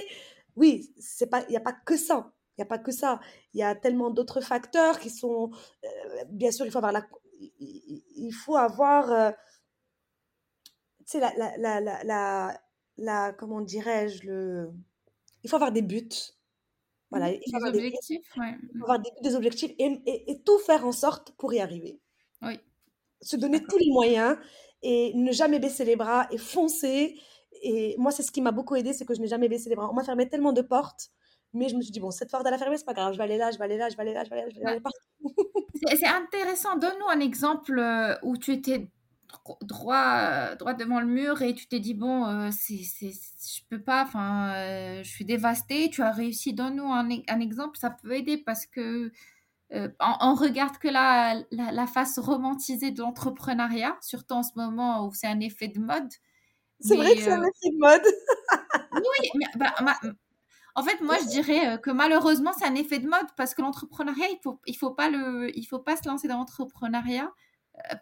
oui, 0.56 0.94
c'est 1.00 1.28
pas 1.28 1.44
il 1.50 1.54
y 1.54 1.58
a 1.58 1.62
pas 1.62 1.74
que 1.74 1.98
ça. 1.98 2.34
Il 2.58 2.62
y 2.62 2.64
a 2.64 2.66
pas 2.66 2.80
que 2.80 2.92
ça. 2.92 3.20
Il 3.54 3.60
y 3.60 3.64
a 3.64 3.76
tellement 3.76 4.10
d'autres 4.12 4.42
facteurs 4.42 5.00
qui 5.00 5.10
sont, 5.10 5.52
heu, 5.86 5.90
bien 6.30 6.52
sûr, 6.52 6.66
il 6.66 6.72
faut 6.72 6.78
avoir 6.80 6.94
la 6.94 7.04
il 7.40 8.32
faut 8.34 8.56
avoir, 8.56 9.12
heu, 9.12 9.34
tu 11.00 11.04
sais 11.06 11.20
la 11.20 11.32
la 11.38 11.58
la 11.58 12.04
la 12.04 12.62
la 12.98 13.34
comment 13.34 13.62
dirais-je? 13.62 14.26
Le 14.28 14.72
il 15.44 15.50
faut 15.50 15.58
avoir 15.58 15.72
des 15.72 15.82
buts. 15.82 16.10
Voilà, 17.10 17.32
il 17.32 17.38
faut 17.38 17.52
Des 17.52 17.56
avoir 17.56 17.72
des 17.72 17.80
ouais. 17.80 18.58
Mhm. 18.74 18.84
avoir 18.84 19.00
des 19.00 19.10
des 19.22 19.36
objectifs 19.36 19.72
et 19.80 20.02
et 20.06 20.32
et 20.32 20.42
tout 20.44 20.60
faire 20.60 20.86
en 20.86 20.92
sorte 20.92 21.32
pour 21.38 21.54
y 21.54 21.60
arriver. 21.60 22.00
Oui, 22.42 22.60
Se 23.22 23.36
donner 23.38 23.62
tous 23.64 23.78
les 23.78 23.90
moyens 23.92 24.38
et 24.84 25.14
ne 25.16 25.32
jamais 25.32 25.60
baisser 25.60 25.86
les 25.86 25.96
bras 25.96 26.28
et 26.32 26.38
foncer. 26.38 27.20
Et 27.64 27.96
moi, 27.98 28.12
c'est 28.12 28.24
ce 28.24 28.32
qui 28.32 28.42
m'a 28.42 28.52
beaucoup 28.52 28.76
aidé, 28.76 28.94
c'est 28.94 29.06
que 29.06 29.16
je 29.16 29.22
n'ai 29.22 29.28
jamais 29.28 29.50
baissé 29.50 29.70
les 29.70 29.76
bras. 29.76 29.90
On 29.90 29.94
m'a 29.94 30.04
fermé 30.04 30.30
tellement 30.30 30.54
de 30.54 30.62
portes, 30.62 31.10
mais 31.54 31.70
je 31.70 31.76
me 31.76 31.82
suis 31.82 31.92
dit, 31.92 32.00
bon, 32.00 32.12
cette 32.12 32.30
porte, 32.30 32.46
elle 32.46 32.54
a 32.54 32.58
fermé, 32.60 32.78
c'est 32.78 32.86
pas 32.86 32.94
grave, 32.94 33.14
je 33.14 33.18
vais 33.18 33.24
aller 33.24 33.38
là, 33.38 33.50
je 33.52 33.58
vais 33.58 33.64
aller 33.66 33.78
là, 33.78 33.90
je 33.90 33.96
vais 33.98 34.02
aller 34.04 34.14
là, 34.14 34.24
je 34.24 34.30
vais 34.30 34.36
aller 34.36 34.44
là, 34.46 34.50
je 34.54 34.60
vais 34.60 34.66
aller 34.66 34.80
partout. 34.82 35.00
c'est 35.98 36.06
intéressant. 36.06 36.78
Donne-nous 36.78 37.08
un 37.08 37.20
exemple 37.20 37.80
euh, 37.80 38.16
où 38.22 38.38
tu 38.38 38.52
étais 38.54 38.90
droit, 39.62 40.20
euh, 40.52 40.56
droit 40.56 40.74
devant 40.74 41.00
le 41.00 41.08
mur 41.08 41.42
et 41.42 41.54
tu 41.54 41.68
t'es 41.68 41.80
dit, 41.80 41.94
bon, 41.94 42.26
euh, 42.28 42.50
c'est, 42.52 42.78
c'est, 42.84 43.12
je 43.12 43.62
peux 43.70 43.82
pas, 43.82 44.04
enfin, 44.04 44.54
euh, 44.56 45.04
je 45.04 45.10
suis 45.10 45.26
dévastée. 45.26 45.90
Tu 45.90 46.02
as 46.02 46.12
réussi. 46.12 46.54
Donne-nous 46.54 46.92
un, 46.92 47.10
e- 47.10 47.24
un 47.28 47.40
exemple, 47.40 47.78
ça 47.78 47.90
peut 47.90 48.14
aider 48.14 48.38
parce 48.38 48.66
que 48.66 49.12
euh, 49.74 49.90
on, 50.02 50.14
on 50.22 50.36
regarde 50.36 50.78
que 50.80 50.88
la, 50.90 51.36
la, 51.52 51.72
la 51.72 51.88
face 51.88 52.20
romantisée 52.20 52.92
de 52.92 53.02
l'entrepreneuriat, 53.02 53.98
surtout 54.02 54.36
en 54.36 54.44
ce 54.44 54.52
moment 54.56 55.08
où 55.08 55.14
c'est 55.14 55.28
un 55.28 55.40
effet 55.42 55.70
de 55.70 55.80
mode. 55.80 56.10
C'est 56.82 56.98
vrai 56.98 57.16
que 57.16 57.22
c'est 57.24 57.32
un 57.34 57.42
effet 57.42 57.72
de 57.72 57.80
mode. 57.80 58.04
oui, 58.94 59.30
mais, 59.36 59.46
bah, 59.56 59.74
ma- 59.82 60.00
en 60.76 60.84
fait, 60.84 61.02
moi, 61.02 61.18
je 61.24 61.28
dirais 61.30 61.80
que 61.82 61.92
malheureusement, 61.92 62.54
c'est 62.58 62.66
un 62.66 62.76
effet 62.76 63.00
de 63.00 63.08
mode 63.10 63.28
parce 63.38 63.56
que 63.56 63.62
l'entrepreneuriat, 63.62 64.28
il 64.32 64.40
faut, 64.44 64.62
il 64.68 64.78
faut 64.78 64.92
pas 64.92 65.10
le, 65.10 65.56
il 65.58 65.66
faut 65.66 65.80
pas 65.80 65.98
se 65.98 66.08
lancer 66.08 66.28
dans 66.28 66.38
l'entrepreneuriat 66.38 67.32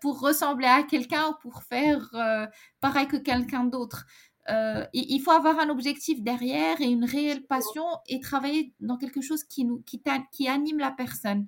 pour 0.01 0.19
ressembler 0.19 0.67
à 0.67 0.83
quelqu'un 0.83 1.29
ou 1.29 1.33
pour 1.41 1.63
faire 1.63 2.09
euh, 2.13 2.45
pareil 2.81 3.07
que 3.07 3.17
quelqu'un 3.17 3.65
d'autre. 3.65 4.05
euh, 4.49 4.85
il 4.93 5.19
faut 5.21 5.31
avoir 5.31 5.59
un 5.59 5.69
objectif 5.69 6.21
derrière 6.21 6.79
et 6.79 6.85
une 6.85 7.05
réelle 7.05 7.45
passion 7.45 7.85
et 8.07 8.19
travailler 8.19 8.73
dans 8.79 8.97
quelque 8.97 9.21
chose 9.21 9.43
qui, 9.43 9.65
nous, 9.65 9.81
qui, 9.81 10.01
qui 10.31 10.47
anime 10.47 10.79
la 10.79 10.91
personne. 10.91 11.47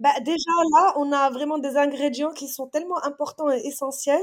Bah, 0.00 0.18
déjà 0.20 0.50
là, 0.72 0.94
on 0.96 1.12
a 1.12 1.30
vraiment 1.30 1.58
des 1.58 1.76
ingrédients 1.76 2.32
qui 2.32 2.48
sont 2.48 2.66
tellement 2.66 3.02
importants 3.04 3.50
et 3.50 3.60
essentiels. 3.66 4.20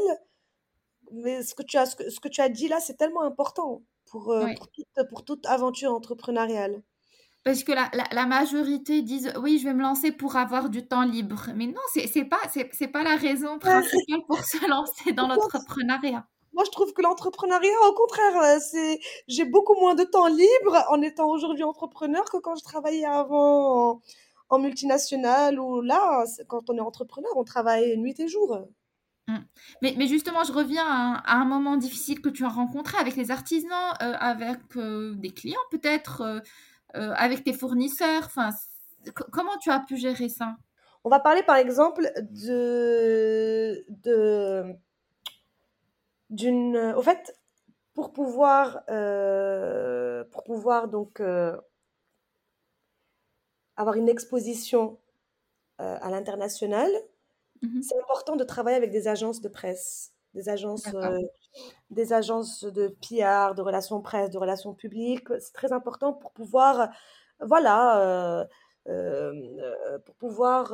Mais 1.11 1.43
ce 1.43 1.55
que 1.55 1.63
tu 1.63 1.77
as, 1.77 1.85
ce 1.85 1.95
que, 1.95 2.09
ce 2.09 2.19
que 2.19 2.27
tu 2.27 2.41
as 2.41 2.49
dit 2.49 2.67
là, 2.67 2.79
c'est 2.79 2.95
tellement 2.95 3.21
important 3.21 3.83
pour, 4.05 4.31
euh, 4.31 4.47
pour, 4.57 4.69
toute, 4.69 5.09
pour, 5.09 5.23
toute, 5.23 5.45
aventure 5.45 5.93
entrepreneuriale. 5.93 6.81
Parce 7.47 7.63
que 7.63 7.71
la, 7.71 7.89
la, 8.11 8.25
majorité 8.25 9.01
disent 9.01 9.31
oui, 9.41 9.57
je 9.57 9.63
vais 9.63 9.73
me 9.73 9.81
lancer 9.81 10.11
pour 10.11 10.35
avoir 10.35 10.69
du 10.69 10.85
temps 10.85 11.03
libre. 11.03 11.47
Mais 11.55 11.67
non, 11.67 11.79
c'est 11.93 12.13
n'est 12.13 12.25
pas, 12.25 12.41
c'est 12.49 12.87
pas 12.89 13.03
la 13.03 13.15
raison 13.15 13.57
principale 13.57 14.21
pour 14.27 14.43
se 14.43 14.57
lancer 14.69 15.13
dans 15.13 15.29
l'entrepreneuriat. 15.29 16.27
Moi, 16.51 16.65
je 16.65 16.71
trouve 16.71 16.91
que 16.91 17.01
l'entrepreneuriat, 17.01 17.71
au 17.89 17.93
contraire, 17.93 18.37
euh, 18.37 18.59
c'est 18.59 18.99
j'ai 19.29 19.45
beaucoup 19.45 19.75
moins 19.79 19.95
de 19.95 20.03
temps 20.03 20.27
libre 20.27 20.83
en 20.89 21.01
étant 21.01 21.29
aujourd'hui 21.29 21.63
entrepreneur 21.63 22.25
que 22.25 22.35
quand 22.35 22.57
je 22.57 22.65
travaillais 22.65 23.05
avant 23.05 23.91
en, 23.91 24.01
en 24.49 24.59
multinationale 24.59 25.57
ou 25.57 25.79
là, 25.79 26.25
quand 26.49 26.69
on 26.69 26.75
est 26.75 26.81
entrepreneur, 26.81 27.31
on 27.37 27.45
travaille 27.45 27.95
nuit 27.97 28.19
et 28.19 28.27
jour. 28.27 28.67
Mmh. 29.29 29.37
Mais, 29.81 29.95
mais, 29.97 30.07
justement, 30.07 30.43
je 30.43 30.51
reviens 30.51 30.85
à, 30.85 31.35
un 31.37 31.45
moment 31.45 31.77
difficile 31.77 32.19
que 32.19 32.29
tu 32.29 32.43
as 32.43 32.49
rencontré 32.49 32.97
avec 32.97 33.15
les 33.15 33.31
artisans, 33.31 33.93
euh, 34.01 34.15
avec 34.19 34.59
euh, 34.75 35.13
des 35.15 35.29
clients 35.29 35.55
peut-être, 35.71 36.41
avec 37.15 37.43
tes 37.43 37.53
fournisseurs. 37.53 38.23
Enfin, 38.25 38.49
comment 39.31 39.57
tu 39.61 39.69
as 39.71 39.79
pu 39.79 39.97
gérer 39.97 40.29
ça? 40.29 40.55
On 41.03 41.09
va 41.09 41.19
parler 41.19 41.43
par 41.43 41.55
exemple 41.55 42.11
de, 42.19 43.85
de 43.89 44.75
d'une. 46.29 46.77
Au 46.95 47.01
fait, 47.01 47.37
pour 47.97 48.13
pouvoir, 48.13 48.83
euh, 48.91 50.23
pour 50.25 50.43
pouvoir 50.43 50.87
donc 50.87 51.19
euh, 51.19 51.57
avoir 53.75 53.95
une 53.95 54.07
exposition 54.07 54.99
euh, 55.81 55.97
à 55.99 56.11
l'international, 56.11 56.91
mmh 57.63 57.81
c'est 57.81 57.97
important 57.99 58.35
de 58.35 58.43
travailler 58.43 58.77
avec 58.77 58.91
des 58.91 59.07
agences 59.07 59.41
de 59.41 59.49
presse, 59.49 60.13
des 60.35 60.47
agences, 60.47 60.87
des 61.89 62.13
agences 62.13 62.63
de 62.63 62.87
PR, 63.01 63.55
de 63.55 63.61
relations 63.61 64.01
presse, 64.01 64.29
de 64.29 64.37
relations 64.37 64.73
publiques. 64.73 65.27
C'est 65.39 65.53
très 65.53 65.71
important 65.71 66.13
pour 66.13 66.31
pouvoir, 66.31 66.89
voilà, 67.39 68.47
pour 68.85 70.15
pouvoir 70.15 70.73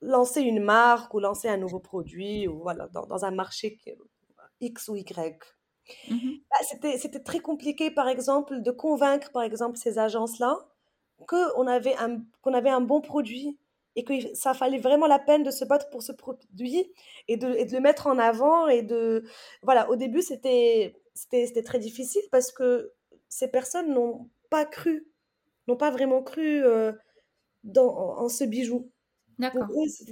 lancer 0.00 0.40
une 0.40 0.62
marque 0.62 1.12
ou 1.14 1.20
lancer 1.20 1.48
un 1.48 1.56
nouveau 1.56 1.80
produit 1.80 2.48
ou 2.48 2.60
voilà, 2.60 2.88
dans, 2.88 3.06
dans 3.06 3.24
un 3.24 3.30
marché 3.30 3.78
X 4.60 4.88
ou 4.88 4.96
Y. 4.96 5.38
Mmh 6.08 6.16
bah, 6.50 6.96
C'était 6.98 7.20
très 7.20 7.40
compliqué, 7.40 7.90
par 7.90 8.08
exemple, 8.08 8.62
de 8.62 8.70
convaincre, 8.70 9.30
par 9.32 9.42
exemple, 9.42 9.76
ces 9.76 9.98
agences-là 9.98 10.56
qu'on 11.26 11.66
avait, 11.66 11.96
un, 11.96 12.22
avait 12.52 12.70
un 12.70 12.80
bon 12.80 13.00
produit 13.00 13.58
et 13.96 14.04
que 14.04 14.34
ça 14.34 14.54
fallait 14.54 14.78
vraiment 14.78 15.06
la 15.06 15.18
peine 15.18 15.42
de 15.42 15.50
se 15.50 15.64
battre 15.64 15.90
pour 15.90 16.02
ce 16.02 16.12
produit 16.12 16.92
et 17.28 17.36
de, 17.36 17.52
et 17.54 17.64
de 17.64 17.72
le 17.72 17.80
mettre 17.80 18.06
en 18.06 18.18
avant. 18.18 18.68
Et 18.68 18.82
de, 18.82 19.24
voilà, 19.62 19.90
au 19.90 19.96
début, 19.96 20.22
c'était 20.22 20.94
très 21.64 21.78
difficile 21.78 22.22
parce 22.30 22.52
que 22.52 22.92
ces 23.28 23.48
personnes 23.48 23.92
n'ont 23.92 24.28
pas 24.48 24.64
cru, 24.64 25.08
n'ont 25.66 25.76
pas 25.76 25.90
vraiment 25.90 26.22
cru 26.22 26.64
euh, 26.64 26.92
dans, 27.64 27.94
en 27.94 28.28
ce 28.28 28.44
bijou. 28.44 28.90
D'accord. 29.38 29.68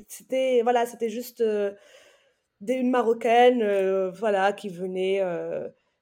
c'était 0.08 0.62
voilà, 0.62 0.86
c'était 0.86 1.10
juste 1.10 1.42
euh, 1.42 1.74
une 2.66 2.90
marocaine, 2.90 3.62
euh, 3.62 4.10
voilà, 4.10 4.52
qui 4.52 4.70
venait, 4.70 5.22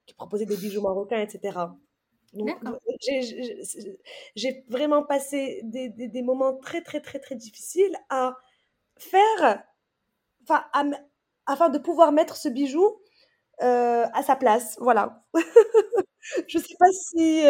qui 0.07 0.14
proposait 0.14 0.47
des 0.47 0.57
bijoux 0.57 0.83
marocains, 0.83 1.20
etc. 1.20 1.59
Donc, 2.33 2.59
j'ai 4.35 4.64
vraiment 4.68 5.03
passé 5.03 5.61
des, 5.64 5.89
des, 5.89 6.22
moments 6.22 6.55
très, 6.57 6.83
très, 6.83 7.01
très, 7.01 7.18
très 7.18 7.35
difficiles 7.35 7.97
à 8.11 8.37
faire, 8.99 9.62
enfin, 10.43 10.64
afin 11.47 11.68
de 11.68 11.79
pouvoir 11.79 12.12
mettre 12.12 12.37
ce 12.37 12.49
bijou 12.49 13.01
à 13.61 14.22
sa 14.22 14.37
place. 14.37 14.77
Voilà. 14.81 15.24
Je 16.49 16.59
sais 16.59 16.77
pas 16.79 16.91
si. 16.93 17.43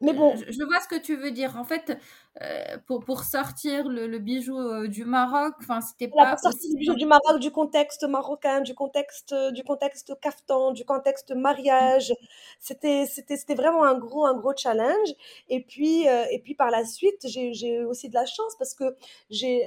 Mais 0.00 0.12
bon. 0.12 0.36
Je, 0.36 0.52
je, 0.52 0.64
vois 0.64 0.80
ce 0.80 0.88
que 0.88 0.98
tu 0.98 1.16
veux 1.16 1.30
dire. 1.30 1.56
En 1.56 1.64
fait, 1.64 1.98
euh, 2.42 2.78
pour, 2.86 3.04
pour 3.04 3.22
sortir 3.22 3.88
le, 3.88 4.18
bijou 4.18 4.58
euh, 4.58 4.88
du 4.88 5.04
Maroc. 5.04 5.54
Enfin, 5.60 5.80
c'était 5.80 6.08
pas. 6.08 6.30
Pour 6.30 6.40
sortir 6.40 6.70
le 6.72 6.78
bijou 6.78 6.94
du 6.94 7.06
Maroc, 7.06 7.38
du 7.38 7.52
contexte 7.52 8.02
marocain, 8.04 8.60
du 8.60 8.74
contexte, 8.74 9.34
du 9.52 9.62
contexte 9.62 10.18
kaftan, 10.20 10.72
du 10.72 10.84
contexte 10.84 11.30
mariage. 11.30 12.12
C'était, 12.58 13.06
c'était, 13.06 13.36
c'était 13.36 13.54
vraiment 13.54 13.84
un 13.84 13.96
gros, 13.96 14.26
un 14.26 14.34
gros 14.34 14.52
challenge. 14.56 15.10
Et 15.48 15.62
puis, 15.62 16.08
euh, 16.08 16.24
et 16.32 16.40
puis 16.40 16.56
par 16.56 16.70
la 16.70 16.84
suite, 16.84 17.24
j'ai, 17.24 17.54
j'ai 17.54 17.84
aussi 17.84 18.08
de 18.08 18.14
la 18.14 18.26
chance 18.26 18.56
parce 18.58 18.74
que 18.74 18.96
j'ai, 19.30 19.64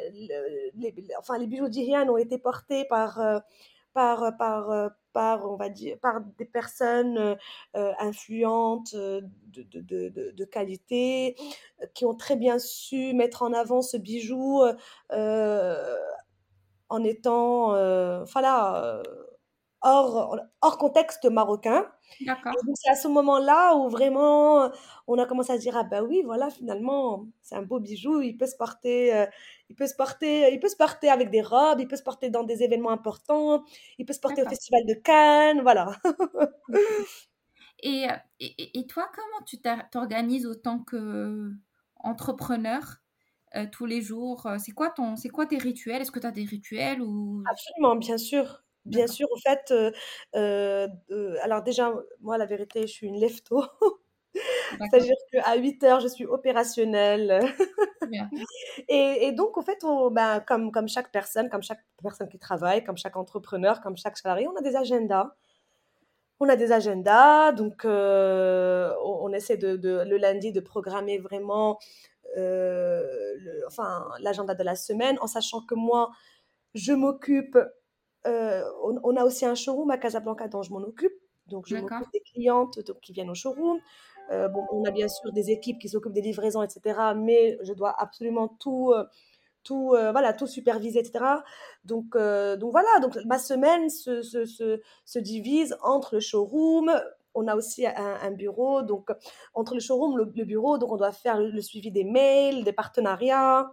les, 0.75 0.93
enfin, 1.19 1.37
les 1.37 1.47
bijoux 1.47 1.69
d'Iriane 1.69 2.09
ont 2.09 2.17
été 2.17 2.37
portés 2.37 2.83
par, 2.85 3.21
par, 3.97 4.37
par 4.37 4.91
par, 5.17 5.49
on 5.49 5.55
va 5.55 5.69
dire, 5.69 5.97
par 5.99 6.21
des 6.37 6.45
personnes 6.45 7.17
euh, 7.17 7.35
euh, 7.75 7.91
influentes, 7.97 8.93
euh, 8.93 9.21
de, 9.47 9.63
de, 9.63 9.81
de, 9.81 10.31
de, 10.31 10.45
qualité, 10.45 11.35
qui 11.95 12.05
ont 12.05 12.13
très 12.13 12.35
bien 12.35 12.59
su 12.59 13.15
mettre 13.15 13.41
en 13.41 13.51
avant 13.51 13.81
ce 13.81 13.97
bijou 13.97 14.61
en 16.89 17.03
étant, 17.03 17.71
là, 17.73 19.01
hors, 19.81 20.37
hors 20.61 20.77
contexte 20.77 21.25
marocain. 21.25 21.87
D'accord. 22.21 22.53
c'est 22.75 22.89
à 22.89 22.95
ce 22.95 23.07
moment-là 23.09 23.75
où 23.75 23.89
vraiment 23.89 24.71
on 25.07 25.17
a 25.19 25.25
commencé 25.25 25.51
à 25.51 25.57
se 25.57 25.61
dire 25.61 25.75
ah 25.75 25.83
ben 25.83 26.01
oui 26.03 26.21
voilà 26.23 26.49
finalement 26.49 27.25
c'est 27.41 27.55
un 27.55 27.63
beau 27.63 27.81
bijou 27.81 28.21
il 28.21 28.37
peut 28.37 28.45
se 28.45 28.55
porter 28.55 29.13
euh, 29.13 29.25
il 29.69 29.75
peut 29.75 29.87
se 29.87 29.95
porter 29.95 30.51
il 30.53 30.59
peut 30.59 30.69
se 30.69 30.75
porter 30.75 31.09
avec 31.09 31.29
des 31.29 31.41
robes 31.41 31.79
il 31.79 31.87
peut 31.87 31.95
se 31.95 32.03
porter 32.03 32.29
dans 32.29 32.43
des 32.43 32.63
événements 32.63 32.91
importants 32.91 33.63
il 33.97 34.05
peut 34.05 34.13
se 34.13 34.19
porter 34.19 34.43
au 34.43 34.49
festival 34.49 34.85
de 34.85 34.93
Cannes 34.93 35.61
voilà. 35.61 35.95
et, 37.83 38.07
et, 38.39 38.79
et, 38.79 38.87
toi 38.87 39.09
comment 39.13 39.45
tu 39.45 39.57
t'organises 39.91 40.45
autant 40.45 40.79
que 40.79 41.51
entrepreneur 41.95 42.81
euh, 43.55 43.65
tous 43.71 43.85
les 43.85 44.01
jours 44.01 44.47
c'est 44.59 44.71
quoi 44.71 44.89
ton 44.89 45.15
c'est 45.15 45.29
quoi 45.29 45.45
tes 45.45 45.57
rituels? 45.57 46.01
Est-ce 46.01 46.11
que 46.11 46.19
tu 46.19 46.27
as 46.27 46.31
des 46.31 46.45
rituels 46.45 47.01
ou 47.01 47.43
absolument 47.49 47.95
bien 47.95 48.17
sûr. 48.17 48.63
Bien 48.87 49.07
sûr, 49.07 49.27
au 49.31 49.37
fait, 49.37 49.71
euh, 49.71 49.91
euh, 50.35 51.35
alors 51.43 51.61
déjà, 51.61 51.93
moi, 52.21 52.37
la 52.37 52.45
vérité, 52.45 52.81
je 52.83 52.93
suis 52.93 53.07
une 53.07 53.19
lève-tôt. 53.19 53.63
C'est-à-dire 54.79 55.15
qu'à 55.31 55.55
8 55.55 55.83
heures, 55.83 55.99
je 55.99 56.07
suis 56.07 56.25
opérationnelle. 56.25 57.39
et, 58.87 59.27
et, 59.27 59.31
donc, 59.31 59.57
au 59.57 59.61
fait, 59.61 59.79
ben, 60.11 60.39
comme, 60.41 60.71
comme 60.71 60.87
chaque 60.87 61.11
personne, 61.11 61.49
comme 61.49 61.63
chaque 61.63 61.83
personne 62.01 62.29
qui 62.29 62.39
travaille, 62.39 62.83
comme 62.83 62.97
chaque 62.97 63.17
entrepreneur, 63.17 63.81
comme 63.81 63.97
chaque 63.97 64.17
salarié, 64.17 64.47
on 64.47 64.55
a 64.55 64.61
des 64.61 64.75
agendas. 64.75 65.31
On 66.39 66.47
a 66.49 66.55
des 66.55 66.71
agendas, 66.71 67.51
donc 67.51 67.83
euh, 67.83 68.93
on, 69.03 69.33
essaie 69.33 69.57
de, 69.57 69.75
de, 69.75 70.03
le 70.07 70.17
lundi 70.17 70.51
de 70.51 70.59
programmer 70.59 71.17
vraiment 71.17 71.79
le, 72.35 73.63
enfin, 73.65 74.07
l'agenda 74.19 74.53
de 74.53 74.63
la 74.63 74.75
semaine, 74.75 75.17
en 75.21 75.25
sachant 75.25 75.61
que 75.61 75.73
moi, 75.73 76.11
je 76.75 76.93
m'occupe 76.93 77.57
euh, 78.27 78.63
on, 78.83 79.15
a 79.15 79.23
aussi 79.23 79.45
un 79.45 79.55
showroom 79.55 79.89
à 79.91 79.97
Casablanca 79.97 80.47
dont 80.47 80.61
je 80.61 80.71
m'en 80.71 80.79
occupe. 80.79 81.13
Donc, 81.47 81.65
je 81.67 81.77
m'occupe 81.77 82.11
des 82.11 82.19
clientes 82.19 82.79
qui 83.01 83.13
viennent 83.13 83.29
au 83.29 83.35
showroom. 83.35 83.79
Euh, 84.31 84.49
on 84.71 84.83
a 84.85 84.91
bien 84.91 85.07
sûr 85.07 85.31
des 85.31 85.51
équipes 85.51 85.79
qui 85.79 85.89
s'occupent 85.89 86.13
des 86.13 86.21
livraisons, 86.21 86.63
etc. 86.63 86.99
Mais 87.15 87.57
je 87.63 87.73
dois 87.73 87.95
absolument 87.97 88.47
tout, 88.47 88.91
euh, 88.93 89.05
tout, 89.63 89.89
voilà, 89.89 90.33
tout 90.33 90.47
superviser, 90.47 90.99
etc. 90.99 91.25
Donc, 91.83 92.15
donc 92.15 92.71
voilà, 92.71 92.99
donc 93.01 93.17
ma 93.25 93.39
semaine 93.39 93.89
se, 93.89 94.21
se, 94.21 94.45
se, 94.45 95.19
divise 95.19 95.75
entre 95.81 96.15
le 96.15 96.19
showroom. 96.21 96.91
On 97.33 97.47
a 97.47 97.55
aussi 97.55 97.85
un, 97.85 98.31
bureau, 98.31 98.81
donc 98.81 99.09
entre 99.53 99.75
le 99.75 99.79
showroom, 99.79 100.17
le, 100.17 100.31
le, 100.35 100.45
bureau, 100.45 100.77
donc 100.77 100.91
on 100.91 100.97
doit 100.97 101.11
faire 101.11 101.39
le 101.39 101.61
suivi 101.61 101.91
des 101.91 102.03
mails, 102.03 102.63
des 102.63 102.73
partenariats. 102.73 103.69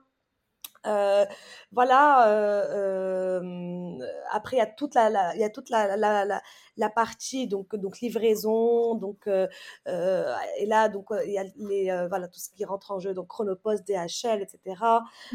Euh, 0.87 1.25
voilà. 1.73 2.29
Euh, 2.29 3.41
euh, 3.41 4.07
après, 4.33 4.57
il 4.57 4.59
y 4.59 4.63
a 4.63 4.67
toute 4.67 4.95
la, 4.95 5.35
il 5.35 5.41
y 5.41 5.45
a 5.45 5.51
toute 5.51 5.71
la, 5.71 5.97
la, 5.97 6.43
la, 6.77 6.91
partie 6.91 7.47
donc 7.47 7.75
donc 7.77 8.01
livraison, 8.01 8.95
donc 8.95 9.27
et 9.27 10.67
là 10.67 10.89
donc 10.89 11.07
il 11.25 11.33
y 11.33 11.39
a 11.39 11.45
les 11.57 12.07
voilà 12.09 12.29
tout 12.29 12.39
ce 12.39 12.51
qui 12.51 12.65
rentre 12.65 12.91
en 12.91 12.99
jeu, 12.99 13.15
donc 13.15 13.29
Chronopost, 13.29 13.87
DHL, 13.87 14.43
etc. 14.43 14.77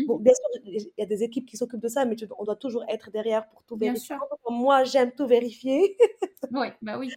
Bon, 0.08 0.18
bien 0.18 0.34
sûr, 0.34 0.62
il 0.66 0.92
y 0.98 1.04
a 1.04 1.06
des 1.06 1.24
équipes 1.24 1.46
qui 1.46 1.58
s'occupent 1.58 1.82
de 1.82 1.88
ça, 1.88 2.06
mais 2.06 2.16
on 2.38 2.44
doit 2.44 2.56
toujours 2.56 2.84
être 2.88 3.12
derrière 3.12 3.48
pour 3.50 3.64
tout 3.64 3.78
vérifier. 3.78 4.16
Moi, 4.50 4.84
j'aime 4.84 5.12
tout 5.12 5.28
vérifier. 5.28 5.98
Oui, 6.52 6.68
bah 6.82 6.98
oui. 6.98 7.14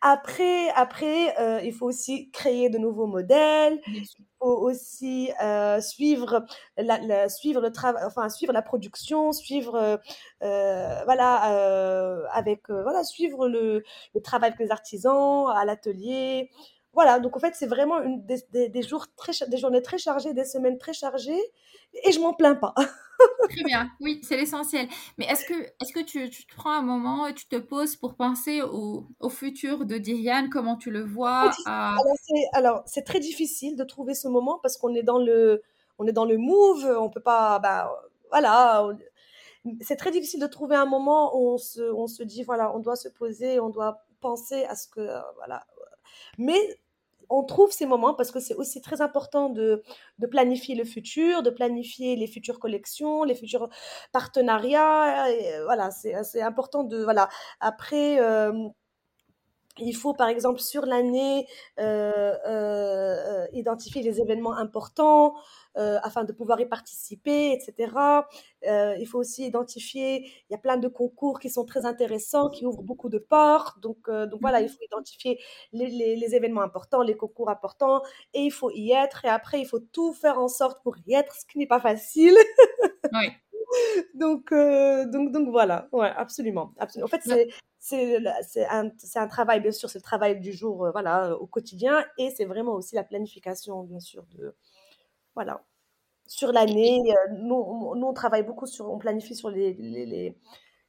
Après, 0.00 0.68
après, 0.70 1.38
euh, 1.40 1.60
il 1.62 1.72
faut 1.72 1.86
aussi 1.86 2.30
créer 2.32 2.68
de 2.70 2.78
nouveaux 2.78 3.06
modèles. 3.06 3.80
Il 4.18 4.26
faut 4.40 4.56
aussi 4.58 5.30
euh, 5.42 5.80
suivre 5.80 6.44
la, 6.76 6.98
la- 6.98 7.28
suivre 7.28 7.60
le 7.60 7.70
travail, 7.72 8.02
enfin 8.06 8.28
suivre 8.28 8.52
la 8.52 8.62
production, 8.62 9.32
suivre, 9.32 10.00
euh, 10.42 11.04
voilà, 11.04 12.26
avec, 12.32 12.68
voilà, 12.70 13.04
suivre 13.04 13.48
le, 13.48 13.84
le 14.14 14.20
travail 14.22 14.48
avec 14.50 14.60
les 14.60 14.70
artisans 14.72 15.48
à 15.54 15.64
l'atelier. 15.64 16.50
Voilà, 16.94 17.20
donc 17.20 17.36
en 17.36 17.40
fait, 17.40 17.54
c'est 17.54 17.66
vraiment 17.66 18.02
une, 18.02 18.24
des, 18.26 18.42
des, 18.50 18.68
des 18.68 18.82
jours 18.82 19.06
très, 19.16 19.32
des 19.48 19.56
journées 19.56 19.80
très 19.80 19.96
chargées, 19.96 20.34
des 20.34 20.44
semaines 20.44 20.76
très 20.76 20.92
chargées, 20.92 21.40
et 22.04 22.12
je 22.12 22.20
m'en 22.20 22.34
plains 22.34 22.54
pas. 22.54 22.74
Très 23.48 23.64
bien, 23.64 23.90
oui, 24.00 24.20
c'est 24.24 24.36
l'essentiel. 24.36 24.88
Mais 25.16 25.26
est-ce 25.26 25.44
que, 25.44 25.54
est-ce 25.54 25.92
que 25.92 26.00
tu, 26.00 26.28
tu 26.28 26.46
te 26.46 26.54
prends 26.54 26.72
un 26.72 26.82
moment 26.82 27.26
et 27.26 27.34
tu 27.34 27.46
te 27.46 27.56
poses 27.56 27.94
pour 27.96 28.16
penser 28.16 28.62
au, 28.62 29.06
au 29.20 29.28
futur 29.28 29.84
de 29.84 29.96
Diriane, 29.98 30.48
comment 30.50 30.76
tu 30.76 30.90
le 30.90 31.04
vois? 31.04 31.50
À... 31.66 31.96
Alors, 32.52 32.82
c'est, 32.86 33.02
très 33.02 33.20
difficile 33.20 33.76
de 33.76 33.84
trouver 33.84 34.14
ce 34.14 34.26
moment 34.28 34.58
parce 34.62 34.76
qu'on 34.76 34.94
est 34.94 35.02
dans 35.02 35.18
le, 35.18 35.62
on 35.98 36.06
est 36.06 36.12
dans 36.12 36.24
le 36.24 36.36
move, 36.36 36.84
on 36.98 37.10
peut 37.10 37.20
pas, 37.20 37.58
bah, 37.58 37.92
voilà, 38.30 38.88
c'est 39.80 39.96
très 39.96 40.10
difficile 40.10 40.40
de 40.40 40.46
trouver 40.46 40.76
un 40.76 40.86
moment 40.86 41.36
où 41.36 41.52
on 41.52 41.58
se, 41.58 41.82
on 41.92 42.06
se 42.06 42.22
dit, 42.22 42.42
voilà, 42.42 42.74
on 42.74 42.80
doit 42.80 42.96
se 42.96 43.08
poser, 43.08 43.60
on 43.60 43.70
doit 43.70 44.04
penser 44.20 44.64
à 44.64 44.74
ce 44.74 44.88
que, 44.88 45.08
voilà. 45.36 45.66
Mais 46.38 46.58
on 47.30 47.44
trouve 47.44 47.72
ces 47.72 47.86
moments 47.86 48.14
parce 48.14 48.30
que 48.30 48.40
c'est 48.40 48.54
aussi 48.54 48.80
très 48.80 49.00
important 49.00 49.48
de, 49.48 49.82
planifier 50.30 50.74
le 50.74 50.84
futur, 50.84 51.42
de 51.42 51.50
planifier 51.50 52.16
les 52.16 52.26
futures 52.26 52.58
collections, 52.58 53.24
les 53.24 53.34
futurs 53.34 53.68
partenariats. 54.12 55.28
euh, 55.28 55.64
voilà, 55.64 55.90
c'est, 55.90 56.22
c'est 56.24 56.42
important 56.42 56.84
de, 56.84 57.02
voilà. 57.02 57.28
Après, 57.60 58.20
euh, 58.20 58.52
il 59.78 59.94
faut, 59.94 60.12
par 60.14 60.28
exemple, 60.28 60.60
sur 60.60 60.84
l'année, 60.86 61.46
euh, 61.80 62.34
euh, 62.46 63.46
identifier 63.52 64.02
les 64.02 64.20
événements 64.20 64.56
importants 64.56 65.34
euh, 65.78 65.98
afin 66.02 66.24
de 66.24 66.32
pouvoir 66.32 66.60
y 66.60 66.66
participer, 66.66 67.52
etc. 67.52 68.26
Il 68.64 69.06
faut 69.06 69.18
aussi 69.18 69.46
identifier, 69.46 70.26
il 70.26 70.52
y 70.52 70.54
a 70.54 70.58
plein 70.58 70.76
de 70.76 70.88
concours 70.88 71.40
qui 71.40 71.48
sont 71.50 71.64
très 71.64 71.86
intéressants, 71.86 72.50
qui 72.50 72.66
ouvrent 72.66 72.82
beaucoup 72.82 73.08
de 73.08 73.18
portes. 73.18 73.80
Donc, 73.80 74.10
donc 74.10 74.40
voilà, 74.40 74.60
il 74.60 74.64
Mhm. 74.64 74.68
faut 74.70 74.82
identifier 74.84 75.40
les, 75.72 75.86
les- 75.88 76.16
les 76.16 76.34
événements 76.34 76.62
importants, 76.62 77.02
les 77.02 77.16
concours 77.16 77.48
importants, 77.50 78.02
et 78.34 78.42
il 78.42 78.50
faut 78.52 78.70
y 78.70 78.92
être. 78.92 79.24
Et 79.24 79.28
après, 79.28 79.60
il 79.60 79.66
faut 79.66 79.80
tout 79.80 80.12
faire 80.12 80.38
en 80.38 80.48
sorte 80.48 80.82
pour 80.82 80.96
y 81.06 81.14
être, 81.14 81.34
ce 81.34 81.46
qui 81.46 81.58
n'est 81.58 81.66
pas 81.66 81.80
facile. 81.80 82.36
Oui. 83.12 83.28
Donc, 84.14 84.52
euh, 84.52 85.06
donc, 85.06 85.32
donc 85.32 85.48
voilà, 85.48 85.88
ouais, 85.92 86.08
absolument, 86.16 86.74
absolument. 86.78 87.06
En 87.06 87.08
fait, 87.08 87.22
c'est, 87.24 87.48
c'est, 87.78 88.18
c'est 88.42 88.66
un, 88.66 88.90
c'est 88.98 89.18
un 89.18 89.26
travail, 89.28 89.60
bien 89.60 89.72
sûr, 89.72 89.88
c'est 89.90 89.98
le 89.98 90.02
travail 90.02 90.40
du 90.40 90.52
jour, 90.52 90.84
euh, 90.86 90.90
voilà, 90.92 91.30
euh, 91.30 91.36
au 91.36 91.46
quotidien, 91.46 92.04
et 92.18 92.30
c'est 92.30 92.44
vraiment 92.44 92.72
aussi 92.74 92.94
la 92.94 93.04
planification, 93.04 93.82
bien 93.84 94.00
sûr, 94.00 94.24
de, 94.36 94.54
voilà, 95.34 95.64
sur 96.28 96.52
l'année. 96.52 97.00
euh, 97.10 97.34
nous, 97.38 97.54
on, 97.56 97.96
nous, 97.96 98.06
on 98.08 98.14
travaille 98.14 98.44
beaucoup 98.44 98.66
sur, 98.66 98.90
on 98.90 98.98
planifie 98.98 99.36
sur 99.36 99.50
les, 99.50 99.74
les, 99.74 100.06
les, 100.06 100.38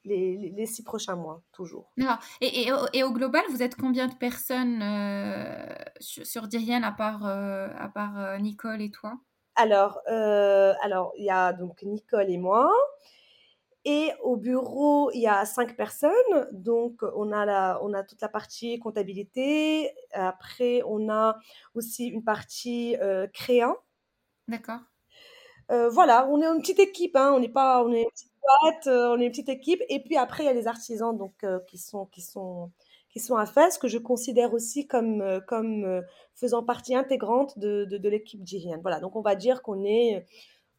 les, 0.05 0.37
les- 0.37 0.51
les 0.51 0.65
six 0.67 0.83
prochains 0.83 1.15
mois, 1.17 1.43
toujours. 1.53 1.93
d'accord. 1.97 2.19
Et, 2.41 2.63
et 2.63 2.71
au, 2.73 2.77
et 2.93 3.03
au 3.03 3.11
global, 3.11 3.43
vous 3.49 3.61
êtes 3.63 3.75
combien 3.75 4.07
de 4.07 4.15
personnes 4.15 4.81
euh, 4.81 5.73
sur, 5.99 6.25
sur 6.25 6.43
à 6.43 6.91
part, 6.91 7.25
euh, 7.25 7.69
à 7.77 7.89
part 7.89 8.17
euh, 8.19 8.37
Nicole 8.39 8.81
et 8.81 8.91
toi? 8.91 9.19
Alors, 9.55 10.01
euh, 10.09 10.73
alors, 10.81 11.13
il 11.17 11.25
y 11.25 11.29
a 11.29 11.53
donc 11.53 11.83
Nicole 11.83 12.29
et 12.29 12.37
moi. 12.37 12.71
Et 13.85 14.11
au 14.21 14.37
bureau, 14.37 15.11
il 15.11 15.21
y 15.21 15.27
a 15.27 15.45
cinq 15.45 15.75
personnes. 15.75 16.11
Donc, 16.53 17.01
on 17.15 17.31
a, 17.31 17.45
la, 17.45 17.79
on 17.81 17.93
a 17.93 18.03
toute 18.03 18.21
la 18.21 18.29
partie 18.29 18.79
comptabilité. 18.79 19.93
Après, 20.13 20.81
on 20.85 21.09
a 21.09 21.37
aussi 21.75 22.07
une 22.07 22.23
partie 22.23 22.95
euh, 23.01 23.27
créant. 23.27 23.75
D'accord. 24.47 24.79
Euh, 25.71 25.89
voilà, 25.89 26.27
on 26.29 26.41
est 26.41 26.45
une 26.45 26.61
petite 26.61 26.79
équipe. 26.79 27.15
Hein, 27.15 27.33
on 27.35 27.39
n'est 27.39 27.49
pas, 27.49 27.83
on 27.83 27.91
est 27.91 28.03
une 28.03 28.09
petite 28.09 28.31
boîte, 28.41 28.87
euh, 28.87 29.15
on 29.15 29.19
est 29.19 29.25
une 29.25 29.31
petite 29.31 29.49
équipe. 29.49 29.81
Et 29.89 30.01
puis 30.01 30.15
après, 30.17 30.43
il 30.43 30.45
y 30.47 30.49
a 30.49 30.53
les 30.53 30.67
artisans 30.67 31.17
donc, 31.17 31.45
qui, 31.67 31.77
sont, 31.77 32.05
qui, 32.05 32.21
sont, 32.21 32.71
qui 33.13 33.21
sont 33.21 33.37
à 33.37 33.45
ce 33.45 33.79
que 33.79 33.87
je 33.87 33.99
considère 33.99 34.53
aussi 34.55 34.87
comme, 34.87 35.21
euh, 35.21 35.39
comme 35.41 35.85
euh, 35.85 36.01
faisant 36.35 36.63
partie 36.63 36.95
intégrante 36.95 37.57
de, 37.59 37.85
de, 37.85 37.97
de 37.97 38.09
l'équipe 38.09 38.43
d'Iriane. 38.43 38.81
Voilà, 38.81 38.99
donc 38.99 39.15
on 39.15 39.21
va 39.21 39.35
dire 39.35 39.61
qu'on 39.61 39.85
est. 39.85 40.25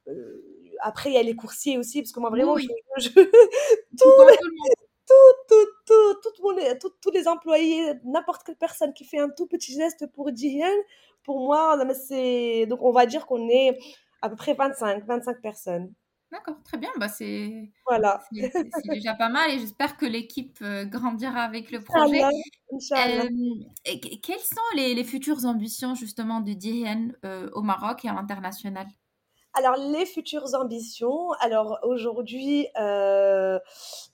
euh, 0.09 0.43
après, 0.81 1.11
il 1.11 1.15
y 1.15 1.19
a 1.19 1.23
les 1.23 1.37
coursiers 1.37 1.79
aussi, 1.79 2.03
parce 2.03 2.13
que 2.13 2.21
moi, 2.21 2.31
vraiment, 2.31 2.57
je, 2.59 2.67
oui. 2.67 2.75
je, 2.99 3.11
Tu 3.11 3.17
tout, 3.99 4.05
tout 5.07 5.15
tout, 5.47 5.55
tout, 5.87 6.15
tout, 6.23 6.31
tout, 6.37 6.43
mon- 6.43 6.79
tout- 6.79 6.95
tous 7.01 7.11
les 7.11 7.29
employés, 7.29 7.93
n'importe 8.05 8.45
quelle 8.45 8.57
personne 8.57 8.93
qui 8.95 9.05
fait 9.05 9.19
un 9.19 9.29
tout 9.29 9.47
petit 9.47 9.75
geste 9.75 10.07
pour 10.15 10.33
Diane, 10.33 10.73
pour 11.25 11.41
moi, 11.41 11.79
c'est. 11.95 12.67
Donc, 12.67 12.81
on 12.83 12.93
va 12.93 13.07
dire 13.07 13.27
qu'on 13.27 13.49
est 13.49 13.79
à 14.23 14.31
peu 14.31 14.37
près 14.37 14.55
25, 14.55 15.05
25 15.07 15.41
personnes. 15.43 15.93
D'accord, 16.35 16.57
très 16.65 16.79
bien. 16.79 16.91
Bah, 16.99 17.09
c'est 17.09 17.71
Voilà. 17.87 18.21
c'est- 18.33 18.51
c'est- 18.51 18.69
c'est 18.73 18.89
déjà 18.93 19.15
pas 19.15 19.29
mal 19.29 19.51
et 19.53 19.61
j'espère 19.61 19.97
que 19.97 20.05
l'équipe 20.05 20.59
euh, 20.63 20.85
grandira 20.85 21.43
avec 21.43 21.71
le 21.71 21.81
projet. 21.81 22.23
Inch'Allah, 22.23 22.31
Inch'Allah. 22.73 23.25
Euh, 23.25 23.99
que- 24.01 24.17
quelles 24.21 24.41
sont 24.41 24.77
les, 24.77 24.95
les 24.95 25.05
futures 25.05 25.45
ambitions 25.45 25.95
justement 25.95 26.41
de 26.41 26.53
Diriane 26.53 27.15
euh, 27.25 27.49
au 27.53 27.63
Maroc 27.63 28.05
et 28.05 28.09
à 28.09 28.15
l'international? 28.15 28.89
Alors, 29.57 29.77
les 29.77 30.07
futures 30.07 30.55
ambitions. 30.55 31.31
Alors, 31.39 31.79
aujourd'hui, 31.85 32.67
euh, 32.81 33.61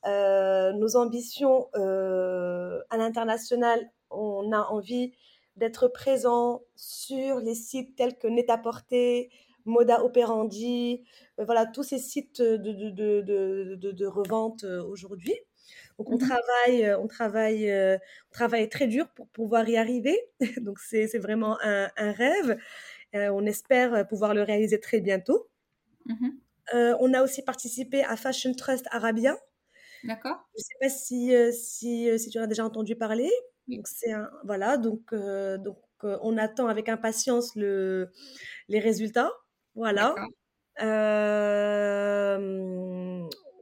nos 0.04 0.96
ambitions 0.96 1.68
à 1.72 2.96
l'international, 2.98 3.90
on 4.10 4.52
a 4.52 4.60
envie 4.68 5.14
d'être 5.56 5.88
présent 5.88 6.60
sur 6.76 7.40
les 7.40 7.54
sites 7.54 7.96
tels 7.96 8.18
que 8.18 8.26
Net-à-Porter, 8.26 9.30
Moda 9.64 10.04
Operandi, 10.04 11.04
euh, 11.38 11.44
voilà, 11.44 11.66
tous 11.66 11.82
ces 11.82 11.98
sites 11.98 12.40
de, 12.42 12.56
de, 12.90 13.76
de, 13.92 14.06
revente 14.06 14.64
euh, 14.64 14.82
aujourd'hui. 14.84 15.34
Donc, 15.98 16.10
on 16.12 16.16
Mhm. 16.16 16.18
travaille, 16.18 16.84
euh, 16.84 16.98
on 16.98 17.06
travaille, 17.08 17.70
on 17.72 18.32
travaille 18.32 18.68
très 18.68 18.86
dur 18.88 19.08
pour 19.10 19.28
pouvoir 19.28 19.68
y 19.68 19.76
arriver. 19.76 20.18
Donc, 20.62 20.78
c'est 20.80 21.06
c'est 21.08 21.18
vraiment 21.18 21.58
un, 21.62 21.90
un 21.96 22.12
rêve. 22.12 22.58
Euh, 23.16 23.30
on 23.30 23.46
espère 23.46 24.06
pouvoir 24.08 24.34
le 24.34 24.42
réaliser 24.42 24.80
très 24.80 25.00
bientôt. 25.00 25.48
Euh, 26.74 26.96
on 27.00 27.14
a 27.14 27.22
aussi 27.22 27.42
participé 27.42 28.02
à 28.04 28.16
Fashion 28.16 28.52
Trust 28.54 28.86
Arabia. 28.90 29.36
D'accord? 30.02 30.40
Je 30.56 30.60
ne 30.60 30.64
sais 30.64 30.74
pas 30.80 30.88
si, 30.88 31.32
si, 31.52 32.18
si 32.18 32.30
tu 32.30 32.38
en 32.38 32.42
as 32.42 32.46
déjà 32.46 32.64
entendu 32.64 32.96
parler. 32.96 33.30
Oui. 33.68 33.76
Donc, 33.76 33.86
c'est 33.88 34.12
un, 34.12 34.30
voilà, 34.44 34.76
donc, 34.76 35.12
euh, 35.12 35.58
donc 35.58 35.78
on 36.02 36.38
attend 36.38 36.66
avec 36.66 36.88
impatience 36.88 37.54
le, 37.56 38.10
les 38.68 38.80
résultats. 38.80 39.32
Voilà. 39.80 40.14
Euh, 40.80 42.36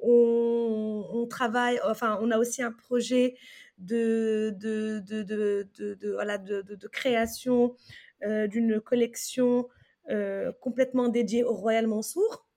on, 0.03 1.07
on 1.12 1.27
travaille, 1.27 1.81
enfin, 1.85 2.19
on 2.21 2.31
a 2.31 2.39
aussi 2.39 2.62
un 2.62 2.73
projet 2.73 3.37
de, 3.79 4.55
de, 4.57 5.01
de, 5.01 5.23
de, 5.23 5.69
de, 5.79 5.95
de- 5.95 6.12
voilà, 6.12 6.39
de, 6.39 6.62
de- 6.62 6.75
de 6.75 6.89
création 6.89 7.77
euh, 8.25 8.47
d'une 8.49 8.81
collection 8.81 9.69
euh, 10.11 10.53
complètement 10.61 11.09
dédiée 11.09 11.45
au 11.45 11.55
Royal 11.55 11.87
Mansour. 11.87 12.49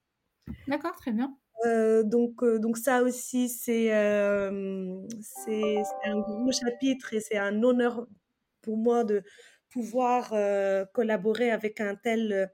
D'accord, 0.68 0.96
très 0.96 1.12
bien. 1.12 1.38
Donc, 2.04 2.44
donc 2.44 2.78
ça 2.78 3.04
aussi, 3.04 3.48
c'est 3.48 3.90
c'est 5.22 5.84
un 6.06 6.20
gros 6.20 6.52
chapitre 6.52 7.14
et 7.14 7.20
c'est 7.20 7.38
un 7.38 7.62
honneur 7.62 8.08
pour 8.62 8.78
moi 8.78 9.04
de 9.04 9.22
pouvoir 9.70 10.34
collaborer 10.94 11.52
avec 11.52 11.80
un 11.80 11.96
tel, 11.96 12.52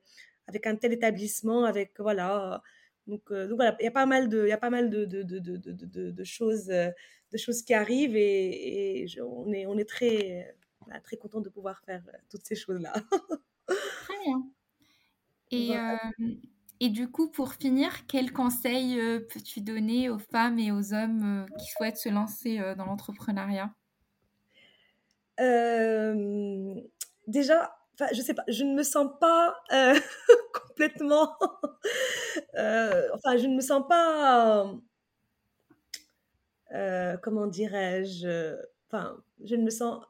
avec 0.48 0.68
un 0.68 0.76
tel 0.76 0.94
établissement, 0.94 1.66
avec 1.66 2.00
voilà. 2.00 2.62
Donc, 3.08 3.32
euh, 3.32 3.48
donc 3.48 3.58
voilà, 3.58 3.76
il 3.80 3.84
y 3.86 3.88
a 3.88 3.92
pas 3.92 4.06
mal 4.06 4.30
de, 4.30 4.44
il 4.46 4.50
y 4.50 4.52
a 4.52 4.58
pas 4.58 4.70
mal 4.70 4.90
de, 4.90 5.06
de, 5.06 5.24
de, 5.24 5.40
de, 5.40 5.58
de, 5.58 5.72
de- 5.86 6.12
de 6.12 6.24
choses, 6.24 6.70
euh, 6.70 6.90
de 7.32 7.38
choses 7.38 7.62
qui 7.64 7.74
arrivent 7.74 8.16
et, 8.18 9.02
et 9.04 9.08
je- 9.08 9.22
on 9.22 9.52
est, 9.54 9.66
on 9.66 9.78
est 9.78 9.88
très, 9.90 10.48
euh, 10.50 10.54
voilà, 10.86 11.00
très 11.02 11.18
content 11.18 11.42
de 11.42 11.50
pouvoir 11.50 11.82
faire 11.86 12.04
toutes 12.30 12.46
ces 12.46 12.56
choses-là. 12.56 12.94
Très 14.00 14.16
bien. 14.26 14.52
Et, 15.52 15.76
Voilà. 15.76 15.80
euh, 15.80 16.36
et 16.80 16.90
du 16.90 17.10
coup, 17.12 17.30
pour 17.32 17.54
finir, 17.54 18.08
quels 18.08 18.32
conseils 18.32 19.00
euh, 19.00 19.20
peux-tu 19.20 19.62
donner 19.62 20.10
aux 20.10 20.20
femmes 20.20 20.60
et 20.60 20.72
aux 20.72 20.94
hommes 20.94 21.48
qui 21.58 21.68
souhaitent 21.68 21.98
se 21.98 22.10
lancer 22.10 22.60
dans 22.78 22.86
l'entrepreneuriat? 22.86 23.74
Euh, 25.40 26.76
déjà, 27.28 27.77
enfin, 28.00 28.12
je 28.14 28.22
sais 28.22 28.34
pas, 28.34 28.44
je 28.48 28.64
ne 28.64 28.74
me 28.74 28.84
sens 28.84 29.10
pas 29.20 29.56
euh, 29.72 30.00
complètement. 30.68 31.36
euh, 32.58 33.08
enfin, 33.14 33.38
je 33.38 33.48
ne 33.48 33.56
me 33.56 33.62
sens 33.62 33.84
pas. 33.88 34.72
euh, 36.74 37.18
comment 37.18 37.48
dirais-je 37.48 38.56
Enfin, 38.90 39.18
je 39.44 39.56
ne 39.56 39.64
me 39.64 39.70
sens. 39.70 40.04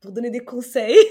Pour 0.00 0.12
donner 0.12 0.30
des 0.30 0.44
conseils. 0.44 0.98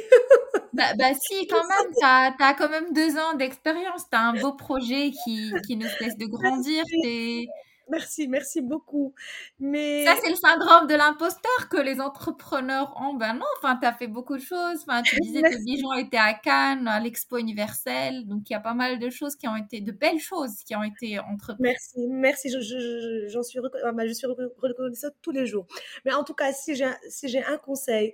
Bah, 0.73 0.95
bah 0.97 1.13
si, 1.13 1.45
quand 1.45 1.67
même, 1.67 1.93
t'as, 2.01 2.31
t'as 2.31 2.55
quand 2.55 2.67
même 2.67 2.93
deux 2.93 3.15
ans 3.19 3.35
d'expérience, 3.35 4.09
t'as 4.09 4.21
un 4.21 4.33
beau 4.33 4.53
projet 4.53 5.11
qui, 5.23 5.53
qui 5.67 5.77
ne 5.77 5.87
cesse 5.87 6.17
de 6.17 6.25
grandir, 6.25 6.83
t'es... 7.03 7.45
Merci, 7.89 8.27
merci 8.27 8.61
beaucoup. 8.61 9.13
Mais 9.59 10.05
ça, 10.05 10.15
c'est 10.21 10.29
le 10.29 10.35
syndrome 10.35 10.87
de 10.87 10.95
l'imposteur 10.95 11.69
que 11.69 11.77
les 11.77 11.99
entrepreneurs 11.99 12.95
ont. 12.99 13.13
Ben 13.15 13.33
non, 13.33 13.45
enfin, 13.57 13.77
tu 13.77 13.85
as 13.85 13.93
fait 13.93 14.07
beaucoup 14.07 14.37
de 14.37 14.41
choses. 14.41 14.83
Enfin, 14.87 15.01
tu 15.01 15.17
disais 15.19 15.41
que 15.41 15.63
Dijon 15.63 15.93
était 15.93 16.17
à 16.17 16.33
Cannes, 16.33 16.87
à 16.87 16.99
l'Expo 16.99 17.37
universelle. 17.37 18.25
Donc, 18.25 18.49
il 18.49 18.53
y 18.53 18.55
a 18.55 18.61
pas 18.61 18.73
mal 18.73 18.99
de 18.99 19.09
choses 19.09 19.35
qui 19.35 19.47
ont 19.47 19.55
été, 19.55 19.81
de 19.81 19.91
belles 19.91 20.19
choses 20.19 20.63
qui 20.65 20.75
ont 20.75 20.83
été 20.83 21.19
entreprises. 21.19 21.59
Merci, 21.59 22.07
merci. 22.09 22.49
J'en 22.49 22.61
je, 22.61 23.27
je, 23.27 23.41
suis, 23.41 23.59
ah, 23.83 23.91
bah, 23.91 24.07
je 24.07 24.13
suis 24.13 24.27
reconnaissante 24.27 25.13
tous 25.21 25.31
les 25.31 25.45
jours. 25.45 25.67
Mais 26.05 26.13
en 26.13 26.23
tout 26.23 26.33
cas, 26.33 26.53
si 26.53 26.75
j'ai 26.75 26.89
si 27.09 27.37
un 27.37 27.57
conseil 27.57 28.13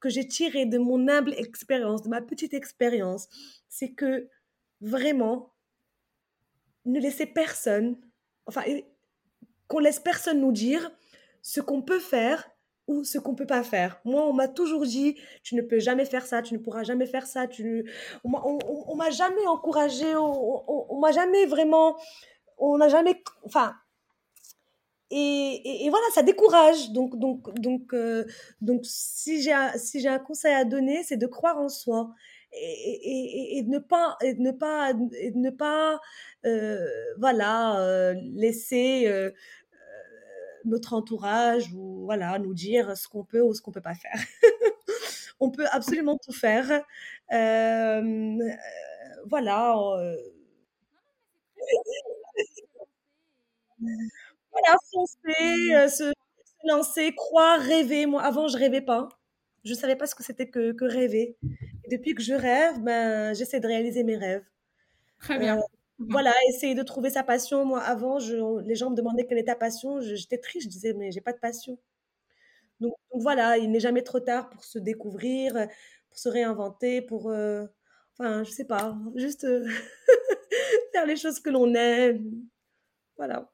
que 0.00 0.08
j'ai 0.08 0.26
tiré 0.26 0.66
de 0.66 0.78
mon 0.78 1.08
humble 1.08 1.34
expérience, 1.34 2.02
de 2.02 2.08
ma 2.08 2.20
petite 2.20 2.54
expérience, 2.54 3.28
c'est 3.68 3.92
que 3.92 4.28
vraiment, 4.80 5.54
ne 6.84 7.00
laissez 7.00 7.26
personne, 7.26 7.98
enfin, 8.46 8.62
qu'on 9.68 9.78
laisse 9.78 10.00
personne 10.00 10.40
nous 10.40 10.52
dire 10.52 10.90
ce 11.42 11.60
qu'on 11.60 11.82
peut 11.82 12.00
faire 12.00 12.50
ou 12.88 13.04
ce 13.04 13.18
qu'on 13.18 13.34
peut 13.34 13.46
pas 13.46 13.62
faire. 13.62 14.00
Moi, 14.04 14.24
on 14.24 14.32
m'a 14.32 14.48
toujours 14.48 14.86
dit, 14.86 15.16
tu 15.42 15.54
ne 15.54 15.62
peux 15.62 15.80
jamais 15.80 16.04
faire 16.04 16.24
ça, 16.24 16.42
tu 16.42 16.54
ne 16.54 16.58
pourras 16.58 16.84
jamais 16.84 17.06
faire 17.06 17.26
ça. 17.26 17.46
Tu... 17.46 17.90
On, 18.24 18.58
on, 18.66 18.94
m'a 18.96 19.10
jamais 19.10 19.46
encouragé, 19.46 20.14
on, 20.16 20.98
m'a 21.00 21.10
jamais 21.12 21.46
vraiment, 21.46 21.96
on 22.58 22.78
n'a 22.78 22.88
jamais, 22.88 23.22
enfin, 23.44 23.74
et, 25.10 25.88
voilà, 25.90 26.06
ça 26.14 26.22
décourage. 26.22 26.90
Donc, 26.90 27.18
donc, 27.18 27.52
donc, 27.60 27.92
euh, 27.92 28.24
donc 28.60 28.82
si 28.84 29.40
j'ai 29.42 29.54
si 29.76 30.00
j'ai 30.00 30.08
un 30.08 30.18
conseil 30.18 30.54
à 30.54 30.64
donner, 30.64 31.02
c'est 31.04 31.16
de 31.16 31.26
croire 31.26 31.58
en 31.58 31.68
soi 31.68 32.10
et, 32.56 33.58
et, 33.58 33.62
de 33.62 33.70
ne 33.70 33.78
pas, 33.78 34.16
et 34.22 34.34
ne 34.34 34.50
pas, 34.50 34.92
et 35.18 35.32
ne 35.32 35.50
pas, 35.50 36.00
euh, 36.44 36.86
voilà, 37.18 37.80
euh, 37.80 38.14
laisser 38.34 39.10
notre 40.64 40.94
entourage 40.94 41.72
ou 41.72 42.04
voilà 42.06 42.38
nous 42.40 42.52
dire 42.54 42.96
ce 42.96 43.08
qu'on 43.08 43.24
peut 43.24 43.40
ou 43.40 43.54
ce 43.54 43.62
qu'on 43.62 43.72
peut 43.72 43.80
pas 43.80 43.94
faire. 43.94 44.12
On 45.38 45.50
peut 45.50 45.66
absolument 45.70 46.16
tout 46.16 46.32
faire. 46.32 46.82
voilà. 49.28 49.74
Voilà, 54.52 54.76
foncer, 54.90 55.74
euh, 55.74 55.88
se, 55.88 56.12
lancer, 56.64 57.14
croire, 57.14 57.60
rêver. 57.60 58.06
Moi, 58.06 58.22
avant, 58.22 58.48
je 58.48 58.56
rêvais 58.56 58.80
pas. 58.80 59.08
Je 59.64 59.74
savais 59.74 59.96
pas 59.96 60.06
ce 60.06 60.14
que 60.14 60.22
c'était 60.22 60.48
que, 60.48 60.72
que 60.72 60.84
rêver. 60.84 61.36
Depuis 61.90 62.14
que 62.14 62.22
je 62.22 62.34
rêve, 62.34 62.80
ben, 62.80 63.34
j'essaie 63.34 63.60
de 63.60 63.66
réaliser 63.66 64.02
mes 64.02 64.16
rêves. 64.16 64.44
Très 65.20 65.38
bien. 65.38 65.58
Euh, 65.58 65.62
voilà, 65.98 66.32
essayer 66.48 66.74
de 66.74 66.82
trouver 66.82 67.10
sa 67.10 67.22
passion. 67.22 67.64
Moi, 67.64 67.80
avant, 67.80 68.18
je, 68.18 68.60
les 68.62 68.74
gens 68.74 68.90
me 68.90 68.96
demandaient 68.96 69.26
quelle 69.26 69.38
est 69.38 69.44
ta 69.44 69.56
passion. 69.56 70.00
J'étais 70.00 70.38
triste, 70.38 70.64
je 70.64 70.68
disais, 70.68 70.92
mais 70.92 71.10
j'ai 71.10 71.20
pas 71.20 71.32
de 71.32 71.38
passion. 71.38 71.78
Donc, 72.80 72.94
voilà, 73.14 73.56
il 73.56 73.70
n'est 73.70 73.80
jamais 73.80 74.02
trop 74.02 74.20
tard 74.20 74.50
pour 74.50 74.64
se 74.64 74.78
découvrir, 74.78 75.54
pour 76.10 76.18
se 76.18 76.28
réinventer, 76.28 77.00
pour. 77.00 77.30
Euh, 77.30 77.66
enfin, 78.18 78.44
je 78.44 78.50
sais 78.50 78.66
pas, 78.66 78.96
juste 79.14 79.46
faire 80.92 81.06
les 81.06 81.16
choses 81.16 81.40
que 81.40 81.50
l'on 81.50 81.74
aime. 81.74 82.30
Voilà. 83.16 83.50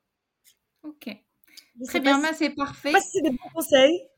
Ok. 0.82 1.16
Très 1.86 2.00
bien, 2.00 2.20
si, 2.20 2.34
c'est 2.34 2.50
parfait. 2.50 2.92
Pas 2.92 3.00
si 3.00 3.10
c'est 3.12 3.22
des 3.22 3.30
bons 3.30 3.50
conseils. 3.54 4.08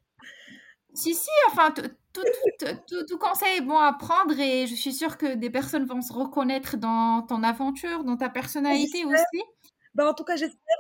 Si, 0.95 1.15
si, 1.15 1.31
enfin, 1.49 1.75
tout, 2.15 3.19
conseil 3.19 3.59
est 3.59 3.61
bon 3.61 3.79
à 3.79 3.93
prendre 3.93 4.39
et 4.39 4.67
je 4.67 4.75
suis 4.75 4.93
sûre 4.93 5.19
que 5.19 5.35
des 5.35 5.51
personnes 5.51 5.85
vont 5.85 6.01
se 6.01 6.13
reconnaître 6.13 6.77
dans 6.77 7.23
ton 7.23 7.43
aventure, 7.43 8.05
dans 8.05 8.17
ta 8.17 8.29
personnalité 8.29 9.05
aussi. 9.05 9.43
Ben, 9.95 10.07
en 10.07 10.15
tout 10.15 10.25
cas, 10.25 10.37
j'espère. 10.37 10.77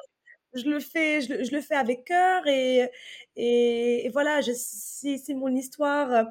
Je 0.55 0.69
le 0.69 0.79
fais, 0.79 1.21
je 1.21 1.35
le, 1.35 1.45
je 1.45 1.51
le 1.51 1.61
fais 1.61 1.75
avec 1.75 2.05
cœur 2.05 2.47
et, 2.47 2.89
et, 3.35 4.09
voilà, 4.13 4.41
je, 4.41 4.53
si, 4.55 5.19
si, 5.19 5.35
mon 5.35 5.49
histoire 5.49 6.27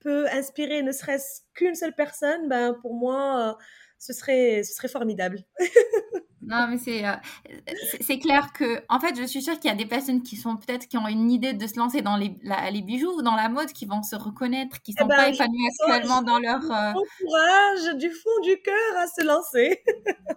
peut 0.00 0.26
inspirer 0.32 0.82
ne 0.82 0.92
serait-ce 0.92 1.42
qu'une 1.52 1.74
seule 1.74 1.94
personne, 1.94 2.48
ben, 2.48 2.72
pour 2.80 2.94
moi, 2.94 3.58
ce 3.98 4.12
serait, 4.12 4.62
ce 4.62 4.74
serait 4.74 4.88
formidable. 4.88 5.44
Non, 6.46 6.68
mais 6.68 6.78
c'est, 6.78 7.04
euh, 7.04 7.14
c'est 8.00 8.20
clair 8.20 8.52
que, 8.52 8.80
en 8.88 9.00
fait, 9.00 9.16
je 9.18 9.24
suis 9.24 9.42
sûre 9.42 9.58
qu'il 9.58 9.68
y 9.68 9.72
a 9.72 9.76
des 9.76 9.86
personnes 9.86 10.22
qui 10.22 10.36
sont 10.36 10.56
peut-être 10.56 10.86
qui 10.86 10.96
ont 10.96 11.08
une 11.08 11.28
idée 11.28 11.54
de 11.54 11.66
se 11.66 11.76
lancer 11.76 12.02
dans 12.02 12.16
les, 12.16 12.38
les 12.70 12.82
bijoux 12.82 13.18
ou 13.18 13.22
dans 13.22 13.34
la 13.34 13.48
mode, 13.48 13.72
qui 13.72 13.84
vont 13.84 14.04
se 14.04 14.14
reconnaître, 14.14 14.80
qui 14.80 14.92
ne 14.92 14.96
eh 14.96 15.02
sont 15.02 15.08
ben, 15.08 15.16
pas 15.16 15.28
épanouies 15.28 15.68
actuellement 15.80 16.22
dans 16.22 16.38
leur. 16.38 16.62
Euh... 16.62 16.92
Bon 16.92 17.02
courage 17.18 17.96
du 17.96 18.10
fond 18.10 18.40
du 18.44 18.62
cœur 18.62 18.96
à 18.96 19.08
se 19.08 19.24
lancer. 19.24 19.82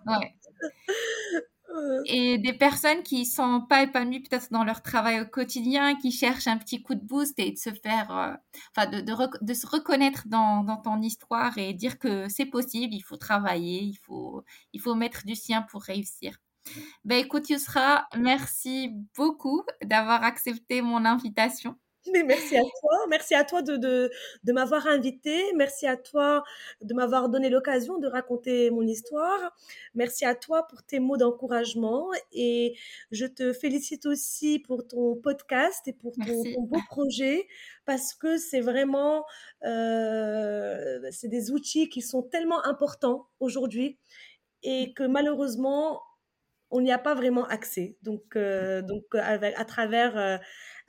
ouais. 0.07 0.35
et 2.05 2.37
des 2.37 2.53
personnes 2.53 3.03
qui 3.03 3.25
sont 3.25 3.61
pas 3.61 3.83
épanouies 3.83 4.21
peut-être 4.21 4.51
dans 4.51 4.63
leur 4.63 4.81
travail 4.81 5.21
au 5.21 5.25
quotidien, 5.25 5.95
qui 5.95 6.11
cherchent 6.11 6.47
un 6.47 6.57
petit 6.57 6.81
coup 6.81 6.95
de 6.95 7.03
boost 7.03 7.37
et 7.39 7.51
de 7.51 7.57
se 7.57 7.71
faire, 7.71 8.11
euh, 8.11 8.33
enfin 8.75 8.89
de, 8.89 9.53
se 9.53 9.67
reconnaître 9.67 10.23
dans, 10.27 10.63
dans, 10.63 10.77
ton 10.77 11.01
histoire 11.01 11.57
et 11.57 11.73
dire 11.73 11.99
que 11.99 12.27
c'est 12.29 12.45
possible, 12.45 12.93
il 12.93 13.01
faut 13.01 13.17
travailler, 13.17 13.81
il 13.83 13.97
faut, 13.97 14.43
il 14.73 14.81
faut 14.81 14.95
mettre 14.95 15.25
du 15.25 15.35
sien 15.35 15.61
pour 15.63 15.83
réussir. 15.83 16.37
Ben 17.03 17.23
écoute 17.23 17.49
Yusra, 17.49 18.07
merci 18.17 18.91
beaucoup 19.15 19.63
d'avoir 19.83 20.23
accepté 20.23 20.81
mon 20.81 21.05
invitation. 21.05 21.75
Mais 22.13 22.23
merci 22.23 22.55
à 22.55 22.61
toi, 22.61 22.97
merci 23.09 23.35
à 23.35 23.43
toi 23.43 23.61
de, 23.61 23.75
de, 23.75 24.09
de 24.43 24.53
m'avoir 24.53 24.87
invité, 24.87 25.43
merci 25.55 25.85
à 25.85 25.97
toi 25.97 26.43
de 26.81 26.93
m'avoir 26.93 27.27
donné 27.27 27.49
l'occasion 27.49 27.97
de 27.97 28.07
raconter 28.07 28.71
mon 28.71 28.83
histoire, 28.83 29.55
merci 29.95 30.25
à 30.25 30.33
toi 30.33 30.65
pour 30.67 30.81
tes 30.81 30.99
mots 30.99 31.17
d'encouragement 31.17 32.07
et 32.31 32.75
je 33.11 33.25
te 33.25 33.51
félicite 33.51 34.05
aussi 34.05 34.59
pour 34.59 34.87
ton 34.87 35.15
podcast 35.17 35.87
et 35.87 35.93
pour 35.93 36.13
ton, 36.13 36.43
beau 36.61 36.79
projet 36.87 37.47
parce 37.85 38.13
que 38.13 38.37
c'est 38.37 38.61
vraiment, 38.61 39.25
euh, 39.65 40.99
c'est 41.11 41.27
des 41.27 41.51
outils 41.51 41.89
qui 41.89 42.01
sont 42.01 42.23
tellement 42.23 42.65
importants 42.65 43.27
aujourd'hui 43.41 43.97
et 44.63 44.93
que 44.93 45.03
malheureusement, 45.03 46.01
on 46.71 46.81
n'y 46.81 46.91
a 46.91 46.99
pas 46.99 47.15
vraiment 47.15 47.45
accès. 47.47 47.97
Donc, 48.03 48.35
euh, 48.35 48.81
donc 48.81 49.03
avec, 49.15 49.53
à 49.57 49.65
travers... 49.65 50.17
Euh, 50.17 50.37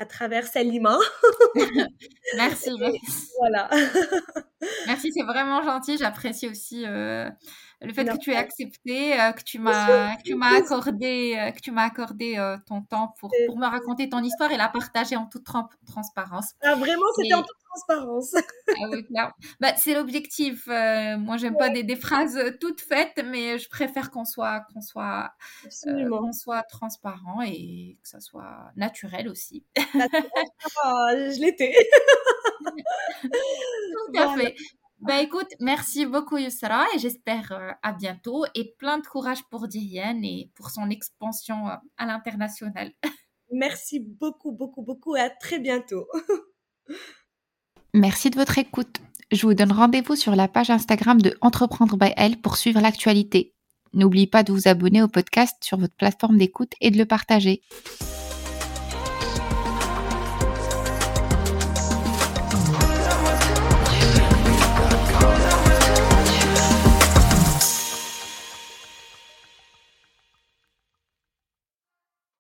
à 0.01 0.07
travers 0.07 0.47
Salima. 0.47 0.97
merci, 2.37 2.71
Voilà. 3.39 3.69
merci, 4.87 5.13
c'est 5.13 5.23
vraiment 5.23 5.63
gentil. 5.63 5.99
J'apprécie 5.99 6.49
aussi 6.49 6.87
euh, 6.87 7.29
le 7.83 7.93
fait 7.93 8.07
que 8.07 8.17
tu 8.17 8.33
aies 8.33 8.37
accepté, 8.37 9.21
euh, 9.21 9.33
que 9.33 9.43
tu 9.43 9.59
m'as, 9.59 10.17
que 10.17 10.23
tu 10.23 10.35
m'as 10.37 10.57
accordé, 10.57 11.37
euh, 11.37 11.51
que 11.51 11.61
tu 11.61 11.71
m'as 11.71 11.85
accordé 11.85 12.37
ton 12.67 12.81
temps 12.81 13.15
pour, 13.21 13.31
pour 13.47 13.59
me 13.59 13.67
raconter 13.67 14.09
ton 14.09 14.23
histoire 14.23 14.51
et 14.51 14.57
la 14.57 14.69
partager 14.69 15.17
en 15.17 15.27
toute 15.27 15.45
transparence. 15.87 16.53
Ah, 16.63 16.77
vraiment, 16.77 17.05
c'était 17.17 17.35
en 17.35 17.43
toute 17.43 17.60
transparence. 17.71 18.35
ah 18.35 18.89
oui, 18.91 19.07
bah, 19.61 19.75
c'est 19.77 19.95
l'objectif. 19.95 20.67
moi, 20.67 21.37
j'aime 21.37 21.57
pas 21.57 21.71
des, 21.71 21.83
des, 21.83 21.97
phrases 21.97 22.39
toutes 22.61 22.81
faites, 22.81 23.25
mais 23.25 23.59
je 23.59 23.69
préfère 23.69 24.11
qu'on 24.11 24.25
soit, 24.25 24.67
qu'on 24.73 24.81
soit, 24.81 25.33
qu'on 25.85 26.33
soit 26.33 26.63
transparent 26.65 27.43
et 27.43 27.99
que 28.03 28.09
ça 28.09 28.21
soit 28.21 28.71
naturel 28.77 29.29
aussi. 29.29 29.65
Ah, 30.85 31.11
je 31.15 31.41
l'étais. 31.41 31.75
Tout 33.23 34.19
à 34.19 34.37
fait. 34.37 34.55
Bah 35.01 35.23
écoute, 35.23 35.49
merci 35.61 36.05
beaucoup 36.05 36.37
Yusra 36.37 36.85
et 36.95 36.99
j'espère 36.99 37.53
euh, 37.53 37.71
à 37.83 37.95
bientôt 37.95 38.45
et 38.55 38.75
plein 38.77 38.99
de 38.99 39.07
courage 39.07 39.43
pour 39.51 39.67
Diane 39.67 40.23
et 40.23 40.51
pour 40.55 40.69
son 40.69 40.91
expansion 40.91 41.69
euh, 41.69 41.77
à 41.97 42.05
l'international. 42.05 42.93
Merci 43.51 44.01
beaucoup, 44.01 44.53
beaucoup, 44.53 44.83
beaucoup 44.83 45.17
et 45.17 45.21
à 45.21 45.31
très 45.31 45.59
bientôt. 45.59 46.07
merci 47.95 48.31
de 48.31 48.37
votre 48.37 48.59
écoute. 48.59 49.01
Je 49.33 49.47
vous 49.47 49.55
donne 49.55 49.73
rendez-vous 49.73 50.17
sur 50.17 50.35
la 50.35 50.49
page 50.49 50.71
Instagram 50.71 51.21
de 51.21 51.37
Entreprendre 51.41 51.97
by 51.97 52.13
Elle 52.17 52.41
pour 52.41 52.57
suivre 52.57 52.81
l'actualité. 52.81 53.55
N'oubliez 53.93 54.27
pas 54.27 54.43
de 54.43 54.53
vous 54.53 54.69
abonner 54.69 55.03
au 55.03 55.09
podcast 55.09 55.57
sur 55.63 55.79
votre 55.79 55.95
plateforme 55.95 56.39
d'écoute 56.39 56.73
et 56.81 56.91
de 56.91 56.99
le 56.99 57.07
partager. 57.07 57.63